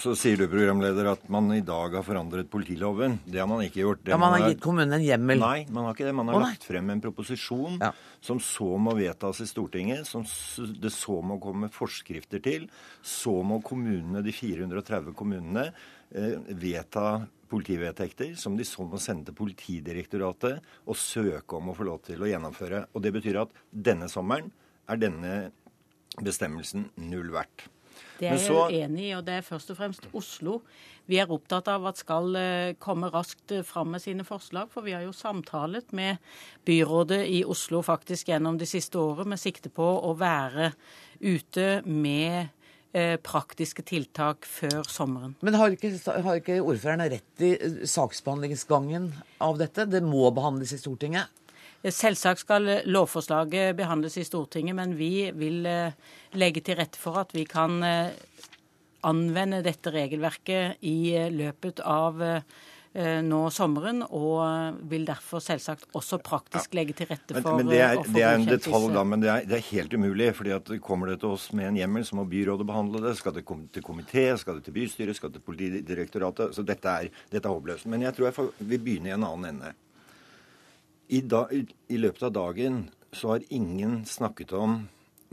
så, 0.00 0.14
sier 0.16 0.40
du, 0.40 0.46
programleder, 0.48 1.10
at 1.10 1.26
man 1.32 1.50
i 1.52 1.60
dag 1.64 1.92
har 1.98 2.04
forandret 2.06 2.48
politiloven. 2.48 3.18
Det 3.28 3.42
har 3.42 3.48
man 3.50 3.60
ikke 3.66 3.82
gjort. 3.82 4.00
Det 4.06 4.14
ja, 4.14 4.18
Man 4.20 4.32
har 4.32 4.46
gitt 4.48 4.62
kommunen 4.64 4.96
en 4.96 5.04
hjemmel? 5.04 5.42
Nei, 5.42 5.66
man 5.68 5.84
har 5.84 5.92
ikke 5.92 6.06
det. 6.08 6.14
Man 6.16 6.32
har 6.32 6.38
oh, 6.38 6.44
lagt 6.46 6.64
frem 6.64 6.88
en 6.94 7.02
proposisjon 7.04 7.76
ja. 7.82 7.90
som 8.24 8.40
så 8.40 8.70
må 8.80 8.94
vedtas 8.96 9.42
i 9.44 9.48
Stortinget, 9.50 10.08
som 10.08 10.24
det 10.80 10.94
så 10.96 11.18
må 11.20 11.36
komme 11.42 11.68
forskrifter 11.74 12.40
til. 12.44 12.64
Så 13.04 13.36
må 13.44 13.60
kommunene, 13.66 14.24
de 14.24 14.32
430 14.32 15.12
kommunene 15.18 15.68
vedta 16.14 17.24
politivedtekter 17.50 18.34
som 18.38 18.56
de 18.58 18.66
så 18.66 18.86
må 18.86 18.98
sende 19.02 19.28
til 19.28 19.38
Politidirektoratet 19.38 20.64
og 20.86 20.98
søke 20.98 21.58
om 21.58 21.70
å 21.70 21.76
få 21.76 21.86
lov 21.88 22.02
til 22.06 22.22
å 22.22 22.30
gjennomføre. 22.30 22.86
Og 22.94 23.02
Det 23.02 23.12
betyr 23.14 23.42
at 23.44 23.54
denne 23.70 24.08
sommeren 24.10 24.50
er 24.88 25.00
denne 25.00 25.34
bestemmelsen 26.22 26.88
null 27.02 27.32
verdt. 27.34 27.68
Det 28.18 28.26
er 28.26 28.38
jeg 28.38 28.50
uenig 28.50 28.80
enig 28.82 29.04
i, 29.04 29.12
og 29.14 29.22
det 29.26 29.36
er 29.38 29.46
først 29.46 29.70
og 29.70 29.78
fremst 29.78 30.06
Oslo 30.14 30.60
vi 31.10 31.18
er 31.20 31.30
opptatt 31.30 31.68
av 31.68 31.84
at 31.90 32.00
skal 32.00 32.36
eh, 32.38 32.76
komme 32.80 33.10
raskt 33.12 33.52
eh, 33.52 33.64
fram 33.66 33.90
med 33.92 34.00
sine 34.00 34.24
forslag. 34.24 34.70
For 34.72 34.86
vi 34.86 34.94
har 34.96 35.04
jo 35.04 35.12
samtalet 35.12 35.92
med 35.92 36.16
byrådet 36.64 37.20
i 37.28 37.42
Oslo 37.44 37.82
faktisk 37.84 38.30
gjennom 38.32 38.56
de 38.60 38.68
siste 38.68 38.98
året 39.00 39.28
med 39.28 39.40
sikte 39.40 39.68
på 39.68 39.84
å 39.84 40.14
være 40.16 40.72
ute 41.20 41.82
med 41.84 42.38
eh, 42.40 42.52
praktiske 43.26 43.82
tiltak 43.82 44.46
før 44.46 44.86
sommeren. 44.86 45.32
Men 45.42 45.56
har 45.58 45.74
ikke, 45.74 45.90
har 46.06 46.38
ikke 46.38 46.60
ordføreren 46.62 47.08
rett 47.10 47.42
i 47.42 47.50
saksbehandlingsgangen 47.90 49.08
av 49.42 49.58
dette? 49.58 49.88
Det 49.90 50.02
må 50.06 50.28
behandles 50.36 50.76
i 50.76 50.78
Stortinget? 50.78 51.32
Selvsagt 51.84 52.40
skal 52.40 52.70
lovforslaget 52.88 53.74
behandles 53.76 54.16
i 54.16 54.24
Stortinget, 54.24 54.72
men 54.78 54.94
vi 54.96 55.28
vil 55.36 55.66
eh, 55.68 55.92
legge 56.32 56.62
til 56.64 56.78
rette 56.78 56.96
for 56.96 57.20
at 57.20 57.34
vi 57.36 57.44
kan 57.44 57.76
eh, 57.84 58.14
anvende 59.04 59.60
dette 59.64 59.92
regelverket 59.92 60.80
i 60.80 61.12
eh, 61.12 61.28
løpet 61.28 61.82
av 61.84 62.22
nå 62.94 63.38
sommeren, 63.50 64.04
og 64.06 64.76
vil 64.86 65.02
derfor 65.08 65.42
selvsagt 65.42 65.88
også 65.98 66.20
praktisk 66.22 66.76
legge 66.78 66.94
til 66.94 67.08
rette 67.10 67.34
for 67.40 67.58
men, 67.58 67.66
men 67.66 67.72
det, 67.74 67.80
er, 67.82 68.02
det 68.06 68.22
er 68.22 68.36
en 68.38 68.46
detalj, 68.46 68.86
da, 68.94 69.02
men 69.10 69.24
det 69.24 69.30
er, 69.32 69.48
det 69.50 69.56
er 69.56 69.64
helt 69.72 69.96
umulig. 69.98 70.28
fordi 70.38 70.52
at 70.54 70.70
Kommer 70.84 71.10
det 71.10 71.16
til 71.24 71.34
oss 71.34 71.48
med 71.58 71.72
en 71.72 71.80
hjemmel, 71.80 72.04
så 72.06 72.14
må 72.20 72.26
byrådet 72.30 72.66
behandle 72.68 73.02
det. 73.02 73.16
Skal 73.18 73.34
det 73.34 73.42
komme 73.48 73.66
til 73.74 73.82
komité, 73.82 74.28
skal 74.38 74.60
det 74.60 74.68
til 74.68 74.76
bystyret, 74.78 75.18
skal 75.18 75.32
det 75.32 75.40
til 75.40 75.46
Politidirektoratet. 75.48 76.54
Så 76.54 76.62
dette 76.62 76.94
er, 77.02 77.10
dette 77.34 77.50
er 77.50 77.56
håpløst. 77.56 77.90
Men 77.90 78.06
jeg 78.06 78.14
tror 78.14 78.30
jeg 78.30 78.48
vil 78.60 78.84
begynne 78.86 79.10
i 79.10 79.16
en 79.16 79.26
annen 79.26 79.50
ende. 79.50 79.74
I, 81.10 81.20
da, 81.20 81.44
i, 81.50 81.64
I, 81.90 81.98
løpet 81.98 82.28
av 82.30 82.32
dagen 82.38 82.84
så 83.10 83.34
har 83.34 83.50
ingen 83.50 84.04
snakket 84.06 84.54
om 84.56 84.84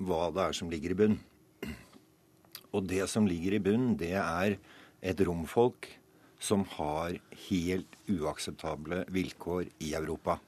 hva 0.01 0.31
det 0.33 0.49
er 0.49 0.57
som 0.57 0.73
ligger 0.73 0.95
i 0.95 1.01
bunn. 1.03 1.17
Og 2.73 2.89
det 2.89 3.05
som 3.11 3.29
ligger 3.29 3.53
i 3.53 3.63
bunn, 3.63 3.91
det 3.99 4.15
er 4.17 4.57
et 5.01 5.27
romfolk 5.27 5.91
som 6.41 6.63
har 6.77 7.19
helt 7.47 7.97
uakseptable 8.09 9.03
vilkår 9.13 9.67
i 9.85 9.93
Europa. 9.93 10.39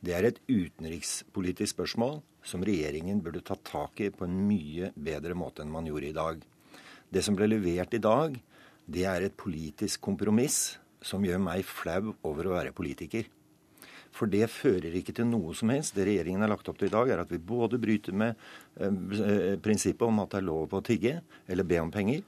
Det 0.00 0.14
er 0.16 0.28
et 0.28 0.40
utenrikspolitisk 0.48 1.76
spørsmål 1.76 2.18
som 2.44 2.64
regjeringen 2.64 3.20
burde 3.24 3.44
ta 3.44 3.56
tak 3.56 4.00
i 4.04 4.10
på 4.12 4.26
en 4.26 4.40
mye 4.48 4.90
bedre 4.96 5.36
måte 5.36 5.64
enn 5.64 5.72
man 5.72 5.86
gjorde 5.88 6.10
i 6.10 6.16
dag. 6.16 6.40
Det 7.12 7.22
som 7.24 7.36
ble 7.36 7.48
levert 7.52 7.94
i 7.96 8.02
dag, 8.02 8.36
det 8.84 9.04
er 9.08 9.24
et 9.24 9.36
politisk 9.36 10.02
kompromiss 10.04 10.76
som 11.04 11.24
gjør 11.24 11.40
meg 11.40 11.64
flau 11.68 12.14
over 12.24 12.48
å 12.48 12.56
være 12.56 12.76
politiker. 12.76 13.28
For 14.14 14.30
det 14.30 14.46
fører 14.52 14.94
ikke 14.94 15.14
til 15.16 15.26
noe 15.26 15.56
som 15.58 15.72
helst. 15.74 15.96
Det 15.96 16.06
regjeringen 16.06 16.44
har 16.44 16.52
lagt 16.52 16.68
opp 16.70 16.78
til 16.78 16.88
i 16.88 16.94
dag, 16.94 17.10
er 17.10 17.24
at 17.24 17.32
vi 17.32 17.40
både 17.42 17.80
bryter 17.82 18.14
med 18.14 18.38
eh, 18.78 19.56
prinsippet 19.62 20.06
om 20.06 20.22
at 20.22 20.30
det 20.32 20.40
er 20.40 20.48
lov 20.48 20.76
å 20.76 20.82
tigge 20.86 21.16
eller 21.50 21.66
be 21.66 21.80
om 21.82 21.90
penger, 21.94 22.22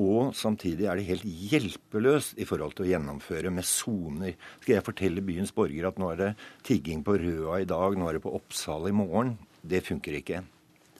og 0.00 0.32
samtidig 0.36 0.86
er 0.88 0.96
det 0.96 1.08
helt 1.10 1.26
hjelpeløst 1.26 2.38
i 2.40 2.46
forhold 2.48 2.76
til 2.78 2.86
å 2.86 2.90
gjennomføre 2.92 3.52
med 3.52 3.66
soner. 3.68 4.38
Skal 4.62 4.78
jeg 4.78 4.86
fortelle 4.86 5.24
byens 5.24 5.52
borgere 5.52 5.92
at 5.92 6.00
nå 6.00 6.08
er 6.14 6.20
det 6.22 6.32
tigging 6.64 7.04
på 7.04 7.18
Røa 7.20 7.60
i 7.60 7.68
dag, 7.68 7.98
nå 7.98 8.08
er 8.08 8.16
det 8.16 8.24
på 8.24 8.32
Oppsal 8.38 8.88
i 8.88 8.96
morgen? 8.96 9.36
Det 9.62 9.84
funker 9.84 10.16
ikke. 10.22 10.42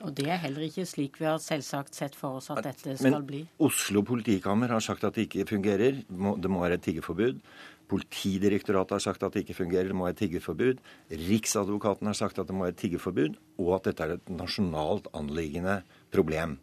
Og 0.03 0.11
det 0.18 0.26
er 0.34 0.40
heller 0.43 0.66
ikke 0.66 0.84
slik 0.88 1.18
vi 1.20 1.28
har 1.28 1.38
selvsagt 1.43 1.95
sett 1.95 2.16
for 2.18 2.40
oss 2.40 2.51
at 2.51 2.64
dette 2.66 2.97
skal 2.99 3.14
Men 3.14 3.26
bli. 3.26 3.43
Oslo 3.62 4.03
politikammer 4.07 4.72
har 4.74 4.82
sagt 4.82 5.05
at 5.07 5.14
det 5.14 5.28
ikke 5.28 5.47
fungerer. 5.55 6.03
Det 6.09 6.51
må 6.51 6.64
være 6.64 6.80
et 6.80 6.84
tiggeforbud. 6.84 7.38
Politidirektoratet 7.93 8.97
har 8.97 9.05
sagt 9.05 9.22
at 9.22 9.34
det 9.34 9.45
ikke 9.45 9.59
fungerer, 9.61 9.90
det 9.90 9.97
må 9.97 10.07
være 10.09 10.16
et 10.16 10.22
tiggeforbud. 10.24 10.80
Riksadvokaten 11.28 12.09
har 12.09 12.16
sagt 12.18 12.40
at 12.40 12.49
det 12.49 12.57
må 12.57 12.64
være 12.66 12.74
et 12.74 12.82
tiggeforbud, 12.82 13.36
og 13.61 13.74
at 13.76 13.90
dette 13.90 14.07
er 14.07 14.14
et 14.16 14.32
nasjonalt 14.32 15.11
anliggende 15.14 15.82
problem. 16.14 16.57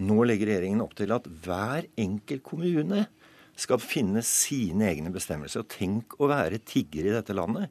Nå 0.00 0.24
legger 0.24 0.54
regjeringen 0.54 0.84
opp 0.84 0.94
til 0.98 1.12
at 1.12 1.26
hver 1.44 1.88
enkelt 2.00 2.44
kommune 2.46 3.06
skal 3.60 3.80
finne 3.82 4.22
sine 4.24 4.88
egne 4.88 5.12
bestemmelser. 5.12 5.64
Og 5.64 5.72
tenk 5.72 6.16
å 6.20 6.30
være 6.30 6.62
tigger 6.64 7.08
i 7.08 7.16
dette 7.18 7.36
landet. 7.36 7.68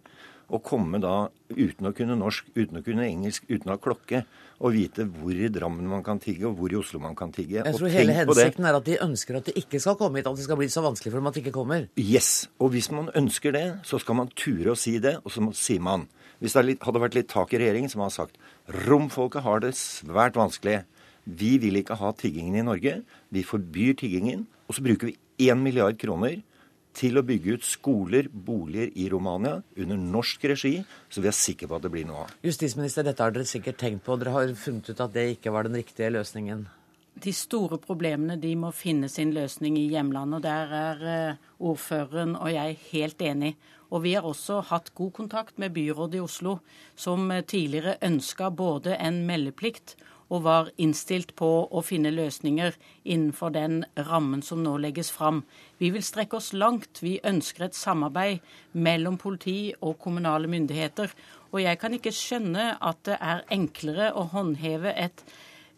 Og 0.49 0.63
komme 0.65 0.97
da 1.01 1.29
uten 1.53 1.89
å 1.89 1.93
kunne 1.93 2.17
norsk, 2.17 2.47
uten 2.55 2.79
å 2.79 2.85
kunne 2.85 3.05
engelsk, 3.05 3.45
uten 3.49 3.69
å 3.69 3.75
ha 3.75 3.81
klokke 3.81 4.23
og 4.59 4.73
vite 4.75 5.05
hvor 5.07 5.37
i 5.37 5.49
Drammen 5.53 5.87
man 5.87 6.01
kan 6.03 6.19
tigge, 6.19 6.47
og 6.49 6.57
hvor 6.57 6.73
i 6.73 6.77
Oslo 6.79 6.99
man 7.01 7.13
kan 7.17 7.31
tigge. 7.31 7.61
Jeg 7.61 7.77
tror 7.77 7.93
hele 7.93 8.15
hensikten 8.17 8.65
er 8.67 8.77
at 8.79 8.87
de 8.87 8.97
ønsker 9.05 9.37
at 9.39 9.49
det 9.49 9.55
ikke 9.61 9.79
skal 9.81 9.95
komme 9.99 10.19
hit, 10.19 10.27
at 10.27 10.39
det 10.39 10.47
skal 10.47 10.59
bli 10.59 10.67
så 10.73 10.83
vanskelig 10.83 11.13
for 11.13 11.21
dem 11.21 11.29
at 11.29 11.37
det 11.37 11.43
ikke 11.45 11.55
kommer. 11.55 11.85
Yes. 12.01 12.49
Og 12.59 12.73
hvis 12.73 12.89
man 12.91 13.11
ønsker 13.15 13.55
det, 13.55 13.65
så 13.87 14.01
skal 14.01 14.19
man 14.19 14.33
ture 14.35 14.73
å 14.73 14.79
si 14.79 14.97
det, 15.03 15.19
og 15.23 15.33
så 15.33 15.45
sier 15.57 15.83
man 15.85 16.09
Hvis 16.39 16.53
det 16.55 16.77
hadde 16.79 16.99
vært 17.03 17.15
litt 17.17 17.27
tak 17.27 17.51
i 17.51 17.57
regjeringen, 17.59 17.91
som 17.91 17.99
har 17.99 18.13
sagt 18.15 18.37
romfolket 18.87 19.43
har 19.43 19.59
det 19.59 19.73
svært 19.75 20.37
vanskelig. 20.39 20.85
Vi 21.29 21.57
vil 21.61 21.79
ikke 21.79 21.97
ha 21.99 22.11
tiggingen 22.17 22.57
i 22.57 22.65
Norge. 22.65 22.99
Vi 23.29 23.45
forbyr 23.45 23.97
tiggingen. 23.99 24.47
Og 24.67 24.77
så 24.77 24.85
bruker 24.85 25.11
vi 25.11 25.17
1 25.49 25.59
milliard 25.61 25.97
kroner 26.01 26.39
til 26.99 27.19
å 27.19 27.23
bygge 27.25 27.59
ut 27.59 27.67
skoler, 27.67 28.27
boliger 28.29 28.89
i 28.97 29.05
Romania 29.11 29.59
under 29.77 29.99
norsk 29.99 30.49
regi, 30.51 30.73
så 31.09 31.21
vi 31.21 31.29
er 31.29 31.37
sikre 31.37 31.69
på 31.69 31.77
at 31.77 31.85
det 31.85 31.93
blir 31.93 32.07
noe 32.09 32.25
av. 32.25 32.33
Justisminister, 32.45 33.05
dette 33.07 33.23
har 33.23 33.35
dere 33.35 33.47
sikkert 33.47 33.79
tenkt 33.79 34.03
på. 34.05 34.17
Dere 34.19 34.33
har 34.35 34.53
funnet 34.57 34.89
ut 34.89 35.05
at 35.05 35.15
det 35.15 35.29
ikke 35.37 35.53
var 35.55 35.69
den 35.69 35.79
riktige 35.79 36.11
løsningen? 36.11 36.65
De 37.19 37.33
store 37.35 37.79
problemene 37.83 38.37
de 38.39 38.51
må 38.55 38.71
finne 38.75 39.09
sin 39.11 39.33
løsning 39.35 39.77
i 39.79 39.89
hjemlandet. 39.91 40.39
og 40.39 40.45
Der 40.45 40.75
er 40.79 41.07
eh, 41.13 41.49
ordføreren 41.59 42.35
og 42.39 42.51
jeg 42.53 42.77
helt 42.91 43.21
enig. 43.21 43.55
Og 43.89 44.03
vi 44.05 44.13
har 44.13 44.27
også 44.27 44.61
hatt 44.69 44.93
god 44.95 45.11
kontakt 45.17 45.57
med 45.59 45.73
byrådet 45.75 46.19
i 46.19 46.23
Oslo, 46.23 46.59
som 46.95 47.29
eh, 47.31 47.43
tidligere 47.43 47.97
ønska 48.05 48.49
både 48.49 48.95
en 48.97 49.25
meldeplikt 49.27 49.97
og 50.29 50.43
var 50.45 50.69
innstilt 50.77 51.33
på 51.39 51.49
å 51.65 51.81
finne 51.85 52.11
løsninger 52.13 52.77
innenfor 53.03 53.53
den 53.55 53.81
rammen 54.09 54.43
som 54.45 54.61
nå 54.63 54.75
legges 54.81 55.09
fram. 55.11 55.43
Vi 55.81 55.89
vil 55.95 56.05
strekke 56.05 56.37
oss 56.37 56.51
langt. 56.53 57.01
Vi 57.01 57.17
ønsker 57.25 57.67
et 57.67 57.77
samarbeid 57.77 58.45
mellom 58.73 59.17
politi 59.17 59.73
og 59.81 59.97
kommunale 60.03 60.49
myndigheter. 60.51 61.11
Og 61.51 61.63
jeg 61.63 61.81
kan 61.81 61.97
ikke 61.97 62.13
skjønne 62.13 62.71
at 62.77 63.01
det 63.09 63.17
er 63.17 63.45
enklere 63.53 64.11
å 64.13 64.27
håndheve 64.33 64.93
et 64.93 65.25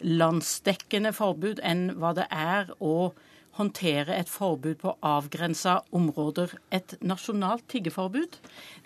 landsdekkende 0.01 1.13
forbud 1.15 1.61
enn 1.63 1.91
hva 2.01 2.15
det 2.17 2.27
er 2.33 2.73
å 2.81 3.11
håndtere 3.59 4.15
et 4.15 4.29
forbud 4.31 4.79
på 4.81 4.93
avgrensa 5.05 5.81
områder. 5.95 6.53
Et 6.71 6.95
nasjonalt 7.03 7.65
tiggeforbud. 7.71 8.37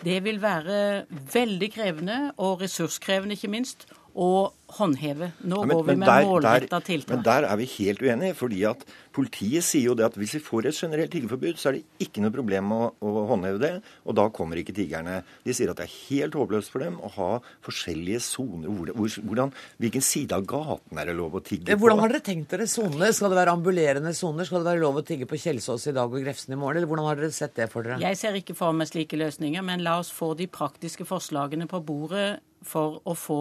Det 0.02 0.18
vil 0.24 0.40
være 0.42 1.06
veldig 1.10 1.70
krevende, 1.74 2.18
og 2.36 2.62
ressurskrevende 2.64 3.38
ikke 3.38 3.52
minst, 3.52 3.86
å 4.16 4.30
håndheve. 4.76 5.30
Nå 5.46 5.60
ja, 5.60 5.66
men, 5.68 5.76
går 5.76 5.84
vi 5.86 5.96
med 6.00 6.26
målretta 6.26 6.80
tiltak. 6.84 7.12
Men 7.12 7.24
der 7.26 7.46
er 7.46 7.58
vi 7.60 7.68
helt 7.76 8.02
uenige. 8.02 8.34
fordi 8.34 8.64
at 8.68 8.82
Politiet 9.16 9.64
sier 9.64 9.86
jo 9.88 9.94
det 9.96 10.04
at 10.04 10.16
hvis 10.20 10.34
vi 10.36 10.42
får 10.44 10.66
et 10.68 10.76
generelt 10.76 11.12
tiggerforbud, 11.14 11.56
så 11.56 11.70
er 11.70 11.78
det 11.78 12.04
ikke 12.04 12.20
noe 12.20 12.34
problem 12.34 12.72
å, 12.74 12.80
å, 13.00 13.12
håndheve 13.30 13.60
det. 13.62 13.70
Og 14.04 14.16
da 14.18 14.26
kommer 14.34 14.60
ikke 14.60 14.74
tiggerne. 14.76 15.22
De 15.46 15.54
sier 15.56 15.72
at 15.72 15.78
det 15.80 15.86
er 15.86 15.94
helt 16.10 16.36
håpløst 16.36 16.72
for 16.72 16.84
dem 16.84 16.98
å 17.00 17.08
ha 17.14 17.28
forskjellige 17.64 18.20
soner. 18.26 18.92
Hvordan, 18.92 19.54
hvilken 19.80 20.04
side 20.04 20.36
av 20.36 20.44
gaten 20.48 21.00
er 21.00 21.08
det 21.08 21.16
lov 21.16 21.38
å 21.38 21.42
tigge 21.44 21.70
på? 21.70 21.80
Hvordan 21.80 22.02
har 22.04 22.12
dere 22.12 22.26
tenkt 22.26 22.52
dere 22.52 22.68
sonene? 22.68 23.08
Skal 23.16 23.32
det 23.32 23.40
være 23.40 23.56
ambulerende 23.56 24.12
soner? 24.16 24.48
Skal 24.48 24.60
det 24.60 24.70
være 24.74 24.84
lov 24.84 25.00
å 25.00 25.06
tigge 25.08 25.30
på 25.30 25.40
Kjelsås 25.40 25.88
i 25.88 25.96
dag 25.96 26.12
og 26.12 26.20
Grefsen 26.26 26.52
i 26.52 26.60
morgen? 26.60 26.82
Eller 26.82 26.92
hvordan 26.92 27.08
har 27.08 27.22
dere 27.22 27.32
sett 27.38 27.56
det 27.56 27.70
for 27.72 27.88
dere? 27.88 28.02
Jeg 28.04 28.20
ser 28.20 28.36
ikke 28.36 28.58
for 28.58 28.76
meg 28.76 28.92
slike 28.92 29.16
løsninger, 29.16 29.64
men 29.64 29.86
la 29.86 29.96
oss 30.02 30.12
få 30.12 30.34
de 30.36 30.50
praktiske 30.52 31.08
forslagene 31.08 31.70
på 31.72 31.80
bordet 31.88 32.34
for 32.66 33.00
å 33.08 33.16
få 33.16 33.40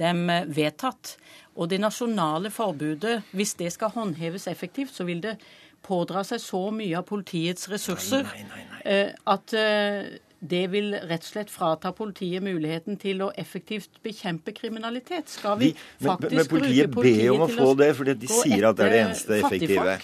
dem 0.00 0.24
vedtatt. 0.48 1.16
Og 1.56 1.68
det 1.68 1.82
nasjonale 1.82 2.50
forbudet, 2.52 3.20
hvis 3.36 3.54
det 3.60 3.72
skal 3.74 3.92
håndheves 3.92 4.48
effektivt, 4.48 4.94
så 4.94 5.04
vil 5.04 5.20
det 5.24 5.36
pådra 5.82 6.22
seg 6.24 6.40
så 6.40 6.66
mye 6.74 6.94
av 7.00 7.06
politiets 7.08 7.66
ressurser 7.72 8.22
nei, 8.28 8.44
nei, 8.46 8.66
nei, 8.70 8.82
eh, 8.86 9.08
at 9.32 9.54
eh, 9.58 10.12
det 10.42 10.62
vil 10.72 10.94
rett 10.94 11.22
og 11.22 11.28
slett 11.28 11.50
frata 11.50 11.92
politiet 11.94 12.42
muligheten 12.42 12.98
til 13.02 13.22
å 13.26 13.30
effektivt 13.38 14.00
bekjempe 14.02 14.54
kriminalitet. 14.56 15.30
Skal 15.30 15.58
vi, 15.60 15.70
faktisk 16.02 16.02
men, 16.02 16.18
men, 16.22 16.38
men 16.38 16.50
politiet 16.50 16.90
bruke 16.90 17.02
politiet 17.02 17.28
ber 17.28 17.36
om 17.36 17.44
å 17.46 17.50
få 17.52 17.74
det, 17.78 17.90
fordi 17.98 18.16
de 18.24 18.30
sier 18.30 18.66
at 18.66 18.78
det 18.78 18.86
er 18.86 18.94
det 18.94 19.02
eneste 19.04 19.38
effektive. 19.38 19.98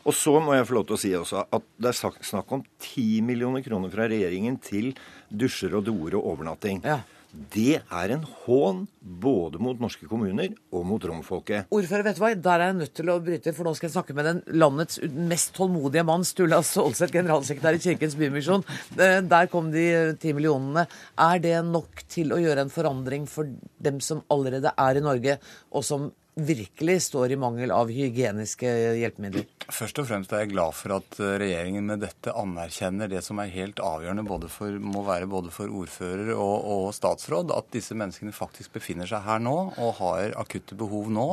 Og 0.00 0.16
så 0.16 0.36
må 0.40 0.54
jeg 0.56 0.66
få 0.68 0.78
lov 0.78 0.86
til 0.88 0.96
å 0.96 1.00
si 1.00 1.10
også 1.16 1.42
at 1.42 1.66
det 1.76 1.90
er 1.90 2.20
snakk 2.30 2.54
om 2.56 2.62
10 2.80 3.26
millioner 3.26 3.64
kroner 3.66 3.92
fra 3.92 4.06
regjeringen 4.10 4.56
til 4.64 4.92
dusjer 5.28 5.74
og 5.76 5.84
doer 5.90 6.16
og 6.20 6.30
overnatting. 6.34 6.80
Ja. 6.86 7.00
Det 7.30 7.78
er 7.78 8.12
en 8.14 8.24
hån 8.44 8.82
både 9.00 9.60
mot 9.62 9.78
norske 9.80 10.06
kommuner 10.10 10.52
og 10.74 10.84
mot 10.88 11.04
romfolket. 11.06 11.68
Ordfører, 11.74 12.04
vet 12.08 12.18
du 12.18 12.22
hva? 12.24 12.30
Der 12.34 12.56
er 12.56 12.70
jeg 12.70 12.78
nødt 12.80 12.94
til 12.98 13.12
å 13.12 13.18
bryte, 13.22 13.54
for 13.54 13.68
nå 13.68 13.74
skal 13.78 13.88
jeg 13.88 13.94
snakke 13.94 14.16
med 14.18 14.26
den 14.26 14.40
landets 14.58 14.98
mest 15.30 15.52
tålmodige 15.56 16.04
mann, 16.06 16.26
Sturla 16.26 16.60
Solseth, 16.66 17.14
generalsekretær 17.14 17.78
i 17.78 17.82
Kirkens 17.84 18.16
Bymisjon. 18.18 18.66
Eh, 18.98 19.20
der 19.22 19.50
kom 19.52 19.70
de 19.74 19.86
ti 20.20 20.34
millionene. 20.36 20.86
Er 21.22 21.42
det 21.42 21.56
nok 21.68 22.02
til 22.10 22.34
å 22.34 22.40
gjøre 22.42 22.66
en 22.66 22.74
forandring 22.74 23.28
for 23.30 23.50
dem 23.78 24.02
som 24.04 24.24
allerede 24.32 24.74
er 24.74 24.98
i 24.98 25.04
Norge, 25.04 25.38
og 25.70 25.86
som 25.86 26.10
virkelig 26.34 27.02
står 27.02 27.32
i 27.32 27.36
mangel 27.36 27.72
av 27.74 27.90
hygieniske 27.90 28.70
hjelpemidler? 29.00 29.46
Først 29.70 29.98
og 30.02 30.06
fremst 30.08 30.32
er 30.32 30.44
jeg 30.44 30.52
glad 30.52 30.76
for 30.78 30.96
at 30.96 31.18
eh, 31.20 31.34
regjeringen 31.42 31.86
med 31.86 32.02
dette 32.04 32.34
anerkjenner 32.36 33.10
det 33.10 33.22
som 33.26 33.40
er 33.42 33.52
helt 33.54 33.82
avgjørende 33.82 34.48
for, 34.50 34.78
må 34.78 35.04
være 35.06 35.30
både 35.30 35.52
for 35.54 35.72
ordfører 35.82 36.32
og, 36.36 36.56
og, 36.64 36.86
statsråd, 36.96 37.52
at 37.54 37.70
disse 37.74 37.96
menneskene 37.98 38.34
faktisk 38.34 38.74
befinner 38.78 39.10
seg 39.10 39.26
her 39.26 39.42
nå 39.42 39.56
og 39.76 39.92
har 40.00 40.34
akutte 40.40 40.78
behov 40.78 41.10
nå. 41.12 41.28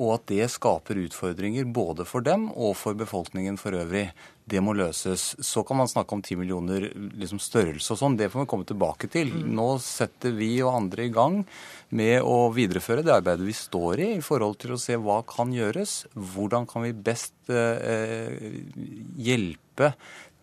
Og 0.00 0.12
at 0.14 0.28
det 0.30 0.46
skaper 0.52 1.00
utfordringer 1.02 1.66
både 1.68 2.06
for 2.08 2.24
dem 2.24 2.48
og 2.54 2.76
for 2.78 2.96
befolkningen 2.96 3.58
for 3.60 3.76
øvrig 3.76 4.08
det 4.50 4.60
må 4.64 4.74
løses. 4.74 5.34
Så 5.38 5.62
kan 5.66 5.78
man 5.78 5.90
snakke 5.90 6.16
om 6.16 6.22
10 6.22 6.38
millioner 6.40 6.88
liksom 6.90 7.40
størrelse 7.42 7.94
og 7.94 8.00
sånn. 8.00 8.16
Det 8.18 8.30
får 8.32 8.44
vi 8.44 8.50
komme 8.50 8.66
tilbake 8.68 9.10
til. 9.12 9.30
Mm. 9.30 9.52
Nå 9.56 9.68
setter 9.84 10.34
vi 10.36 10.52
og 10.64 10.74
andre 10.74 11.06
i 11.06 11.12
gang 11.14 11.42
med 11.96 12.22
å 12.22 12.50
videreføre 12.54 13.02
det 13.06 13.14
arbeidet 13.16 13.46
vi 13.48 13.56
står 13.56 14.02
i, 14.02 14.08
i 14.18 14.24
forhold 14.24 14.60
til 14.62 14.74
å 14.76 14.80
se 14.80 14.98
hva 15.00 15.20
kan 15.26 15.50
gjøres. 15.54 16.04
Hvordan 16.14 16.68
kan 16.70 16.86
vi 16.86 16.94
best 16.94 17.50
eh, 17.50 18.60
hjelpe 19.18 19.94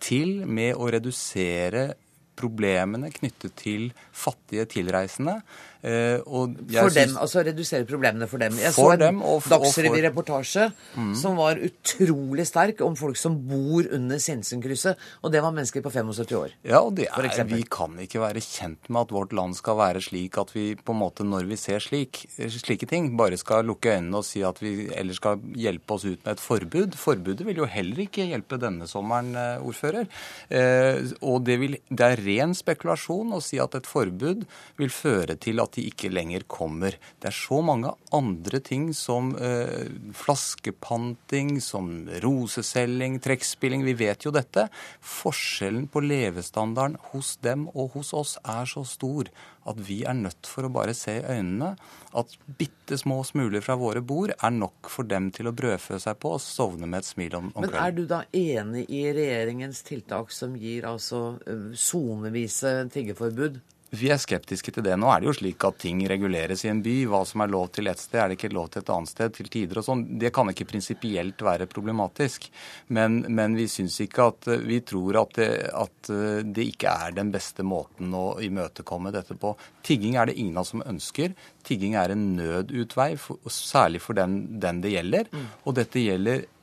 til 0.03 0.43
med 0.45 0.75
å 0.75 0.89
redusere 0.93 1.89
problemene 2.37 3.09
knyttet 3.13 3.55
til 3.57 3.87
fattige 4.13 4.67
tilreisende. 4.69 5.39
Eh, 5.85 6.17
for 6.25 6.93
dem, 6.95 7.13
altså 7.21 7.43
redusere 7.45 7.85
problemene 7.87 8.27
for 8.29 8.41
dem. 8.41 8.57
Jeg 8.59 8.73
for 8.75 8.97
så 8.97 9.07
en 9.07 9.21
Dagsrevy-reportasje 9.21 10.67
mm. 10.97 11.13
som 11.19 11.37
var 11.37 11.61
utrolig 11.61 12.47
sterk 12.49 12.81
om 12.85 12.97
folk 12.97 13.19
som 13.19 13.37
bor 13.47 13.87
under 13.93 14.21
Sinsenkrysset, 14.21 14.97
og 15.21 15.33
det 15.33 15.43
var 15.45 15.53
mennesker 15.55 15.83
på 15.85 15.91
75 15.93 16.33
år. 16.39 16.55
Ja, 16.67 16.81
og 16.81 16.99
er, 16.99 17.43
vi 17.47 17.63
kan 17.69 17.97
ikke 18.01 18.23
være 18.23 18.41
kjent 18.43 18.89
med 18.89 19.05
at 19.05 19.13
vårt 19.15 19.35
land 19.37 19.57
skal 19.57 19.77
være 19.79 20.01
slik 20.03 20.39
at 20.41 20.53
vi 20.55 20.71
på 20.75 20.95
en 20.95 21.01
måte, 21.01 21.25
når 21.27 21.47
vi 21.49 21.59
ser 21.59 21.83
slik, 21.83 22.23
slike 22.37 22.89
ting, 22.89 23.13
bare 23.19 23.37
skal 23.39 23.67
lukke 23.67 23.93
øynene 23.97 24.21
og 24.21 24.25
si 24.27 24.43
at 24.45 24.61
vi 24.63 24.89
eller 24.97 25.17
skal 25.17 25.41
hjelpe 25.57 25.97
oss 25.97 26.07
ut 26.07 26.23
med 26.23 26.33
et 26.33 26.43
forbud. 26.43 26.97
Forbudet 26.97 27.45
vil 27.47 27.61
jo 27.61 27.69
heller 27.69 28.03
ikke 28.07 28.27
hjelpe 28.31 28.59
denne 28.61 28.89
sommeren, 28.89 29.33
eh, 29.37 29.63
ordfører. 29.63 30.09
Eh, 30.49 31.13
og 31.21 31.45
det, 31.47 31.59
vil, 31.61 31.77
det 31.89 32.11
er 32.11 32.23
ren 32.25 32.55
spekulasjon 32.57 33.35
å 33.35 33.43
si 33.43 33.61
at 33.61 33.77
et 33.77 33.87
forbud 33.89 34.45
vil 34.79 34.93
føre 34.93 35.37
til 35.41 35.61
at 35.63 35.66
at 35.67 35.77
de 35.77 35.85
ikke 35.89 36.11
lenger 36.13 36.47
kommer. 36.49 36.97
Det 37.21 37.29
er 37.29 37.35
så 37.35 37.61
mange 37.65 37.91
andre 38.15 38.61
ting 38.63 38.89
som 38.97 39.33
eh, 39.35 39.91
flaskepanting, 40.17 41.57
som 41.63 41.91
roseselging, 42.23 43.19
trekkspilling. 43.23 43.85
Vi 43.87 43.97
vet 43.99 44.25
jo 44.25 44.33
dette. 44.35 44.67
Forskjellen 45.03 45.87
på 45.91 46.03
levestandarden 46.05 46.97
hos 47.11 47.35
dem 47.43 47.67
og 47.75 47.97
hos 47.97 48.13
oss 48.17 48.37
er 48.47 48.67
så 48.69 48.85
stor 48.87 49.29
at 49.67 49.79
vi 49.83 50.01
er 50.07 50.15
nødt 50.15 50.47
for 50.47 50.67
å 50.67 50.71
bare 50.71 50.95
se 50.95 51.17
i 51.19 51.37
øynene 51.37 51.73
at 52.17 52.35
bitte 52.59 52.97
små 52.99 53.19
smuler 53.27 53.63
fra 53.63 53.75
våre 53.79 54.01
bord 54.05 54.31
er 54.31 54.53
nok 54.53 54.89
for 54.91 55.07
dem 55.09 55.29
til 55.35 55.49
å 55.49 55.55
brødfø 55.55 55.99
seg 56.01 56.19
på 56.23 56.33
og 56.37 56.43
sovne 56.43 56.87
med 56.87 57.03
et 57.03 57.09
smil 57.09 57.35
om, 57.39 57.49
om 57.53 57.65
Men 57.65 57.75
er 57.75 57.95
du 57.97 58.05
da 58.09 58.23
enig 58.31 58.87
i 58.87 59.03
regjeringens 59.15 59.83
tiltak 59.87 60.31
som 60.35 60.55
gir 60.59 60.87
altså 60.87 61.23
eh, 61.45 61.73
sonevise 61.75 62.79
tiggeforbud? 62.93 63.59
Vi 63.89 64.09
er 64.11 64.19
skeptiske 64.19 64.73
til 64.75 64.83
det. 64.83 64.97
Nå 64.99 65.07
er 65.11 65.21
det 65.21 65.29
jo 65.29 65.35
slik 65.37 65.63
at 65.63 65.77
ting 65.79 66.01
reguleres 66.09 66.65
i 66.65 66.71
en 66.71 66.81
by. 66.83 66.95
Hva 67.07 67.21
som 67.27 67.43
er 67.43 67.51
lov 67.53 67.69
til 67.75 67.87
ett 67.87 68.01
sted, 68.01 68.19
er 68.19 68.31
det 68.31 68.37
ikke 68.39 68.51
lov 68.55 68.67
til 68.73 68.83
et 68.83 68.91
annet 68.91 69.11
sted 69.13 69.35
til 69.37 69.47
tider 69.53 69.79
og 69.79 69.85
sånn. 69.87 70.03
Det 70.19 70.33
kan 70.35 70.51
ikke 70.51 70.67
prinsipielt 70.67 71.43
være 71.45 71.69
problematisk. 71.71 72.49
Men, 72.91 73.21
men 73.31 73.55
vi 73.55 73.69
syns 73.71 73.99
ikke 74.03 74.27
at 74.33 74.49
Vi 74.67 74.81
tror 74.87 75.21
at 75.21 75.37
det, 75.39 75.49
at 75.71 76.11
det, 76.43 76.67
ikke 76.73 76.91
er 76.91 77.15
den 77.15 77.31
beste 77.31 77.63
måten 77.63 78.11
å 78.15 78.25
imøtekomme 78.43 79.13
dette 79.15 79.37
på. 79.39 79.53
Tigging 79.87 80.17
er 80.19 80.27
det 80.27 80.35
ingen 80.35 80.59
av 80.59 80.65
oss 80.65 80.73
som 80.75 80.83
ønsker. 80.83 81.31
Tigging 81.67 81.95
er 81.99 82.11
en 82.11 82.27
nødutvei, 82.35 83.13
for, 83.21 83.39
særlig 83.51 84.03
for 84.03 84.19
den, 84.19 84.59
den 84.59 84.83
det 84.83 84.97
gjelder. 84.97 85.31
Mm. 85.31 85.49
Og 85.63 85.79
dette 85.79 86.03
gjelder 86.03 86.45
Eh, 86.45 86.56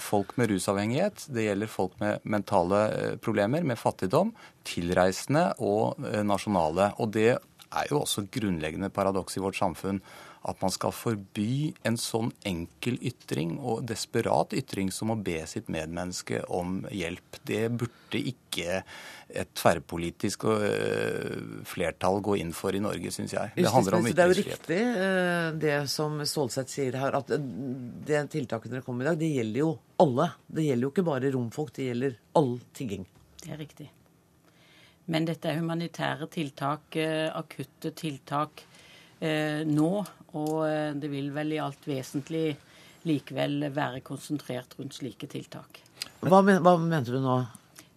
folk 0.00 0.36
med 0.40 0.48
rusavhengighet, 0.52 1.26
det 1.34 1.44
gjelder 1.44 1.70
folk 1.70 1.98
med 2.00 2.24
mentale 2.24 2.80
eh, 2.94 3.16
problemer, 3.20 3.66
med 3.66 3.78
fattigdom, 3.80 4.32
tilreisende 4.68 5.50
og 5.58 6.00
eh, 6.08 6.22
nasjonale. 6.24 6.92
Og 7.02 7.12
det 7.16 7.30
er 7.36 7.90
jo 7.90 8.00
også 8.02 8.26
grunnleggende 8.32 8.88
paradoks 8.94 9.36
i 9.36 9.44
vårt 9.44 9.58
samfunn 9.58 10.00
at 10.46 10.60
man 10.62 10.72
skal 10.72 10.94
forby 10.94 11.74
en 11.88 11.96
sånn 11.98 12.30
enkel 12.46 12.98
ytring 13.04 13.56
og 13.58 13.82
desperat 13.88 14.54
ytring 14.56 14.92
som 14.94 15.10
å 15.12 15.18
be 15.18 15.40
sitt 15.50 15.70
medmenneske 15.72 16.44
om 16.54 16.84
hjelp. 16.94 17.40
Det 17.48 17.64
burde 17.74 18.20
ikke 18.30 18.82
et 19.28 19.50
tverrpolitisk 19.58 20.46
øh, 20.48 21.64
flertall 21.68 22.22
gå 22.24 22.38
inn 22.40 22.54
for 22.56 22.76
i 22.76 22.80
Norge, 22.80 23.12
syns 23.12 23.34
jeg. 23.34 23.52
Det 23.58 23.72
handler 23.72 23.98
om 23.98 24.08
ytringsfrihet. 24.08 24.64
Det 24.68 24.78
er 24.78 24.86
jo 24.86 24.94
riktig 24.94 25.04
øh, 25.04 25.58
det 25.64 25.76
som 25.92 26.16
Stålsett 26.24 26.72
sier 26.72 26.96
her, 27.00 27.18
at 27.18 27.34
det 28.08 28.24
tiltaket 28.32 28.72
dere 28.72 28.86
kom 28.86 28.98
med 28.98 29.06
i 29.06 29.10
dag, 29.10 29.20
det 29.20 29.30
gjelder 29.34 29.64
jo 29.64 29.70
alle. 30.00 30.30
Det 30.46 30.64
gjelder 30.64 30.88
jo 30.88 30.92
ikke 30.94 31.06
bare 31.10 31.32
romfolk, 31.34 31.74
det 31.76 31.90
gjelder 31.90 32.18
all 32.40 32.54
tigging. 32.78 33.06
Det 33.42 33.52
er 33.52 33.60
riktig. 33.60 33.90
Men 35.12 35.28
dette 35.28 35.48
er 35.50 35.60
humanitære 35.60 36.28
tiltak, 36.32 36.96
øh, 36.96 37.28
akutte 37.36 37.92
tiltak 37.96 38.64
nå. 39.18 39.92
Og 40.36 40.66
det 41.00 41.08
vil 41.08 41.30
vel 41.32 41.54
i 41.56 41.60
alt 41.62 41.86
vesentlig 41.88 42.50
likevel 43.08 43.70
være 43.72 44.02
konsentrert 44.04 44.74
rundt 44.76 44.98
slike 44.98 45.28
tiltak. 45.30 45.80
Hva, 46.20 46.42
hva 46.42 46.74
mente 46.82 47.14
du 47.14 47.22
nå? 47.22 47.38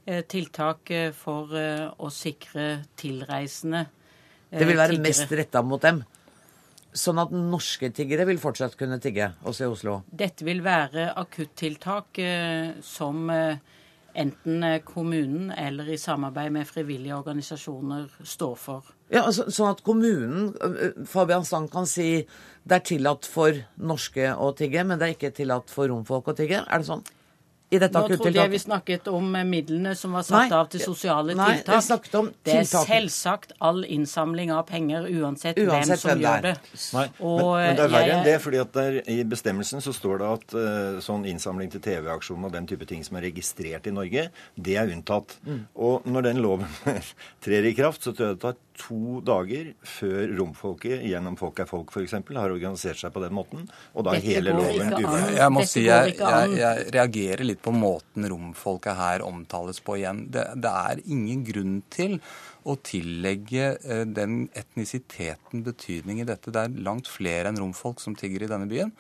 Eh, 0.05 0.23
tiltak 0.25 0.89
eh, 0.89 1.11
for 1.13 1.51
eh, 1.53 1.85
å 1.85 2.09
sikre 2.09 2.87
tilreisende 2.97 3.83
Det 4.49 4.65
vil 4.65 4.79
være 4.79 4.95
tiggere. 4.95 5.05
mest 5.05 5.35
retta 5.37 5.61
mot 5.61 5.81
dem? 5.81 6.01
Sånn 6.91 7.21
at 7.21 7.29
norske 7.31 7.91
tiggere 7.95 8.25
vil 8.27 8.41
fortsatt 8.41 8.73
kunne 8.79 8.97
tigge 8.99 9.29
også 9.45 9.67
i 9.67 9.69
Oslo? 9.71 9.99
Dette 10.09 10.43
vil 10.43 10.63
være 10.65 11.11
akuttiltak 11.21 12.19
som 12.83 13.29
enten 14.13 14.65
kommunen 14.87 15.51
eller 15.51 15.89
i 15.93 15.97
samarbeid 15.99 16.51
med 16.55 16.67
frivillige 16.69 17.15
organisasjoner 17.15 18.09
står 18.23 18.55
for. 18.59 18.91
Ja, 19.11 19.25
altså, 19.25 19.47
Sånn 19.51 19.73
at 19.73 19.83
kommunen 19.83 20.51
Fabian 21.09 21.45
Stang 21.47 21.67
kan 21.71 21.87
si 21.89 22.25
det 22.63 22.77
er 22.77 22.85
tillatt 22.87 23.27
for 23.27 23.57
norske 23.81 24.33
å 24.35 24.51
tigge, 24.57 24.85
men 24.87 24.99
det 24.99 25.07
er 25.07 25.17
ikke 25.17 25.33
tillatt 25.35 25.73
for 25.73 25.91
romfolk 25.91 26.31
å 26.31 26.37
tigge? 26.37 26.61
Er 26.63 26.83
det 26.83 26.87
sånn? 26.87 27.03
I 27.71 27.79
dette 27.79 27.99
Nå 28.03 28.07
trodde 28.11 28.35
jeg 28.35 28.51
vi 28.51 28.59
snakket 28.59 29.05
om 29.07 29.29
eh, 29.39 29.45
midlene 29.47 29.93
som 29.95 30.15
var 30.17 30.25
satt 30.27 30.49
nei, 30.49 30.57
av 30.57 30.67
til 30.73 30.81
sosiale 30.83 31.35
nei, 31.39 31.47
tiltak. 31.55 31.77
Jeg 31.77 31.85
snakket 31.85 32.17
om 32.19 32.29
det 32.43 32.55
er 32.59 32.67
selvsagt 32.67 33.53
all 33.63 33.85
innsamling 33.87 34.51
av 34.51 34.65
penger 34.67 35.07
uansett, 35.07 35.59
uansett 35.61 35.71
hvem 35.71 36.01
som 36.01 36.11
hvem 36.11 36.23
gjør 36.25 36.43
det. 36.49 36.53
Nei, 36.97 37.05
og, 37.19 37.39
men, 37.39 37.63
men, 37.63 37.77
det 37.79 37.85
er 37.85 37.93
verre 37.95 38.09
jeg, 38.09 38.17
enn 38.17 38.27
det. 38.27 38.35
fordi 38.43 38.61
at 38.65 38.73
der, 38.75 38.97
I 39.15 39.17
bestemmelsen 39.31 39.85
så 39.85 39.95
står 39.95 40.19
det 40.19 40.31
at 40.35 40.57
uh, 40.57 40.99
sånn 41.05 41.23
innsamling 41.31 41.71
til 41.71 41.83
TV-aksjonen 41.85 42.49
og 42.49 42.55
den 42.57 42.67
type 42.67 42.89
ting 42.89 43.05
som 43.07 43.19
er 43.21 43.29
registrert 43.29 43.87
i 43.87 43.95
Norge, 43.95 44.27
det 44.59 44.75
er 44.81 44.91
unntatt. 44.91 45.37
Mm. 45.47 45.63
Og 45.87 46.11
når 46.11 46.27
den 46.27 46.43
loven 46.43 46.67
trer 47.45 47.71
i 47.71 47.75
kraft, 47.77 48.03
så 48.03 48.11
tror 48.11 48.33
jeg 48.33 48.41
det 48.41 48.43
tar 48.43 48.59
to 48.81 49.21
dager 49.25 49.71
før 49.85 50.35
romfolket, 50.39 51.03
gjennom 51.05 51.37
Folk 51.39 51.61
er 51.63 51.69
folk 51.69 51.93
f.eks., 51.93 52.15
har 52.17 52.53
organisert 52.53 52.99
seg 52.99 53.13
på 53.13 53.23
den 53.23 53.35
måten. 53.37 53.65
Og 53.95 54.05
da 54.05 54.15
er 54.17 54.25
hele 54.25 54.55
loven 54.57 54.93
uvær. 54.97 55.31
Jeg 55.37 55.53
må 55.53 55.65
si 55.69 55.85
jeg, 55.85 56.15
jeg, 56.19 56.53
jeg, 56.59 56.87
reagerer 56.95 57.45
litt 57.47 57.61
på 57.63 57.73
måten 57.75 58.27
romfolket 58.31 58.97
her 58.97 59.25
omtales 59.25 59.81
på 59.85 59.99
igjen. 60.01 60.25
Det, 60.33 60.47
det 60.61 60.73
er 60.91 61.03
ingen 61.05 61.45
grunn 61.47 61.81
til 61.93 62.17
å 62.67 62.75
tillegge 62.85 63.73
eh, 63.81 64.05
den 64.05 64.45
etnisiteten 64.57 65.65
betydning 65.65 66.21
i 66.21 66.27
dette. 66.29 66.53
Det 66.53 66.65
er 66.65 66.81
langt 66.85 67.09
flere 67.09 67.49
enn 67.49 67.59
romfolk 67.61 68.01
som 68.03 68.17
tigger 68.17 68.45
i 68.45 68.51
denne 68.51 68.69
byen. 68.69 68.93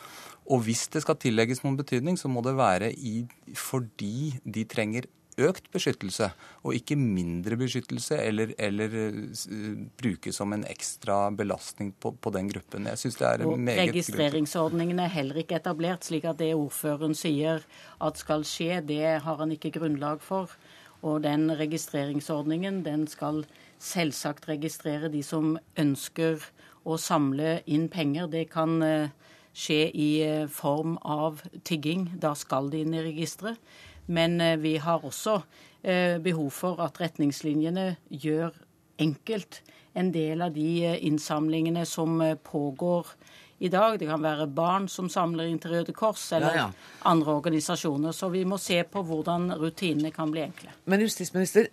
Og 0.51 0.65
hvis 0.65 0.87
det 0.91 1.03
skal 1.05 1.19
tillegges 1.21 1.61
noen 1.63 1.77
betydning, 1.79 2.17
så 2.19 2.31
må 2.31 2.43
det 2.45 2.57
være 2.57 2.91
i, 2.91 3.21
fordi 3.57 4.33
de 4.43 4.65
trenger 4.69 5.07
økt 5.47 5.69
beskyttelse, 5.73 6.31
og 6.63 6.75
ikke 6.77 6.97
mindre 6.99 7.57
beskyttelse 7.59 8.17
eller, 8.21 8.53
eller 8.61 8.95
uh, 9.13 9.85
brukes 9.99 10.37
som 10.37 10.53
en 10.55 10.65
ekstra 10.69 11.23
belastning 11.35 11.93
på, 11.99 12.13
på 12.17 12.33
den 12.35 12.51
gruppen. 12.51 12.89
Jeg 12.91 13.01
synes 13.01 13.19
det 13.21 13.27
er 13.27 13.45
og 13.47 13.59
meget 13.59 13.91
Registreringsordningen 13.91 14.99
er 14.99 15.11
heller 15.13 15.41
ikke 15.43 15.59
etablert, 15.61 16.05
slik 16.05 16.27
at 16.29 16.39
det 16.41 16.53
ordføreren 16.55 17.15
sier 17.17 17.65
at 18.01 18.21
skal 18.21 18.45
skje, 18.47 18.81
det 18.85 19.21
har 19.25 19.41
han 19.41 19.51
ikke 19.55 19.73
grunnlag 19.79 20.21
for. 20.21 20.51
Og 21.01 21.23
den 21.23 21.49
registreringsordningen 21.57 22.83
den 22.85 23.07
skal 23.09 23.43
selvsagt 23.81 24.45
registrere 24.49 25.09
de 25.09 25.23
som 25.25 25.55
ønsker 25.81 26.43
å 26.85 26.97
samle 27.01 27.61
inn 27.65 27.87
penger. 27.89 28.29
Det 28.29 28.47
kan 28.53 28.77
uh, 28.85 29.31
skje 29.53 29.89
i 29.91 30.09
eh, 30.23 30.47
form 30.47 30.97
av 31.03 31.41
tigging. 31.67 32.07
Da 32.21 32.33
skal 32.37 32.71
de 32.71 32.83
inn 32.85 32.95
i 32.95 33.03
registeret. 33.03 33.59
Men 34.11 34.41
eh, 34.43 34.57
vi 34.59 34.75
har 34.83 35.05
også 35.07 35.39
eh, 35.83 36.19
behov 36.23 36.51
for 36.55 36.81
at 36.83 36.99
retningslinjene 37.01 37.95
gjør 38.11 38.51
enkelt 39.01 39.61
en 39.97 40.11
del 40.13 40.43
av 40.43 40.53
de 40.55 40.97
innsamlingene 41.07 41.85
som 41.87 42.19
pågår 42.45 43.07
i 43.61 43.69
dag. 43.69 43.99
Det 43.99 44.07
kan 44.09 44.23
være 44.23 44.47
barn 44.49 44.87
som 44.89 45.09
samler 45.11 45.49
inn 45.49 45.59
til 45.61 45.75
Røde 45.75 45.93
Kors, 45.93 46.23
eller 46.33 46.55
ja, 46.57 46.65
ja. 46.65 46.93
andre 47.09 47.35
organisasjoner. 47.37 48.15
Så 48.15 48.31
vi 48.33 48.41
må 48.47 48.57
se 48.61 48.79
på 48.89 49.03
hvordan 49.05 49.51
rutinene 49.61 50.09
kan 50.15 50.33
bli 50.33 50.41
enkle. 50.47 50.73
Men 50.89 51.03
justisminister, 51.05 51.69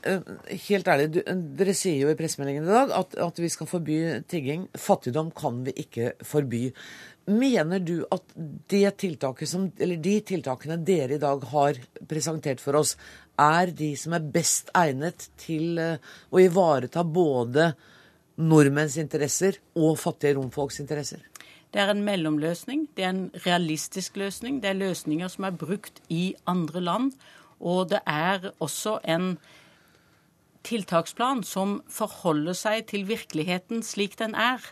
helt 0.68 0.90
ærlig, 0.92 1.10
du, 1.16 1.20
dere 1.58 1.76
sier 1.76 2.04
jo 2.04 2.12
i 2.12 2.18
pressemeldingen 2.18 2.68
i 2.68 2.74
dag 2.74 2.92
at, 2.98 3.16
at 3.28 3.40
vi 3.40 3.48
skal 3.52 3.70
forby 3.70 4.00
tigging. 4.28 4.68
Fattigdom 4.76 5.32
kan 5.36 5.62
vi 5.64 5.76
ikke 5.84 6.12
forby. 6.28 6.66
Mener 7.28 7.80
du 7.84 7.96
at 8.12 8.36
tiltaket 8.68 9.48
som, 9.48 9.68
de 9.76 10.14
tiltakene 10.28 10.78
dere 10.84 11.16
i 11.16 11.22
dag 11.22 11.42
har 11.54 11.80
presentert 12.08 12.60
for 12.64 12.76
oss, 12.80 12.94
er 13.38 13.72
de 13.76 13.94
som 13.96 14.16
er 14.16 14.28
best 14.32 14.72
egnet 14.76 15.28
til 15.40 15.78
eh, 15.80 16.00
å 16.32 16.40
ivareta 16.42 17.04
både 17.04 17.70
nordmenns 18.38 18.96
interesser 19.00 19.60
og 19.78 19.98
fattige 20.00 20.36
romfolks 20.38 20.80
interesser? 20.82 21.22
Det 21.74 21.82
er 21.82 21.92
en 21.92 22.04
mellomløsning. 22.04 22.88
Det 22.96 23.04
er 23.04 23.10
en 23.12 23.30
realistisk 23.46 24.16
løsning. 24.16 24.62
Det 24.62 24.70
er 24.70 24.80
løsninger 24.80 25.28
som 25.28 25.44
er 25.44 25.56
brukt 25.56 26.00
i 26.08 26.34
andre 26.46 26.80
land. 26.80 27.12
Og 27.60 27.90
det 27.90 28.00
er 28.06 28.50
også 28.60 28.98
en 29.04 29.36
tiltaksplan 30.66 31.42
som 31.46 31.78
forholder 31.92 32.56
seg 32.56 32.86
til 32.90 33.06
virkeligheten 33.08 33.82
slik 33.86 34.18
den 34.20 34.34
er. 34.34 34.62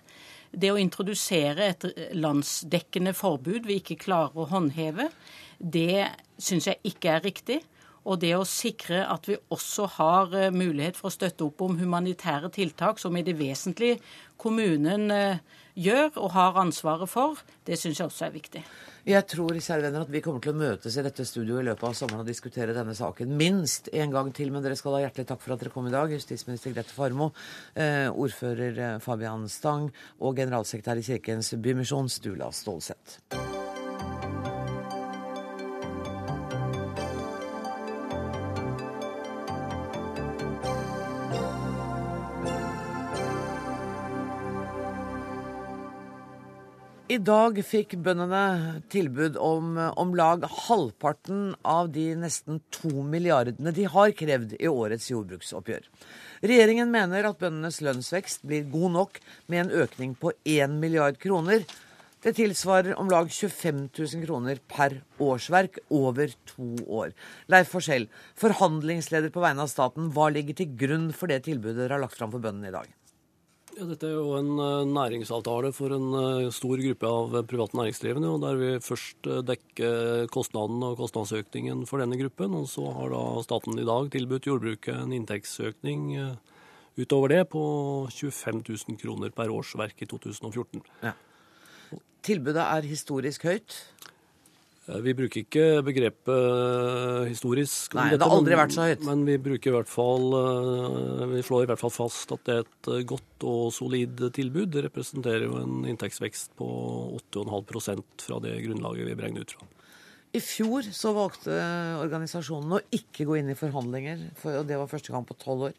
Det 0.56 0.72
å 0.72 0.80
introdusere 0.80 1.70
et 1.72 1.86
landsdekkende 2.16 3.12
forbud 3.16 3.68
vi 3.68 3.80
ikke 3.80 3.98
klarer 4.06 4.40
å 4.40 4.48
håndheve, 4.50 5.10
det 5.58 6.06
syns 6.38 6.68
jeg 6.70 6.80
ikke 6.92 7.16
er 7.16 7.24
riktig. 7.26 7.60
Og 8.06 8.20
det 8.22 8.36
å 8.36 8.46
sikre 8.46 9.02
at 9.10 9.26
vi 9.26 9.34
også 9.50 9.88
har 9.96 10.34
eh, 10.38 10.52
mulighet 10.54 10.94
for 10.94 11.10
å 11.10 11.14
støtte 11.16 11.42
opp 11.48 11.64
om 11.66 11.74
humanitære 11.80 12.52
tiltak, 12.54 13.00
som 13.02 13.16
i 13.18 13.24
det 13.26 13.34
vesentlige 13.40 13.98
kommunen 14.38 15.10
eh, 15.10 15.40
gjør 15.76 16.16
og 16.22 16.32
har 16.34 16.58
ansvaret 16.60 17.10
for, 17.10 17.40
det 17.68 17.78
syns 17.78 18.00
jeg 18.00 18.08
også 18.08 18.26
er 18.28 18.34
viktig. 18.34 18.62
Jeg 19.06 19.22
tror 19.30 19.54
venner, 19.54 20.00
at 20.02 20.10
vi 20.10 20.20
kommer 20.20 20.42
til 20.42 20.50
å 20.50 20.58
møtes 20.58 20.96
i 20.98 21.02
dette 21.06 21.22
studioet 21.24 21.62
i 21.62 21.66
løpet 21.68 21.86
av 21.86 21.94
sommeren 21.94 22.24
og 22.24 22.26
diskutere 22.26 22.74
denne 22.74 22.94
saken 22.96 23.36
minst 23.38 23.86
en 23.92 24.10
gang 24.10 24.32
til. 24.34 24.50
Men 24.50 24.64
dere 24.64 24.74
skal 24.74 24.96
ha 24.96 25.04
hjertelig 25.04 25.28
takk 25.28 25.44
for 25.44 25.54
at 25.54 25.62
dere 25.62 25.70
kom 25.70 25.86
i 25.86 25.94
dag. 25.94 26.10
Justisminister 26.10 26.74
Grete 26.74 26.90
Farmo, 26.90 27.30
eh, 27.78 28.08
ordfører 28.10 28.80
eh, 28.82 28.98
Fabian 28.98 29.46
Stang 29.46 29.92
og 30.18 30.40
generalsekretær 30.40 30.98
i 30.98 31.06
Kirkens 31.06 31.54
Bymisjon, 31.54 32.10
Stula 32.10 32.50
Stålseth. 32.50 33.20
I 47.16 47.20
dag 47.24 47.56
fikk 47.64 47.94
bøndene 48.04 48.82
tilbud 48.92 49.38
om 49.40 49.76
om 49.78 50.10
lag 50.18 50.42
halvparten 50.66 51.54
av 51.64 51.88
de 51.94 52.10
nesten 52.20 52.58
to 52.74 52.90
milliardene 53.08 53.72
de 53.72 53.86
har 53.88 54.12
krevd 54.18 54.52
i 54.58 54.68
årets 54.68 55.06
jordbruksoppgjør. 55.08 55.86
Regjeringen 56.44 56.92
mener 56.92 57.24
at 57.24 57.38
bøndenes 57.40 57.78
lønnsvekst 57.86 58.44
blir 58.44 58.66
god 58.74 58.92
nok 58.98 59.20
med 59.46 59.62
en 59.62 59.72
økning 59.86 60.12
på 60.20 60.34
1 60.44 60.76
milliard 60.82 61.16
kroner. 61.22 61.64
Det 62.20 62.34
tilsvarer 62.36 62.98
om 63.00 63.08
lag 63.08 63.32
25 63.32 63.86
000 63.96 64.26
kroner 64.26 64.60
per 64.68 64.98
årsverk 65.16 65.80
over 65.88 66.36
to 66.52 66.74
år. 66.84 67.16
Leif 67.48 67.72
Forskjell, 67.72 68.10
forhandlingsleder 68.36 69.32
på 69.32 69.46
vegne 69.46 69.64
av 69.64 69.72
staten, 69.72 70.12
hva 70.12 70.28
ligger 70.36 70.60
til 70.60 70.76
grunn 70.84 71.08
for 71.16 71.32
det 71.32 71.46
tilbudet 71.48 71.86
dere 71.86 71.96
har 71.96 72.04
lagt 72.04 72.20
fram 72.20 72.34
for 72.34 72.44
bøndene 72.44 72.74
i 72.74 72.76
dag? 72.76 72.92
Ja, 73.76 73.84
dette 73.84 74.08
er 74.08 74.14
jo 74.16 74.38
en 74.38 74.54
eh, 74.56 74.88
næringsavtale 74.88 75.68
for 75.76 75.92
en 75.92 76.06
eh, 76.16 76.46
stor 76.54 76.80
gruppe 76.80 77.08
av 77.12 77.34
private 77.50 77.76
næringsdrivende, 77.76 78.30
og 78.32 78.40
der 78.40 78.56
vi 78.56 78.70
først 78.80 79.28
eh, 79.28 79.42
dekker 79.44 80.30
kostnaden 80.32 80.80
og 80.86 80.94
kostnadsøkningen 81.02 81.82
for 81.88 82.00
denne 82.00 82.16
gruppen. 82.16 82.54
Og 82.56 82.70
så 82.72 82.86
har 82.96 83.12
da 83.12 83.20
staten 83.44 83.76
i 83.76 83.84
dag 83.84 84.08
tilbudt 84.14 84.48
jordbruket 84.48 84.96
en 84.96 85.12
inntektsøkning 85.12 86.08
utover 86.96 87.34
det 87.34 87.42
på 87.52 87.66
25 88.08 88.64
000 88.64 89.00
kroner 89.02 89.36
per 89.36 89.52
årsverk 89.52 90.00
i 90.00 90.08
2014. 90.08 90.80
Ja. 91.04 91.12
Tilbudet 92.24 92.64
er 92.64 92.88
historisk 92.88 93.44
høyt? 93.44 93.76
Eh, 94.86 95.00
vi 95.02 95.14
bruker 95.18 95.42
ikke 95.42 95.64
begrepet 95.86 96.30
eh, 96.32 97.28
historisk. 97.30 97.94
Nei, 97.98 98.12
det 98.14 98.22
har 98.22 98.34
aldri 98.36 98.58
vært 98.58 98.74
så 98.76 98.86
høyt. 98.86 99.04
Men 99.06 99.24
vi 99.26 99.38
bruker 99.42 99.72
i 99.72 99.76
hvert 99.76 99.90
fall 99.90 100.26
eh, 100.38 101.24
Vi 101.34 101.44
slår 101.46 101.66
i 101.66 101.70
hvert 101.72 101.82
fall 101.82 101.94
fast 101.94 102.34
at 102.36 102.44
det 102.46 102.58
er 102.58 102.66
et 102.66 103.08
godt 103.10 103.46
og 103.48 103.72
solid 103.74 104.22
tilbud. 104.36 104.70
Det 104.74 104.86
representerer 104.86 105.48
jo 105.48 105.58
en 105.62 105.82
inntektsvekst 105.90 106.54
på 106.58 106.68
8,5% 107.34 108.28
fra 108.28 108.40
det 108.44 108.60
grunnlaget 108.66 109.10
vi 109.10 109.18
beregner 109.18 109.46
ut 109.46 109.56
fra. 109.56 109.70
I 110.36 110.42
fjor 110.42 110.84
så 110.92 111.14
valgte 111.16 111.54
organisasjonen 112.02 112.76
å 112.76 112.82
ikke 112.92 113.24
gå 113.24 113.38
inn 113.38 113.54
i 113.54 113.56
forhandlinger, 113.56 114.26
og 114.50 114.66
det 114.68 114.76
var 114.76 114.90
første 114.90 115.14
gang 115.14 115.24
på 115.24 115.36
tolv 115.40 115.70
år. 115.70 115.76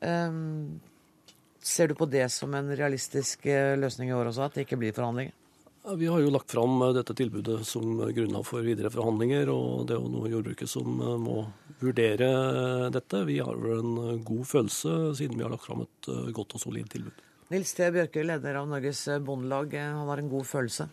Um, 0.00 0.78
ser 1.60 1.90
du 1.90 1.96
på 1.98 2.06
det 2.08 2.22
som 2.32 2.54
en 2.56 2.70
realistisk 2.78 3.44
løsning 3.76 4.08
i 4.08 4.16
år 4.16 4.30
også, 4.30 4.46
at 4.46 4.56
det 4.56 4.64
ikke 4.64 4.78
blir 4.80 4.96
forhandlinger? 4.96 5.34
Vi 5.96 6.06
har 6.06 6.20
jo 6.20 6.30
lagt 6.30 6.50
fram 6.50 6.82
eh, 6.82 6.92
dette 6.92 7.14
tilbudet 7.14 7.66
som 7.66 8.12
grunnlag 8.12 8.44
for 8.46 8.64
videre 8.64 8.90
forhandlinger, 8.92 9.48
og 9.48 9.86
det 9.88 9.96
er 9.96 10.02
jo 10.02 10.10
noe 10.12 10.28
jordbruket 10.28 10.68
som 10.68 11.00
eh, 11.00 11.14
må 11.22 11.38
vurdere 11.80 12.90
dette. 12.92 13.22
Vi 13.28 13.38
har 13.40 13.56
vel 13.56 13.78
en 13.78 14.22
god 14.26 14.44
følelse 14.50 15.14
siden 15.16 15.38
vi 15.38 15.46
har 15.46 15.54
lagt 15.54 15.64
fram 15.64 15.86
et 15.86 16.10
eh, 16.12 16.30
godt 16.36 16.58
og 16.58 16.64
solid 16.66 16.90
tilbud. 16.92 17.24
Nils 17.54 17.72
T. 17.72 17.86
Bjørke, 17.94 18.24
leder 18.26 18.60
av 18.60 18.68
Norges 18.68 19.06
Bondelag, 19.24 19.78
han 19.80 20.10
har 20.10 20.20
en 20.20 20.28
god 20.28 20.44
følelse? 20.44 20.90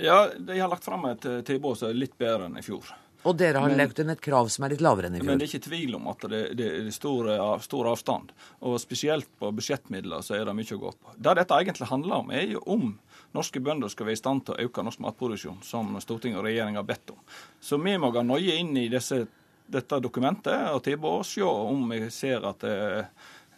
Ja, 0.00 0.30
de 0.32 0.56
har 0.56 0.70
lagt 0.72 0.86
fram 0.88 1.04
et 1.10 1.26
tilbud 1.44 1.76
som 1.76 1.90
er 1.90 1.98
litt 2.00 2.16
bedre 2.16 2.48
enn 2.48 2.56
i 2.56 2.64
fjor. 2.64 2.88
Og 3.26 3.34
dere 3.36 3.60
har 3.60 3.72
lagt 3.74 3.98
inn 4.00 4.12
et 4.12 4.22
krav 4.22 4.48
som 4.52 4.64
er 4.64 4.72
litt 4.72 4.84
lavere 4.84 5.10
enn 5.10 5.18
i 5.18 5.20
fjor? 5.20 5.28
Men 5.28 5.40
det 5.40 5.48
er 5.48 5.52
ikke 5.52 5.68
tvil 5.68 5.96
om 5.98 6.08
at 6.12 6.24
det, 6.30 6.42
det 6.56 6.68
er 6.78 6.90
stor, 6.94 7.28
stor, 7.64 7.88
avstand. 7.90 8.32
Og 8.64 8.78
spesielt 8.80 9.28
på 9.40 9.50
budsjettmidler 9.56 10.24
så 10.24 10.38
er 10.38 10.46
det 10.46 10.54
mye 10.56 10.76
å 10.76 10.82
gå 10.86 10.92
på. 10.94 11.16
Det 11.16 11.34
dette 11.40 11.60
egentlig 11.60 11.90
handler 11.90 12.22
om, 12.22 12.32
er 12.32 12.46
jo 12.54 12.62
om 12.72 12.92
norske 13.36 13.62
bønder 13.62 13.92
skal 13.92 14.08
være 14.08 14.18
i 14.18 14.20
stand 14.22 14.44
til 14.46 14.56
å 14.56 14.68
øke 14.68 14.84
norsk 14.84 15.02
matproduksjon, 15.04 15.60
som 15.66 15.94
Stortinget 16.02 16.40
og 16.40 16.48
regjeringa 16.48 16.82
har 16.82 16.88
bedt 16.88 17.12
om. 17.14 17.20
Så 17.60 17.78
vi 17.82 17.96
må 18.00 18.10
gå 18.14 18.24
nøye 18.26 18.58
inn 18.60 18.74
i 18.80 18.88
disse, 18.92 19.22
dette 19.66 20.00
dokumentet 20.02 20.72
og 20.72 20.82
tilbud 20.86 21.20
og 21.20 21.28
se 21.28 21.44
om 21.46 21.86
vi 21.92 22.02
ser 22.14 22.44
at 22.48 22.64
det 22.64 22.76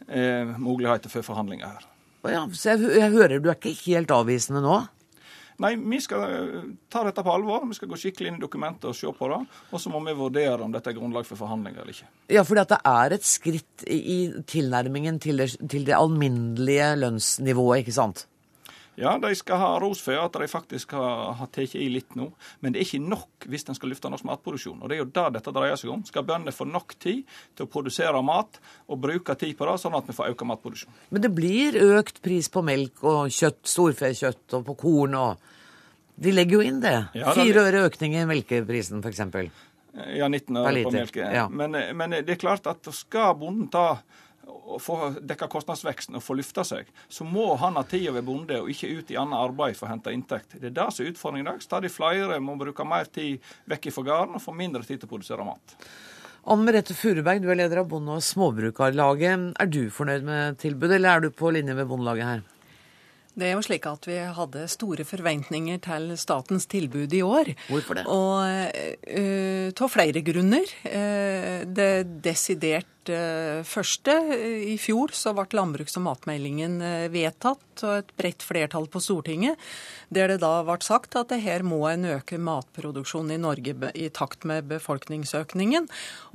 er 0.08 0.52
muligheter 0.58 1.12
for 1.12 1.26
forhandlinger 1.26 1.72
her. 1.72 1.88
Ja, 2.28 2.44
så 2.52 2.74
jeg, 2.74 2.94
jeg 2.98 3.14
hører 3.14 3.40
du 3.40 3.50
er 3.50 3.58
ikke 3.58 3.76
helt 3.86 4.12
avvisende 4.12 4.62
nå? 4.64 4.80
Nei, 5.58 5.72
vi 5.74 5.98
skal 5.98 6.22
eh, 6.30 6.66
ta 6.90 7.02
dette 7.06 7.22
på 7.26 7.32
alvor. 7.34 7.64
Vi 7.66 7.74
skal 7.74 7.90
gå 7.90 7.98
skikkelig 7.98 8.30
inn 8.30 8.38
i 8.38 8.42
dokumentet 8.42 8.86
og 8.92 8.94
se 8.94 9.10
på 9.10 9.28
det. 9.32 9.40
Og 9.74 9.82
så 9.82 9.90
må 9.90 10.00
vi 10.06 10.14
vurdere 10.14 10.62
om 10.62 10.74
dette 10.74 10.92
er 10.92 10.96
grunnlag 10.98 11.26
for 11.26 11.40
forhandlinger 11.40 11.82
eller 11.82 11.96
ikke. 11.96 12.10
Ja, 12.30 12.44
for 12.46 12.60
det 12.60 12.78
er 12.78 13.14
et 13.16 13.26
skritt 13.26 13.86
i 13.90 14.18
tilnærmingen 14.46 15.18
til 15.22 15.42
det, 15.42 15.50
til 15.58 15.86
det 15.88 15.96
alminnelige 15.98 16.92
lønnsnivået, 17.02 17.82
ikke 17.82 17.96
sant? 17.96 18.28
Ja, 18.98 19.12
de 19.22 19.30
skal 19.38 19.60
ha 19.60 19.68
ros 19.78 20.00
for 20.02 20.18
at 20.18 20.34
de 20.40 20.48
faktisk 20.50 20.92
har, 20.98 21.32
har 21.38 21.50
tatt 21.54 21.76
i 21.78 21.86
litt 21.92 22.16
nå. 22.18 22.26
Men 22.64 22.74
det 22.74 22.80
er 22.80 22.88
ikke 22.88 23.02
nok 23.04 23.46
hvis 23.50 23.68
en 23.70 23.78
skal 23.78 23.92
løfte 23.92 24.10
norsk 24.10 24.26
matproduksjon. 24.26 24.80
Og 24.82 24.90
det 24.90 24.96
er 24.96 25.02
jo 25.04 25.10
det 25.10 25.26
dette 25.36 25.54
dreier 25.54 25.78
seg 25.78 25.92
om. 25.94 26.02
Skal 26.08 26.26
bøndene 26.26 26.54
få 26.54 26.66
nok 26.66 26.96
tid 26.98 27.22
til 27.54 27.68
å 27.68 27.70
produsere 27.70 28.22
mat 28.26 28.58
og 28.88 28.98
bruke 29.04 29.36
tid 29.38 29.54
på 29.58 29.68
det, 29.68 29.76
sånn 29.84 29.94
at 29.98 30.10
vi 30.10 30.16
får 30.18 30.34
økt 30.34 30.46
matproduksjon. 30.50 30.98
Men 31.14 31.24
det 31.24 31.30
blir 31.36 31.78
økt 31.98 32.18
pris 32.24 32.50
på 32.50 32.64
melk 32.66 33.06
og 33.06 33.30
kjøtt, 33.34 33.62
storfekjøtt 33.70 34.58
og 34.58 34.66
på 34.72 34.78
korn 34.82 35.16
og 35.18 35.54
De 36.18 36.32
legger 36.34 36.56
jo 36.56 36.62
inn 36.66 36.80
det. 36.82 36.96
Fire 37.14 37.62
øre 37.68 37.84
økning 37.86 38.16
i 38.18 38.24
melkeprisen, 38.26 38.98
f.eks. 39.06 39.20
Ja, 40.18 40.26
19 40.26 40.56
øre 40.58 40.80
på 40.82 40.90
melk. 40.96 41.18
Ja. 41.22 41.44
Men, 41.46 41.78
men 41.94 42.16
det 42.16 42.34
er 42.34 42.40
klart 42.42 42.66
at 42.66 42.90
skal 42.90 43.36
bonden 43.38 43.68
ta 43.70 44.00
å 44.48 44.78
få 44.82 44.98
dekka 45.20 45.48
kostnadsveksten 45.52 46.18
og 46.18 46.24
få 46.24 46.38
lufta 46.38 46.64
seg, 46.66 46.90
så 47.08 47.26
må 47.28 47.50
han 47.60 47.78
ha 47.78 47.84
tida 47.88 48.14
ved 48.16 48.26
bonde 48.28 48.60
og 48.62 48.70
ikke 48.72 48.90
ut 48.98 49.12
i 49.12 49.18
annet 49.20 49.38
arbeid 49.38 49.78
for 49.78 49.88
å 49.88 49.92
hente 49.92 50.14
inntekt. 50.14 50.58
Det 50.58 50.70
er 50.70 50.76
det 50.76 50.90
som 50.94 51.04
er 51.04 51.12
utfordringen 51.12 51.46
i 51.46 51.50
dag. 51.50 51.64
Stadig 51.64 51.92
flere 51.94 52.40
må 52.42 52.58
bruke 52.60 52.86
mer 52.88 53.10
tid 53.12 53.44
vekk 53.70 53.90
fra 53.94 54.06
gården 54.10 54.38
og 54.38 54.44
få 54.44 54.56
mindre 54.56 54.84
tid 54.86 55.00
til 55.00 55.08
å 55.08 55.14
produsere 55.14 55.46
mat. 55.48 55.78
Anne 56.48 56.64
Merete 56.64 56.94
Furuberg, 56.96 57.42
du 57.44 57.50
er 57.52 57.58
leder 57.60 57.82
av 57.82 57.88
Bonde- 57.90 58.14
og 58.14 58.24
småbrukarlaget. 58.24 59.50
Er 59.60 59.68
du 59.68 59.82
fornøyd 59.92 60.24
med 60.24 60.60
tilbudet, 60.62 60.96
eller 60.96 61.16
er 61.16 61.26
du 61.26 61.34
på 61.34 61.50
linje 61.52 61.74
med 61.76 61.90
Bondelaget 61.90 62.30
her? 62.30 62.46
Det 63.38 63.46
er 63.46 63.54
jo 63.54 63.62
slik 63.62 63.84
at 63.86 64.06
vi 64.08 64.16
hadde 64.34 64.64
store 64.70 65.04
forventninger 65.06 65.78
til 65.84 66.08
statens 66.18 66.66
tilbud 66.70 67.12
i 67.14 67.20
år. 67.22 67.52
Hvorfor 67.68 68.00
det? 68.00 68.06
Og 68.10 68.40
uh, 68.42 69.68
Av 69.78 69.92
flere 69.92 70.22
grunner. 70.26 70.66
Uh, 70.82 71.62
det 71.68 71.92
desidert 72.24 72.90
første. 73.66 74.14
I 74.68 74.76
fjor 74.80 75.14
så 75.16 75.32
ble 75.36 75.46
landbruks- 75.56 75.96
og 75.98 76.04
matmeldingen 76.06 76.80
eh, 76.82 77.06
vedtatt 77.12 77.84
og 77.86 77.92
et 78.00 78.08
bredt 78.18 78.42
flertall 78.42 78.88
på 78.90 78.98
Stortinget, 78.98 79.54
der 80.10 80.32
det 80.32 80.40
da 80.42 80.64
ble 80.66 80.78
sagt 80.82 81.14
at 81.18 81.30
her 81.30 81.62
må 81.62 81.84
en 81.86 82.08
øke 82.10 82.38
matproduksjonen 82.42 83.36
i 83.36 83.38
Norge 83.38 83.92
i 83.94 84.08
takt 84.10 84.46
med 84.48 84.66
befolkningsøkningen. 84.70 85.86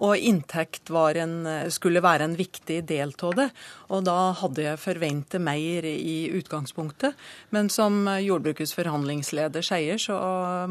Og 0.08 0.16
inntekt 0.16 0.90
en, 0.90 1.36
skulle 1.68 2.04
være 2.04 2.30
en 2.30 2.38
viktig 2.40 2.80
del 2.88 3.12
av 3.28 3.36
det. 3.36 3.50
Og 3.92 4.06
da 4.08 4.32
hadde 4.40 4.64
jeg 4.64 4.80
forventet 4.80 5.44
mer 5.44 5.84
i 5.84 6.32
utgangspunktet. 6.32 7.20
Men 7.52 7.68
som 7.70 8.08
jordbrukets 8.08 8.76
forhandlingsleder 8.78 9.66
sier, 9.66 10.00
så 10.00 10.16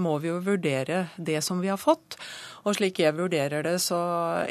må 0.00 0.16
vi 0.22 0.32
jo 0.32 0.40
vurdere 0.40 1.06
det 1.18 1.42
som 1.44 1.60
vi 1.60 1.68
har 1.68 1.80
fått. 1.80 2.16
Og 2.62 2.76
slik 2.78 3.00
jeg 3.02 3.16
vurderer 3.16 3.64
det, 3.66 3.74
så 3.82 3.98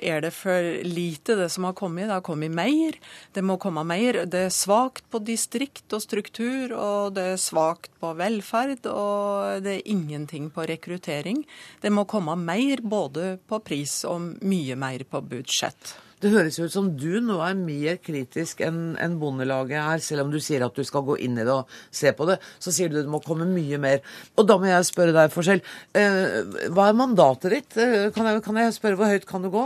er 0.03 0.19
det 0.25 0.33
for 0.35 0.65
lite 0.83 1.37
det 1.39 1.47
som 1.53 1.69
har 1.69 1.75
kommet. 1.79 2.09
Det 2.09 2.17
har 2.17 2.25
kommet 2.25 2.51
mer. 2.51 2.97
Det 3.31 3.43
må 3.45 3.55
komme 3.61 3.85
mer. 3.87 4.25
Det 4.27 4.45
er 4.49 4.51
svakt 4.51 5.05
på 5.11 5.21
distrikt 5.23 5.95
og 5.95 6.03
struktur, 6.03 6.75
og 6.75 7.15
det 7.15 7.25
er 7.33 7.39
svakt 7.39 7.93
på 8.03 8.11
velferd, 8.19 8.83
og 8.91 9.63
det 9.63 9.77
er 9.77 9.91
ingenting 9.95 10.51
på 10.51 10.67
rekruttering. 10.67 11.45
Det 11.79 11.91
må 11.93 12.03
komme 12.03 12.35
mer 12.35 12.83
både 12.83 13.37
på 13.47 13.63
pris 13.63 14.01
og 14.09 14.43
mye 14.43 14.75
mer 14.75 15.07
på 15.07 15.23
budsjett. 15.31 15.95
Det 16.21 16.29
høres 16.29 16.59
ut 16.61 16.73
som 16.73 16.91
du 16.93 17.15
nå 17.23 17.39
er 17.41 17.55
mer 17.57 17.97
kritisk 17.97 18.59
enn 18.61 18.93
en 19.01 19.15
Bondelaget 19.21 19.79
er, 19.81 20.03
selv 20.05 20.27
om 20.27 20.33
du 20.33 20.37
sier 20.43 20.61
at 20.61 20.75
du 20.77 20.85
skal 20.85 21.05
gå 21.07 21.15
inn 21.25 21.39
i 21.39 21.45
det 21.47 21.55
og 21.55 21.71
se 21.89 22.13
på 22.13 22.27
det. 22.29 22.37
Så 22.61 22.73
sier 22.75 22.91
du 22.91 22.99
det 22.99 23.09
må 23.09 23.23
komme 23.25 23.47
mye 23.49 23.79
mer. 23.81 24.03
Og 24.37 24.45
da 24.45 24.59
må 24.61 24.69
jeg 24.69 24.85
spørre 24.91 25.15
deg, 25.15 25.33
Forskjell. 25.33 25.63
Eh, 25.97 26.69
hva 26.75 26.91
er 26.91 26.99
mandatet 26.99 27.57
ditt? 27.57 27.81
Eh, 27.81 28.11
kan 28.13 28.29
jeg, 28.29 28.45
kan 28.45 28.61
jeg 28.61 28.77
spørre 28.77 29.01
hvor 29.01 29.09
høyt 29.09 29.25
kan 29.29 29.41
du 29.41 29.49
gå? 29.53 29.65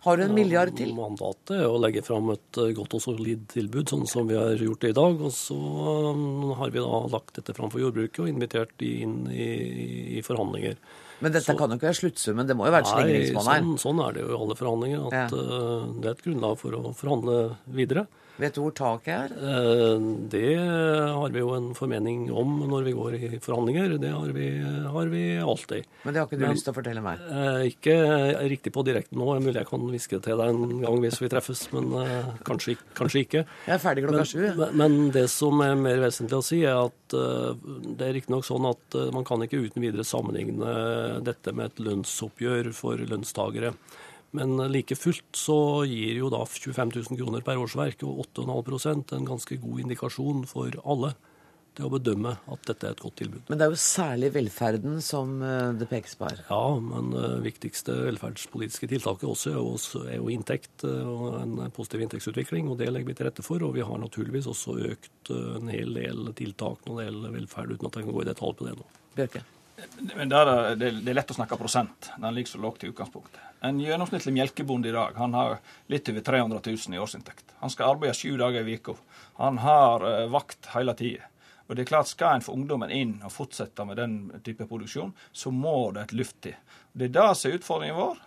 Har 0.00 0.16
du 0.16 0.22
en 0.24 0.32
milliard 0.32 0.72
til? 0.76 0.94
Mandatet 0.96 1.58
er 1.58 1.66
å 1.68 1.80
legge 1.80 2.00
fram 2.04 2.30
et 2.32 2.60
eh, 2.60 2.72
godt 2.76 2.96
og 2.96 3.02
solid 3.04 3.44
tilbud, 3.52 3.90
sånn 3.92 4.06
som 4.08 4.30
vi 4.30 4.38
har 4.38 4.56
gjort 4.56 4.80
det 4.86 4.94
i 4.94 4.96
dag. 4.96 5.20
Og 5.28 5.34
så 5.36 5.56
um, 5.56 6.54
har 6.56 6.72
vi 6.72 6.80
da 6.80 7.02
lagt 7.12 7.34
dette 7.36 7.54
fram 7.56 7.72
for 7.72 7.82
jordbruket 7.82 8.22
og 8.24 8.30
invitert 8.30 8.72
de 8.80 8.94
inn 9.04 9.18
i, 9.28 9.50
i 10.16 10.24
forhandlinger. 10.24 10.80
Men 11.20 11.34
dette 11.34 11.50
så, 11.50 11.56
kan 11.58 11.68
jo 11.68 11.76
ikke 11.76 11.90
være 11.90 11.98
sluttsummen, 11.98 12.48
det 12.48 12.56
må 12.56 12.64
jo 12.64 12.72
være 12.72 12.86
et 12.86 12.94
slingringsmonn 12.94 13.50
her? 13.50 13.60
Sånn, 13.66 13.80
sånn 13.82 14.00
er 14.06 14.16
det 14.16 14.24
jo 14.24 14.30
i 14.30 14.38
alle 14.38 14.56
forhandlinger, 14.56 15.02
at 15.10 15.18
ja. 15.18 15.26
uh, 15.36 15.90
det 16.00 16.08
er 16.08 16.16
et 16.16 16.24
grunnlag 16.24 16.56
for 16.62 16.78
å 16.78 16.94
forhandle 16.96 17.38
videre. 17.76 18.06
Vet 18.40 18.56
du 18.56 18.62
hvor 18.62 18.72
taket 18.76 19.10
er? 19.12 19.32
Uh, 19.36 20.26
det 20.32 20.56
har 20.56 21.34
vi 21.34 21.42
jo 21.42 21.52
en 21.56 21.70
formening 21.76 22.28
om 22.32 22.54
når 22.70 22.86
vi 22.88 22.94
går 22.96 23.16
i 23.18 23.28
forhandlinger. 23.42 23.96
Det 24.00 24.12
har 24.14 24.32
vi, 24.36 24.48
har 24.94 25.12
vi 25.12 25.24
alltid. 25.38 25.88
Men 26.04 26.16
det 26.16 26.22
har 26.22 26.28
ikke 26.28 26.40
du 26.40 26.46
Men, 26.46 26.56
lyst 26.56 26.68
til 26.68 26.72
å 26.72 26.78
fortelle 26.78 27.04
meg? 27.04 27.22
Uh, 27.28 27.60
ikke 27.68 27.96
riktig 28.52 28.72
på 28.76 28.84
direkte 28.86 29.18
nå. 29.18 29.28
Mulig 29.44 29.58
jeg 29.60 29.68
kan 29.68 29.86
hviske 29.92 30.22
til 30.24 30.40
deg 30.40 30.54
en 30.54 30.84
gang 30.86 31.00
hvis 31.04 31.20
vi 31.20 31.30
treffes, 31.32 31.66
men 31.76 31.92
kanskje, 32.48 32.78
kanskje, 32.98 33.24
ikke. 33.26 33.44
Jeg 33.66 33.76
er 33.76 33.82
ferdig 33.82 34.06
klokka 34.06 34.26
sju. 34.32 34.42
Men, 34.58 34.76
men, 34.80 34.98
det 35.14 35.26
som 35.32 35.60
er 35.64 35.76
mer 35.78 36.00
vesentlig 36.06 36.40
å 36.40 36.44
si, 36.44 36.62
er 36.64 36.80
at 36.80 36.98
det 37.10 38.06
er 38.06 38.14
riktignok 38.16 38.46
sånn 38.46 38.68
at 38.70 38.96
man 39.14 39.26
kan 39.26 39.42
ikke 39.44 39.60
uten 39.60 39.82
videre 39.84 40.06
sammenligne 40.06 41.20
dette 41.26 41.52
med 41.56 41.72
et 41.72 41.82
lønnsoppgjør 41.90 42.70
for 42.76 43.02
lønnstagere. 43.10 43.74
Men 44.36 44.54
like 44.70 44.94
fullt 44.98 45.34
så 45.38 45.82
gir 45.90 46.20
jo 46.20 46.30
da 46.30 46.44
25 46.46 46.92
000 46.94 47.18
kroner 47.18 47.42
per 47.46 47.58
årsverk 47.58 48.04
og 48.06 48.22
8,5% 48.36 49.16
en 49.16 49.26
ganske 49.26 49.58
god 49.62 49.82
indikasjon 49.84 50.46
for 50.50 50.76
alle 50.84 51.14
til 51.76 51.86
å 51.86 51.92
bedømme 51.92 52.32
at 52.50 52.64
dette 52.68 52.86
er 52.86 52.94
et 52.94 53.02
godt 53.02 53.16
tilbud. 53.20 53.42
Men 53.50 53.60
det 53.60 53.66
er 53.66 53.74
jo 53.74 53.80
særlig 53.80 54.30
velferden 54.34 54.98
som 55.04 55.36
eh, 55.44 55.72
det 55.78 55.88
pekes 55.90 56.16
på 56.18 56.28
her? 56.28 56.42
Ja, 56.48 56.64
men 56.82 57.12
det 57.14 57.26
uh, 57.36 57.36
viktigste 57.44 57.96
velferdspolitiske 58.08 58.88
tiltaket 58.90 59.28
også 59.30 59.52
er 59.52 59.58
jo, 59.60 59.76
er 60.02 60.32
inntekt 60.34 60.84
uh, 60.86 61.06
og 61.10 61.38
en 61.40 61.54
positiv 61.76 62.04
inntektsutvikling. 62.06 62.70
og 62.70 62.80
Det 62.80 62.90
legger 62.90 63.12
vi 63.12 63.18
til 63.18 63.30
rette 63.30 63.46
for. 63.46 63.62
Og 63.66 63.76
vi 63.78 63.86
har 63.86 64.02
naturligvis 64.02 64.50
også 64.50 64.76
økt 64.90 65.32
en 65.34 65.70
hel 65.70 65.94
del 65.96 66.32
tiltak 66.38 66.82
når 66.86 66.98
det 66.98 67.06
gjelder 67.08 67.36
velferd, 67.38 67.76
uten 67.76 67.90
at 67.90 68.00
jeg 68.00 68.08
kan 68.08 68.18
gå 68.18 68.24
i 68.24 68.30
detalj 68.32 68.58
på 68.58 68.68
det 68.68 68.76
nå. 68.80 68.90
Bjørke? 69.18 69.44
Men 70.16 70.28
der, 70.28 70.50
det, 70.76 70.90
det 71.00 71.12
er 71.12 71.22
lett 71.22 71.32
å 71.32 71.38
snakke 71.38 71.60
prosent. 71.60 72.10
Den 72.18 72.34
ligger 72.36 72.56
så 72.56 72.60
lågt 72.66 72.84
i 72.84 72.90
utgangspunktet. 72.90 73.49
En 73.60 73.80
gjennomsnittlig 73.80 74.32
melkebonde 74.34 74.88
i 74.88 74.92
dag 74.92 75.12
han 75.20 75.34
har 75.34 75.58
litt 75.92 76.08
over 76.08 76.20
300 76.20 76.60
000 76.66 76.94
i 76.96 76.98
årsinntekt. 76.98 77.44
Han 77.58 77.70
skal 77.70 77.92
arbeide 77.94 78.16
sju 78.16 78.38
dager 78.40 78.68
i 78.68 78.78
uka. 78.80 78.94
Han 79.36 79.58
har 79.60 80.04
uh, 80.06 80.30
vakt 80.32 80.70
hele 80.74 80.94
tida. 80.96 81.28
Og 81.68 81.76
det 81.76 81.84
er 81.84 81.90
klart, 81.92 82.08
Skal 82.08 82.34
en 82.34 82.42
få 82.42 82.56
ungdommen 82.56 82.90
inn 82.90 83.20
og 83.22 83.30
fortsette 83.30 83.84
med 83.86 84.00
den 84.00 84.16
type 84.42 84.66
produksjon, 84.66 85.12
så 85.32 85.52
må 85.54 85.92
det 85.94 86.08
et 86.08 86.16
luft 86.18 86.40
til. 86.42 86.56
Det 86.92 87.10
er 87.10 87.14
det 87.14 87.28
som 87.38 87.50
er 87.50 87.60
utfordringen 87.60 88.00
vår. 88.00 88.24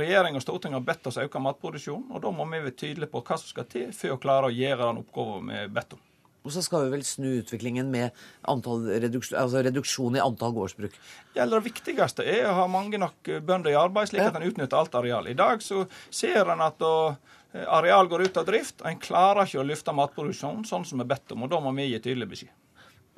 Regjering 0.00 0.38
og 0.38 0.42
storting 0.42 0.74
har 0.74 0.82
bedt 0.86 1.06
oss 1.06 1.20
øke 1.22 1.42
matproduksjonen, 1.42 2.08
og 2.10 2.24
da 2.24 2.32
må 2.34 2.48
vi 2.50 2.62
være 2.64 2.74
tydelige 2.74 3.12
på 3.12 3.22
hva 3.22 3.38
som 3.38 3.52
skal 3.52 3.68
til 3.70 3.92
for 3.94 4.16
å 4.16 4.18
klare 4.22 4.50
å 4.50 4.54
gjøre 4.54 4.88
den 4.88 5.02
oppgaven 5.04 5.52
vi 5.52 5.60
er 5.60 5.72
bedt 5.76 5.94
om. 5.94 6.02
Og 6.40 6.54
så 6.54 6.62
skal 6.64 6.86
vi 6.86 6.94
vel 6.94 7.02
snu 7.04 7.28
utviklingen 7.40 7.90
med 7.92 8.16
reduksjon, 8.48 9.36
altså 9.42 9.64
reduksjon 9.66 10.16
i 10.16 10.22
antall 10.24 10.54
gårdsbruk. 10.56 10.94
Ja, 11.36 11.44
det 11.44 11.60
viktigste 11.66 12.24
er 12.24 12.48
å 12.48 12.56
ha 12.62 12.68
mange 12.70 13.00
nok 13.00 13.28
bønder 13.44 13.74
i 13.74 13.76
arbeid, 13.80 14.08
slik 14.08 14.24
at 14.24 14.38
en 14.38 14.48
utnytter 14.48 14.80
alt 14.80 14.96
areal. 14.96 15.28
I 15.28 15.36
dag 15.36 15.60
så 15.64 15.84
ser 16.08 16.48
en 16.48 16.64
at 16.64 16.80
å 16.80 16.94
areal 17.52 18.08
går 18.08 18.28
ut 18.28 18.40
av 18.40 18.48
drift, 18.48 18.80
og 18.80 18.88
en 18.88 19.02
klarer 19.02 19.44
ikke 19.44 19.60
å 19.60 19.68
løfte 19.68 19.94
matproduksjonen 19.96 20.64
sånn 20.68 20.86
som 20.88 21.00
vi 21.00 21.06
er 21.06 21.12
bedt 21.12 21.36
om. 21.36 21.44
og 21.44 21.52
Da 21.52 21.60
må 21.60 21.74
vi 21.76 21.90
gi 21.90 22.00
tydelig 22.00 22.32
beskjed. 22.32 22.56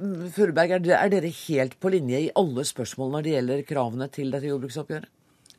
Mm, 0.02 0.30
Furuberg, 0.34 0.72
er 0.72 1.10
dere 1.12 1.34
helt 1.44 1.78
på 1.78 1.92
linje 1.92 2.24
i 2.24 2.30
alle 2.34 2.64
spørsmål 2.66 3.12
når 3.12 3.26
det 3.26 3.34
gjelder 3.36 3.66
kravene 3.68 4.08
til 4.10 4.32
dette 4.34 4.48
jordbruksoppgjøret? 4.48 5.10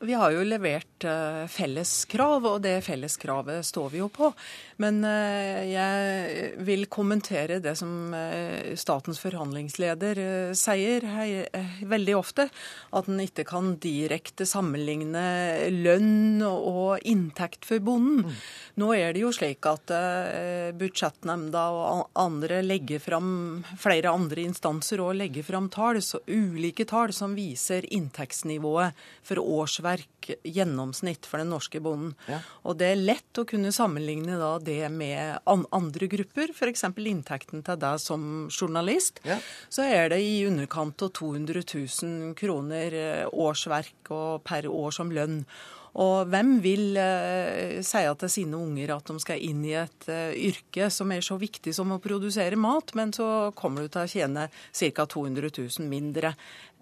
Vi 0.02 0.14
har 0.14 0.34
jo 0.34 0.42
levert 0.44 1.06
uh, 1.08 1.46
felles 1.48 1.92
krav, 2.12 2.44
og 2.44 2.64
det 2.66 2.82
felleskravet 2.84 3.64
står 3.64 3.92
vi 3.94 4.02
jo 4.02 4.10
på. 4.12 4.32
Men 4.84 5.00
uh, 5.06 5.62
jeg 5.64 6.50
vil 6.66 6.88
kommentere 6.92 7.62
det 7.64 7.76
som 7.80 8.12
uh, 8.12 8.74
statens 8.80 9.22
forhandlingsleder 9.24 10.20
sier 10.58 11.06
veldig 11.88 12.16
ofte. 12.18 12.48
At 12.92 13.08
en 13.08 13.22
ikke 13.24 13.46
kan 13.48 13.76
direkte 13.84 14.48
sammenligne 14.50 15.24
lønn 15.72 16.44
og 16.44 17.00
inntekt 17.08 17.68
for 17.70 17.84
bonden. 17.84 18.26
Mm. 18.28 18.44
Nå 18.84 18.92
er 18.98 19.16
det 19.16 19.24
jo 19.24 19.32
slik 19.36 19.66
at 19.70 19.92
budsjettnemnda 20.78 21.64
og 21.78 22.04
andre 22.20 22.62
legger 22.66 23.02
fram, 23.04 23.32
flere 23.80 24.12
andre 24.12 24.44
instanser 24.48 25.02
og 25.04 25.16
legger 25.20 25.46
fram 25.46 25.70
tall, 25.74 26.02
ulike 26.28 26.86
tall 26.90 27.14
som 27.16 27.38
viser 27.38 27.86
inntektsnivået 27.94 28.98
for 29.24 29.42
årsverk 29.42 29.93
årsverk 29.94 30.32
gjennomsnitt 30.44 31.26
for 31.26 31.42
den 31.42 31.52
norske 31.52 31.80
bonden. 31.80 32.16
Ja. 32.28 32.40
Og 32.64 32.78
det 32.80 32.92
er 32.92 33.02
lett 33.02 33.38
å 33.38 33.46
kunne 33.46 33.72
sammenligne 33.72 34.38
da 34.40 34.58
det 34.60 34.90
med 34.90 35.40
andre 35.46 36.08
grupper, 36.08 36.54
f.eks. 36.54 36.84
inntekten 36.84 37.64
til 37.64 37.80
deg 37.80 38.00
som 38.00 38.50
journalist. 38.50 39.20
Ja. 39.24 39.40
Så 39.70 39.84
er 39.84 40.10
det 40.10 40.22
i 40.22 40.46
underkant 40.48 41.02
av 41.02 41.12
200 41.14 41.64
000 41.64 42.36
kroner 42.36 42.94
eh, 42.94 43.28
årsverk 43.28 44.12
og 44.12 44.44
per 44.44 44.68
år 44.68 44.92
som 44.92 45.12
lønn. 45.12 45.44
Og 46.02 46.30
hvem 46.32 46.56
vil 46.64 46.98
eh, 46.98 47.80
si 47.86 48.02
til 48.02 48.32
sine 48.32 48.58
unger 48.58 48.96
at 48.96 49.10
de 49.12 49.22
skal 49.22 49.42
inn 49.46 49.62
i 49.68 49.76
et 49.78 50.10
eh, 50.10 50.34
yrke 50.50 50.90
som 50.94 51.14
er 51.14 51.22
så 51.26 51.38
viktig 51.38 51.74
som 51.76 51.94
å 51.94 52.02
produsere 52.02 52.58
mat, 52.58 52.96
men 52.98 53.14
så 53.14 53.52
kommer 53.58 53.86
du 53.86 53.94
til 53.94 54.06
å 54.06 54.10
tjene 54.10 54.48
ca. 54.50 55.06
200 55.06 55.52
000 55.54 55.90
mindre 55.90 56.34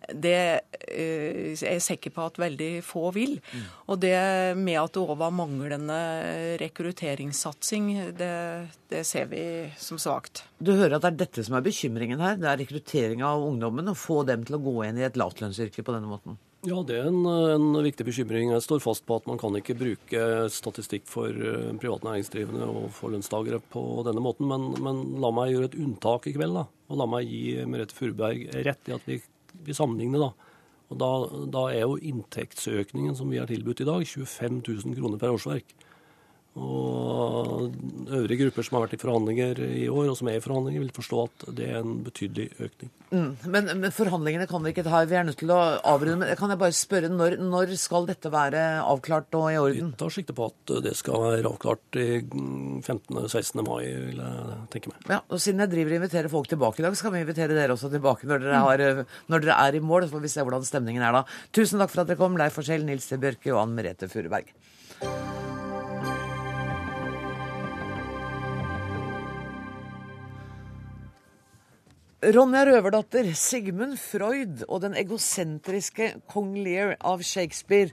det 0.10 0.38
eh, 0.90 1.52
er 1.54 1.76
jeg 1.76 1.84
sikker 1.86 2.14
på 2.16 2.26
at 2.26 2.40
veldig 2.42 2.70
få 2.86 3.12
vil. 3.16 3.36
Mm. 3.54 3.66
Og 3.94 4.00
det 4.02 4.16
med 4.58 4.80
at 4.82 4.96
det 4.96 5.04
òg 5.04 5.14
var 5.20 5.34
manglende 5.36 6.00
rekrutteringssatsing, 6.62 7.92
det, 8.18 8.32
det, 8.92 9.04
ser 9.08 9.30
vi 9.32 9.44
som 9.80 10.00
svakt. 10.02 10.46
Du 10.58 10.74
hører 10.74 10.98
at 10.98 11.06
det 11.06 11.12
er 11.12 11.20
dette 11.26 11.46
som 11.46 11.58
er 11.58 11.66
bekymringen 11.66 12.24
her? 12.24 12.40
Det 12.42 12.50
er 12.50 12.64
rekruttering 12.64 13.26
av 13.26 13.46
ungdommen? 13.46 13.92
Å 13.92 13.98
få 13.98 14.24
dem 14.28 14.46
til 14.48 14.58
å 14.58 14.64
gå 14.64 14.80
inn 14.88 15.02
i 15.02 15.06
et 15.08 15.20
lavtlønnsyrke 15.20 15.86
på 15.86 15.96
denne 15.96 16.10
måten? 16.10 16.40
Ja, 16.62 16.78
det 16.86 17.00
er 17.00 17.08
en, 17.10 17.24
en, 17.26 17.80
viktig 17.82 18.06
bekymring. 18.06 18.52
Jeg 18.54 18.62
står 18.62 18.84
fast 18.84 19.02
på 19.08 19.18
at 19.18 19.26
man 19.26 19.40
kan 19.42 19.56
ikke 19.58 19.74
bruke 19.80 20.26
statistikk 20.54 21.08
for 21.10 21.34
uh, 21.34 21.72
privat 21.82 22.06
næringsdrivende 22.06 22.68
og 22.70 22.92
for 22.94 23.10
lønnstakere 23.14 23.58
på 23.74 23.82
denne 24.06 24.22
måten, 24.22 24.46
men, 24.52 24.68
men, 24.78 25.02
la 25.24 25.34
meg 25.34 25.56
gjøre 25.56 25.72
et 25.72 25.80
unntak 25.82 26.30
i 26.30 26.36
kveld. 26.38 26.60
da. 26.60 26.68
Og 26.92 27.02
la 27.02 27.10
meg 27.10 27.26
gi 27.26 27.66
Merete 27.66 27.98
Furuberg 27.98 28.46
rett 28.68 28.92
i 28.92 28.94
at 28.94 29.10
vi 29.10 29.18
vi 29.66 29.76
sammenligner, 29.76 30.28
da. 30.28 30.32
Og 30.92 31.00
da, 31.00 31.12
da, 31.54 31.64
er 31.72 31.86
jo 31.86 32.00
inntektsøkningen 32.12 33.16
som 33.16 33.32
vi 33.32 33.40
har 33.40 33.48
tilbudt 33.50 33.84
i 33.84 33.88
dag, 33.88 34.04
25 34.04 34.60
000 34.68 34.98
kroner 34.98 35.22
per 35.22 35.36
årsverk. 35.36 35.76
Og 36.60 37.70
øvrige 38.12 38.42
grupper 38.42 38.66
som 38.68 38.76
har 38.76 38.84
vært 38.84 38.96
i 38.98 39.00
forhandlinger 39.00 39.60
i 39.64 39.86
år, 39.88 40.10
og 40.12 40.18
som 40.20 40.28
er 40.28 40.36
i 40.36 40.44
forhandlinger, 40.44 40.82
vil 40.84 40.90
forstå 40.98 41.20
at 41.24 41.46
det 41.56 41.68
er 41.72 41.78
en 41.80 42.02
betydelig 42.04 42.50
økning. 42.60 42.90
Mm, 43.12 43.30
men, 43.54 43.70
men, 43.80 43.94
forhandlingene 43.96 44.48
kan 44.50 44.64
vi 44.64 44.74
ikke 44.74 44.84
ta. 44.84 45.00
Vi 45.08 45.16
er 45.16 45.24
nødt 45.28 45.40
til 45.40 45.54
å 45.56 45.60
avrunde. 45.88 46.18
Men 46.20 46.36
kan 46.40 46.52
jeg 46.52 46.60
bare 46.60 46.76
spørre, 46.76 47.12
når, 47.12 47.38
når, 47.40 47.72
skal 47.80 48.10
dette 48.10 48.32
være 48.34 48.66
avklart 48.84 49.40
og 49.40 49.48
i 49.48 49.62
orden? 49.62 49.94
Vi 49.94 50.00
tar 50.02 50.16
sikte 50.18 50.36
på 50.36 50.50
at 50.52 50.74
det 50.84 50.94
skal 51.00 51.24
være 51.24 51.54
avklart 51.54 52.00
i 52.02 52.10
15.-16. 52.20 53.64
mai, 53.68 53.86
vil 53.88 54.20
jeg 54.20 54.58
tenke 54.76 54.92
meg. 54.92 55.08
Ja, 55.08 55.22
og 55.24 55.40
Siden 55.44 55.64
jeg 55.64 55.72
driver 55.72 55.96
og 55.96 56.02
inviterer 56.02 56.34
folk 56.36 56.52
tilbake 56.52 56.84
i 56.84 56.88
dag, 56.88 57.00
skal 57.00 57.16
vi 57.16 57.24
invitere 57.24 57.56
dere 57.56 57.78
også 57.78 57.94
tilbake 57.96 58.28
når 58.28 58.44
dere, 58.44 58.66
har, 58.68 58.86
når 59.32 59.48
dere 59.48 59.62
er 59.70 59.80
i 59.80 59.84
mål. 59.84 60.10
Så 60.10 60.18
får 60.18 60.28
vi 60.28 60.36
se 60.36 60.44
hvordan 60.44 60.68
stemningen 60.68 61.08
er 61.08 61.16
da. 61.16 61.24
Tusen 61.56 61.80
takk 61.80 61.96
for 61.96 62.04
at 62.04 62.12
dere 62.12 62.20
kom, 62.20 62.36
Leif 62.40 62.60
Forskjell, 62.60 62.84
Nils 62.84 63.08
T. 63.08 63.16
Bjørke 63.24 63.56
og 63.56 63.64
Ann 63.64 63.80
Merete 63.80 64.12
Furuberg. 64.12 64.52
Ronja 72.22 72.68
Røverdatter, 72.68 73.32
Sigmund 73.34 73.96
Freud 73.98 74.60
og 74.68 74.84
den 74.84 74.94
egosentriske 74.94 76.12
kong 76.30 76.52
Lear 76.62 76.92
av 77.02 77.24
Shakespeare. 77.26 77.90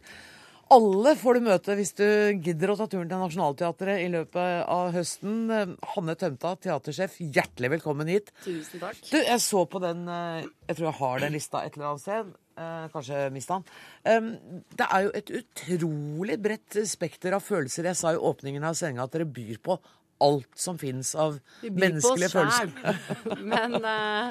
Alle 0.68 1.14
får 1.16 1.38
du 1.38 1.46
møte 1.46 1.76
hvis 1.78 1.94
du 1.96 2.04
gidder 2.44 2.74
å 2.74 2.76
ta 2.76 2.84
turen 2.92 3.08
til 3.08 3.22
Nationaltheatret 3.22 4.02
i 4.04 4.10
løpet 4.12 4.68
av 4.68 4.90
høsten. 4.92 5.48
Hanne 5.94 6.16
Tømta, 6.20 6.52
teatersjef, 6.60 7.16
hjertelig 7.24 7.72
velkommen 7.78 8.12
hit. 8.12 8.28
Tusen 8.44 8.82
takk. 8.82 9.00
Du, 9.08 9.16
jeg 9.16 9.40
så 9.46 9.64
på 9.64 9.80
den 9.80 10.04
eh, 10.12 10.44
Jeg 10.68 10.76
tror 10.76 10.90
jeg 10.90 10.98
har 11.00 11.24
den 11.24 11.36
lista 11.38 11.64
et 11.64 11.78
eller 11.78 11.88
annet 11.94 12.04
sted. 12.04 12.36
Eh, 12.60 12.84
kanskje 12.92 13.24
mista 13.32 13.62
den. 14.04 14.28
Det 14.76 14.90
er 14.92 15.06
jo 15.06 15.14
et 15.22 15.32
utrolig 15.40 16.36
bredt 16.44 16.82
spekter 16.90 17.38
av 17.38 17.48
følelser. 17.48 17.88
Jeg 17.88 18.02
sa 18.02 18.12
i 18.12 18.20
åpningen 18.20 18.68
av 18.68 18.76
sendinga 18.76 19.08
at 19.08 19.16
dere 19.16 19.30
byr 19.40 19.56
på 19.64 19.80
alt 20.18 20.58
som 20.58 20.78
fins 20.78 21.14
av 21.18 21.38
menneskelige 21.62 22.30
følelser. 22.32 22.72
Men 23.52 23.76
uh, 23.82 24.30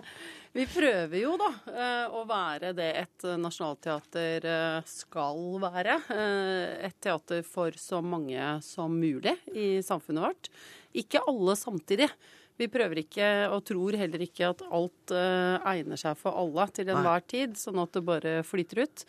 vi 0.55 0.65
prøver 0.69 1.19
jo 1.21 1.35
da 1.39 1.51
uh, 1.67 2.17
å 2.17 2.23
være 2.27 2.73
det 2.77 2.89
et 3.03 3.27
nasjonalteater 3.37 4.47
eh, 4.47 4.79
skal 4.89 5.59
være. 5.61 5.99
Uh, 6.09 6.87
Et 6.87 6.97
teater 7.03 7.45
for 7.45 7.75
så 7.79 8.01
mange 8.01 8.57
som 8.65 8.97
mulig 8.97 9.35
i 9.53 9.77
samfunnet 9.85 10.27
vårt. 10.29 10.51
Ikke 10.97 11.23
alle 11.29 11.55
samtidig. 11.59 12.09
Vi 12.57 12.65
prøver 12.73 13.03
ikke, 13.03 13.25
og 13.53 13.61
tror 13.69 13.93
heller 13.99 14.23
ikke, 14.25 14.47
at 14.49 14.63
alt 14.73 15.11
egner 15.13 15.99
seg 16.01 16.15
for 16.17 16.33
alle 16.41 16.63
til 16.73 16.89
enhver 16.89 17.21
tid, 17.29 17.53
sånn 17.53 17.77
at 17.83 17.91
det 17.93 18.01
bare 18.07 18.31
flyter 18.41 18.81
ut. 18.81 19.03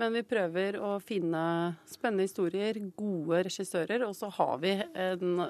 Men 0.00 0.16
vi 0.16 0.22
prøver 0.24 0.78
å 0.80 0.94
finne 1.04 1.42
spennende 1.84 2.24
historier, 2.24 2.80
gode 2.96 3.44
regissører, 3.50 4.06
og 4.08 4.16
så 4.16 4.32
har 4.38 4.56
vi 4.64 4.72
en 4.80 5.44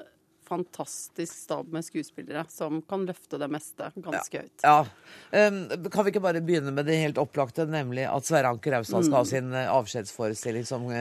fantastisk 0.47 1.33
stab 1.35 1.69
med 1.73 1.85
skuespillere 1.85 2.45
som 2.51 2.81
kan 2.87 3.05
løfte 3.07 3.39
det 3.41 3.49
meste 3.51 3.89
ganske 3.95 4.41
høyt. 4.43 4.63
Ja. 4.65 4.85
Um, 5.31 5.59
kan 5.91 6.05
vi 6.05 6.13
ikke 6.13 6.21
bare 6.23 6.41
begynne 6.45 6.71
med 6.75 6.87
det 6.87 6.97
helt 7.01 7.19
opplagte, 7.21 7.65
nemlig 7.69 8.05
at 8.09 8.27
Sverre 8.27 8.51
Anker 8.53 8.77
Austad 8.79 9.05
skal 9.07 9.19
ha 9.19 9.23
Mm. 9.25 9.29
sin 9.29 9.53
eh, 9.57 9.69
avskjedsforestilling 9.73 10.65
som 10.67 10.83
uh, 10.85 10.95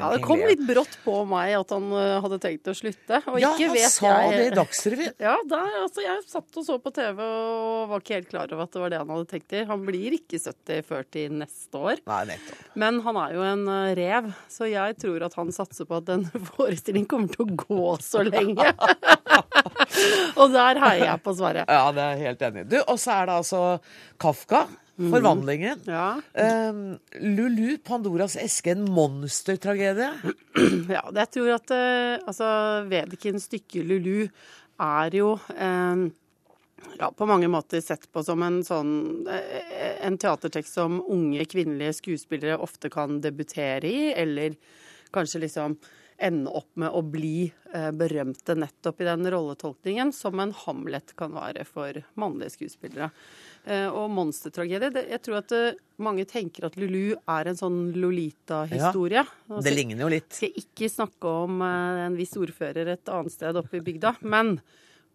Ja, 0.00 0.10
Det 0.16 0.22
kom 0.24 0.40
litt 0.40 0.62
brått 0.66 0.94
på 1.04 1.16
meg 1.28 1.52
at 1.58 1.74
han 1.74 1.90
uh, 1.92 2.20
hadde 2.24 2.38
tenkt 2.42 2.70
å 2.70 2.74
slutte. 2.76 3.20
Og 3.28 3.40
Ja, 3.42 3.52
ikke 3.54 3.68
han 3.74 3.92
sa 3.92 4.12
det 4.32 4.46
i 4.46 4.54
Dagsrevyen. 4.56 5.14
Ja, 5.26 5.34
der, 5.50 5.74
altså, 5.82 6.00
jeg 6.04 6.24
satt 6.30 6.56
og 6.56 6.64
så 6.66 6.78
på 6.80 6.92
TV 6.96 7.20
og 7.20 7.90
var 7.90 8.00
ikke 8.02 8.16
helt 8.20 8.30
klar 8.30 8.54
over 8.54 8.64
at 8.64 8.72
det 8.72 8.80
var 8.84 8.92
det 8.94 9.00
han 9.02 9.12
hadde 9.12 9.28
tenkt 9.34 9.48
til. 9.52 9.66
Han 9.68 9.84
blir 9.86 10.16
ikke 10.16 10.40
70 10.40 10.86
før 10.88 11.04
til 11.12 11.36
neste 11.42 11.80
år. 11.80 12.00
Nei, 12.08 12.22
nettopp. 12.32 12.62
Men 12.80 13.00
han 13.04 13.18
er 13.20 13.36
jo 13.36 13.44
en 13.44 13.64
rev, 14.00 14.30
så 14.50 14.68
jeg 14.70 14.96
tror 15.02 15.26
at 15.28 15.36
han 15.38 15.52
satser 15.54 15.88
på 15.90 15.98
at 16.00 16.08
den 16.08 16.24
forestillingen 16.54 17.08
kommer 17.10 17.34
til 17.34 17.44
å 17.44 17.58
gå 17.66 17.90
så 18.04 18.24
lenge. 18.26 18.69
Og 20.40 20.52
der 20.54 20.80
heier 20.84 21.06
jeg 21.06 21.22
på 21.24 21.34
Sverre. 21.38 21.64
Ja, 21.68 21.90
det 21.94 22.04
er 22.04 22.14
jeg 22.14 22.30
helt 22.30 22.46
enig 22.48 22.64
i. 22.66 22.84
Og 22.84 23.00
så 23.00 23.16
er 23.16 23.28
det 23.30 23.40
altså 23.40 23.64
Kafka. 24.20 24.64
Forvandlingen. 25.00 25.80
Forvandlingen. 25.80 25.80
Ja. 25.88 26.68
Um, 26.68 26.98
Lulu, 27.36 27.78
Pandoras 27.84 28.36
eske, 28.36 28.74
en 28.74 28.84
monstertragedie. 28.84 30.12
Ja, 30.96 31.06
jeg 31.14 31.28
tror 31.32 31.54
at 31.56 31.72
uh, 31.72 32.28
altså, 32.28 32.48
Vedekins 32.90 33.46
stykke 33.48 33.84
'Lulu' 33.86 34.28
er 34.80 35.16
jo 35.16 35.36
um, 35.38 36.10
ja, 36.98 37.10
på 37.16 37.26
mange 37.26 37.48
måter 37.48 37.80
sett 37.84 38.06
på 38.12 38.22
som 38.24 38.42
en 38.44 38.60
sånn 38.64 38.92
eh, 39.28 39.96
en 40.06 40.16
teatertekst 40.20 40.78
som 40.78 41.00
unge 41.00 41.44
kvinnelige 41.48 41.98
skuespillere 42.00 42.60
ofte 42.60 42.90
kan 42.92 43.20
debutere 43.24 43.88
i, 43.88 44.12
eller 44.16 44.56
kanskje 45.14 45.44
liksom 45.44 45.76
ende 46.20 46.52
opp 46.52 46.68
med 46.80 46.92
å 46.92 47.00
bli 47.06 47.48
eh, 47.48 47.90
berømte 47.96 48.56
nettopp 48.58 49.00
i 49.00 49.08
den 49.08 49.28
rolletolkningen, 49.32 50.12
som 50.14 50.40
en 50.42 50.52
Hamlet 50.64 51.14
kan 51.18 51.32
være 51.34 51.64
for 51.68 51.96
mannlige 52.20 52.54
skuespillere. 52.58 53.10
Eh, 53.64 53.88
og 53.88 54.08
monstertragedie 54.14 55.04
Jeg 55.10 55.20
tror 55.24 55.40
at 55.42 55.54
eh, 55.56 55.80
mange 56.00 56.26
tenker 56.28 56.68
at 56.68 56.78
Lulu 56.80 57.16
er 57.16 57.50
en 57.50 57.58
sånn 57.58 57.80
Lolita-historie. 57.96 59.24
Ja, 59.24 59.64
det 59.64 59.74
ligner 59.74 60.06
jo 60.06 60.12
litt. 60.12 60.30
Skal 60.36 60.60
ikke 60.62 60.92
snakke 60.92 61.34
om 61.46 61.64
en 61.64 62.18
viss 62.18 62.36
ordfører 62.40 62.94
et 62.96 63.12
annet 63.12 63.36
sted 63.36 63.60
oppe 63.60 63.80
i 63.80 63.84
bygda, 63.84 64.16
men 64.20 64.58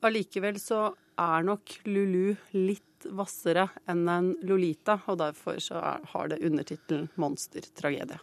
allikevel 0.05 0.59
så 0.61 0.87
er 1.21 1.45
nok 1.47 1.79
Lulu 1.87 2.35
litt 2.57 2.83
hvassere 3.13 3.67
enn 3.91 4.03
en 4.09 4.27
Lolita, 4.47 4.97
og 5.11 5.19
derfor 5.21 5.59
så 5.63 5.81
har 6.11 6.31
det 6.31 6.41
undertittelen 6.45 7.07
'Monstertragedie'. 7.15 8.19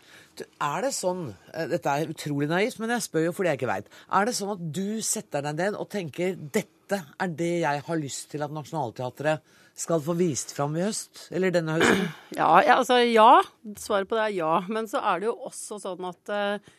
Er 0.61 0.85
det 0.87 0.93
sånn 0.97 1.35
eh, 1.55 1.67
Dette 1.71 1.89
er 1.89 2.13
utrolig 2.13 2.49
naivt, 2.51 2.79
men 2.81 2.95
jeg 2.97 3.07
spør 3.07 3.27
jo 3.29 3.33
fordi 3.37 3.53
jeg 3.53 3.61
ikke 3.61 3.73
veit. 3.73 3.91
Er 4.11 4.29
det 4.29 4.37
sånn 4.37 4.55
at 4.55 4.63
du 4.75 5.01
setter 5.05 5.45
deg 5.47 5.59
ned 5.61 5.79
og 5.79 5.91
tenker 5.93 6.37
dette 6.37 7.03
er 7.21 7.29
det 7.29 7.53
jeg 7.63 7.85
har 7.87 8.01
lyst 8.01 8.31
til 8.33 8.45
at 8.45 8.53
Nationaltheatret 8.53 9.41
skal 9.79 10.03
få 10.05 10.17
vist 10.19 10.53
fram 10.57 10.77
i 10.77 10.85
høst? 10.85 11.29
Eller 11.33 11.55
denne 11.55 11.79
høsten? 11.79 12.09
Ja, 12.41 12.53
ja, 12.65 12.79
altså 12.81 13.01
ja. 13.05 13.43
Svaret 13.81 14.09
på 14.11 14.19
det 14.19 14.27
er 14.29 14.37
ja. 14.37 14.55
Men 14.69 14.89
så 14.91 15.01
er 15.01 15.23
det 15.23 15.31
jo 15.31 15.37
også 15.49 15.81
sånn 15.83 16.09
at 16.11 16.33
eh, 16.33 16.73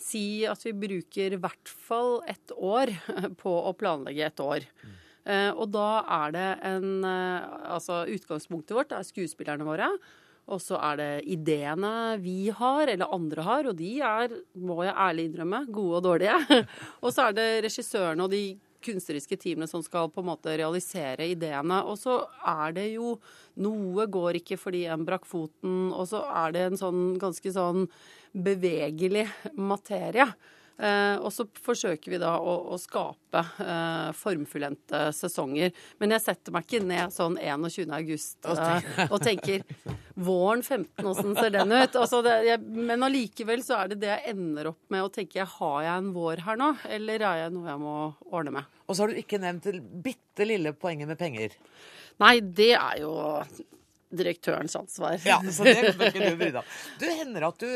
Si 0.00 0.46
at 0.48 0.62
vi 0.64 0.72
bruker 0.72 1.34
i 1.36 1.38
hvert 1.40 1.68
fall 1.68 2.22
ett 2.24 2.54
år 2.56 2.88
på 3.42 3.52
å 3.52 3.74
planlegge 3.76 4.30
et 4.30 4.40
år. 4.40 4.64
Eh, 4.64 5.09
og 5.52 5.68
da 5.74 5.88
er 6.20 6.32
det 6.32 6.48
en 6.70 7.04
eh, 7.04 7.48
Altså 7.76 8.02
utgangspunktet 8.08 8.76
vårt 8.76 8.94
er 8.96 9.06
skuespillerne 9.06 9.66
våre. 9.68 9.90
Og 10.50 10.58
så 10.62 10.78
er 10.82 10.96
det 10.98 11.10
ideene 11.30 12.16
vi 12.22 12.50
har, 12.50 12.88
eller 12.88 13.12
andre 13.14 13.44
har, 13.46 13.68
og 13.70 13.76
de 13.78 13.92
er, 14.02 14.32
må 14.58 14.80
jeg 14.82 14.96
ærlig 14.96 15.28
innrømme, 15.28 15.60
gode 15.70 16.00
og 16.00 16.06
dårlige. 16.08 16.64
og 17.04 17.12
så 17.14 17.28
er 17.28 17.36
det 17.36 17.48
regissørene 17.68 18.26
og 18.26 18.34
de 18.34 18.44
kunstneriske 18.84 19.36
teamene 19.40 19.68
som 19.68 19.82
skal 19.84 20.08
på 20.12 20.22
en 20.22 20.30
måte 20.30 20.54
realisere 20.58 21.28
ideene. 21.30 21.82
Og 21.86 21.98
så 22.00 22.22
er 22.48 22.76
det 22.76 22.88
jo 22.94 23.18
Noe 23.60 24.06
går 24.08 24.38
ikke 24.38 24.56
fordi 24.56 24.86
en 24.88 25.04
brakk 25.04 25.26
foten, 25.28 25.90
og 25.92 26.06
så 26.08 26.22
er 26.44 26.54
det 26.54 26.62
en 26.64 26.78
sånn 26.80 27.02
ganske 27.20 27.50
sånn 27.52 27.84
bevegelig 28.32 29.26
materie. 29.58 30.24
Eh, 30.80 31.16
og 31.20 31.28
så 31.34 31.44
forsøker 31.60 32.14
vi 32.14 32.18
da 32.20 32.36
å, 32.40 32.54
å 32.72 32.76
skape 32.80 33.42
eh, 33.60 34.10
formfullendte 34.16 35.10
sesonger. 35.12 35.74
Men 36.00 36.14
jeg 36.16 36.24
setter 36.24 36.54
meg 36.54 36.64
ikke 36.64 36.80
ned 36.86 37.12
sånn 37.12 37.36
21. 37.36 37.92
august 37.98 38.48
eh, 38.48 38.88
og 39.10 39.18
tenker 39.20 39.66
våren 40.16 40.62
15, 40.64 41.04
åssen 41.04 41.36
ser 41.36 41.52
den 41.58 41.74
ut? 41.74 41.98
Altså 42.00 42.22
det, 42.24 42.36
jeg, 42.48 42.62
men 42.64 43.04
allikevel 43.04 43.64
så 43.64 43.82
er 43.82 43.92
det 43.92 44.00
det 44.06 44.12
jeg 44.14 44.34
ender 44.34 44.72
opp 44.72 44.80
med 44.92 45.04
å 45.04 45.12
tenke 45.12 45.44
har 45.58 45.78
jeg 45.84 45.94
en 45.94 46.12
vår 46.16 46.44
her 46.46 46.60
nå, 46.60 46.72
eller 46.96 47.26
er 47.28 47.44
jeg 47.44 47.54
noe 47.56 47.68
jeg 47.68 47.82
må 47.84 47.96
ordne 48.30 48.56
med? 48.56 48.78
Og 48.88 48.96
så 48.96 49.04
har 49.04 49.12
du 49.12 49.20
ikke 49.20 49.40
nevnt 49.42 49.68
det 49.68 49.80
bitte 50.04 50.48
lille 50.48 50.72
poenget 50.76 51.12
med 51.12 51.20
penger. 51.20 51.56
Nei, 52.20 52.38
det 52.40 52.72
er 52.76 53.02
jo 53.04 53.14
direktørens 54.10 54.74
ansvar. 54.76 55.20
Ja, 55.24 55.38
så 55.52 55.64
det 55.64 55.94
bør 55.98 56.10
ikke 56.10 56.32
du 56.32 56.36
bry 56.40 56.50
deg 56.50 56.60
om. 56.62 56.76
Du 57.00 57.06
hender 57.06 57.46
at 57.52 57.62
du 57.62 57.68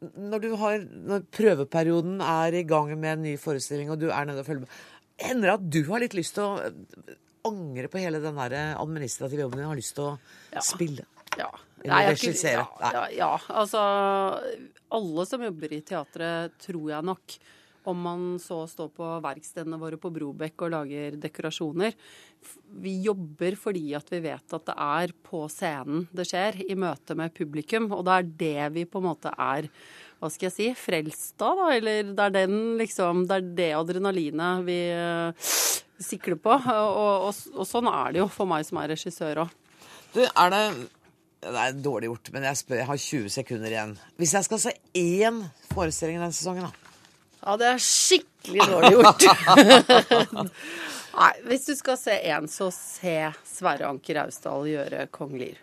når, 0.00 0.40
du 0.40 0.50
har, 0.56 0.78
når 1.10 1.24
prøveperioden 1.34 2.20
er 2.24 2.54
i 2.60 2.62
gang 2.68 2.92
med 2.98 3.12
en 3.18 3.22
ny 3.28 3.34
forestilling, 3.40 3.90
og 3.92 4.00
du 4.00 4.08
er 4.08 4.24
nede 4.28 4.40
og 4.40 4.46
følger 4.46 4.64
med, 4.64 4.78
hender 5.20 5.50
det 5.50 5.56
at 5.58 5.66
du 5.76 5.80
har 5.90 6.00
litt 6.00 6.14
lyst 6.16 6.34
til 6.38 6.46
å 6.46 6.70
angre 7.50 7.88
på 7.92 8.00
hele 8.00 8.20
den 8.22 8.36
der 8.40 8.54
administrative 8.80 9.44
jobben 9.44 9.60
din? 9.60 9.68
Har 9.68 9.76
lyst 9.80 9.94
til 9.98 10.04
å 10.04 10.18
Ja. 10.52 10.60
spille? 10.64 11.04
Ja. 11.38 11.50
Nei, 11.84 12.02
jeg 12.12 12.34
ikke- 12.34 12.52
Ja, 12.52 12.66
ja, 12.92 13.06
ja, 13.08 13.38
altså 13.48 13.80
Alle 14.92 15.24
som 15.26 15.40
jobber 15.42 15.72
i 15.72 15.80
teatret, 15.80 16.52
tror 16.58 16.88
jeg 16.90 17.04
nok, 17.04 17.38
om 17.88 18.00
man 18.04 18.24
så 18.42 18.62
står 18.68 18.90
på 18.96 19.06
verkstedene 19.24 19.78
våre 19.80 19.96
på 20.00 20.10
Brobekk 20.12 20.66
og 20.66 20.72
lager 20.74 21.16
dekorasjoner 21.20 21.94
Vi 22.82 22.92
jobber 23.06 23.56
fordi 23.58 23.94
at 23.96 24.10
vi 24.12 24.20
vet 24.24 24.56
at 24.56 24.66
det 24.68 24.76
er 24.76 25.14
på 25.26 25.46
scenen 25.52 26.06
det 26.12 26.28
skjer, 26.28 26.60
i 26.68 26.76
møte 26.78 27.16
med 27.16 27.34
publikum. 27.36 27.90
Og 27.96 28.04
det 28.06 28.14
er 28.16 28.30
det 28.44 28.68
vi 28.76 28.86
på 28.88 29.00
en 29.00 29.08
måte 29.10 29.32
er 29.32 29.70
hva 30.20 30.28
skal 30.28 30.50
jeg 30.50 30.56
si, 30.56 30.66
frelst 30.76 31.40
av, 31.40 31.56
da. 31.56 31.70
Eller 31.78 32.12
det 32.12 32.26
er 32.26 32.34
den 32.42 32.56
liksom 32.80 33.24
Det 33.28 33.38
er 33.38 33.50
det 33.56 33.70
adrenalinet 33.78 34.66
vi 34.66 34.78
eh, 34.92 35.50
sikler 36.00 36.36
på. 36.40 36.52
Og, 36.52 37.30
og, 37.30 37.42
og 37.56 37.68
sånn 37.68 37.88
er 37.88 38.12
det 38.12 38.22
jo 38.22 38.28
for 38.32 38.50
meg 38.50 38.66
som 38.68 38.82
er 38.82 38.92
regissør 38.92 39.46
òg. 39.46 39.56
Du, 40.12 40.20
er 40.26 40.52
det 40.52 40.62
Det 41.40 41.56
er 41.56 41.80
dårlig 41.80 42.10
gjort, 42.10 42.32
men 42.34 42.44
jeg 42.50 42.60
spør, 42.60 42.80
jeg 42.82 42.90
har 42.90 43.02
20 43.06 43.34
sekunder 43.38 43.72
igjen. 43.72 43.96
Hvis 44.20 44.36
jeg 44.36 44.48
skal 44.48 44.62
se 44.66 44.76
én 45.00 45.40
forestilling 45.72 46.20
denne 46.20 46.36
sesongen, 46.36 46.68
da? 46.68 46.89
Ja, 47.40 47.56
det 47.56 47.68
er 47.70 47.82
skikkelig 47.84 48.66
dårlig 48.68 48.92
gjort. 48.98 49.26
Nei, 51.20 51.32
hvis 51.48 51.66
du 51.66 51.74
skal 51.78 51.98
se 51.98 52.14
én, 52.30 52.46
så 52.50 52.68
se 52.74 53.16
Sverre 53.48 53.88
Anker 53.88 54.22
Austdal 54.26 54.68
gjøre 54.70 55.06
Kong 55.14 55.34
Lear. 55.40 55.58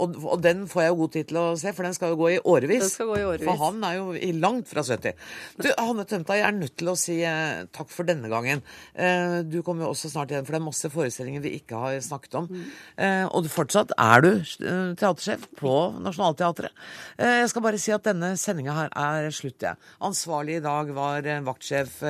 Ja, 0.00 0.06
Og, 0.06 0.16
og 0.24 0.40
den 0.42 0.62
får 0.70 0.82
jeg 0.82 0.92
jo 0.92 0.98
god 1.02 1.12
tid 1.14 1.28
til 1.30 1.38
å 1.40 1.44
se, 1.60 1.72
for 1.76 1.86
den 1.86 1.94
skal 1.96 2.14
jo 2.14 2.18
gå 2.20 2.28
i 2.32 2.38
årevis. 2.40 2.84
Den 2.86 2.92
skal 2.92 3.08
gå 3.10 3.18
i 3.20 3.24
årevis. 3.26 3.46
For 3.48 3.60
han 3.60 3.82
er 3.84 3.96
jo 3.98 4.14
i 4.16 4.30
langt 4.32 4.68
fra 4.70 4.84
70. 4.86 5.14
Du, 5.60 5.68
Hanne 5.76 6.06
Tømta, 6.08 6.36
jeg 6.38 6.46
er 6.48 6.56
nødt 6.56 6.76
til 6.80 6.90
å 6.92 6.96
si 6.98 7.18
eh, 7.26 7.64
takk 7.76 7.90
for 7.92 8.08
denne 8.08 8.30
gangen. 8.32 8.62
Eh, 8.94 9.40
du 9.44 9.58
kommer 9.66 9.84
jo 9.86 9.90
også 9.92 10.10
snart 10.12 10.32
igjen, 10.32 10.46
for 10.46 10.56
det 10.56 10.60
er 10.60 10.66
masse 10.66 10.90
forestillinger 10.94 11.44
vi 11.44 11.52
ikke 11.58 11.80
har 11.82 11.98
snakket 12.04 12.38
om. 12.40 12.48
Eh, 12.96 13.26
og 13.28 13.44
du, 13.44 13.50
fortsatt 13.52 13.92
er 14.00 14.24
du 14.24 14.30
eh, 14.38 14.94
teatersjef 15.00 15.44
på 15.60 15.74
Nationaltheatret. 16.00 16.72
Eh, 17.18 17.36
jeg 17.42 17.52
skal 17.52 17.66
bare 17.66 17.82
si 17.82 17.94
at 17.96 18.06
denne 18.08 18.32
sendinga 18.40 18.76
her 18.78 18.94
er 18.96 19.30
slutt, 19.34 19.60
jeg. 19.66 19.76
Ansvarlig 20.06 20.60
i 20.60 20.64
dag 20.64 20.94
var 20.96 21.28
eh, 21.28 21.44
vaktsjef 21.46 22.00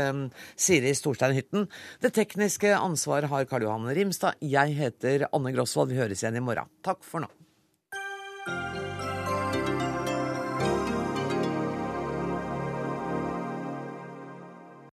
Siri 0.61 0.95
Storstein 0.95 1.35
Hytten. 1.37 1.67
Det 2.05 2.15
tekniske 2.17 2.77
ansvaret 2.77 3.31
har 3.33 3.49
Karl 3.51 3.67
Johan 3.67 3.91
Rimstad. 3.97 4.39
Jeg 4.45 4.77
heter 4.79 5.27
Anne 5.33 5.55
Grosvold. 5.57 5.91
Vi 5.91 6.01
høres 6.01 6.23
igjen 6.23 6.39
i 6.39 6.45
morgen. 6.45 6.71
Takk 6.87 7.03
for 7.07 7.25
nå. 7.25 7.40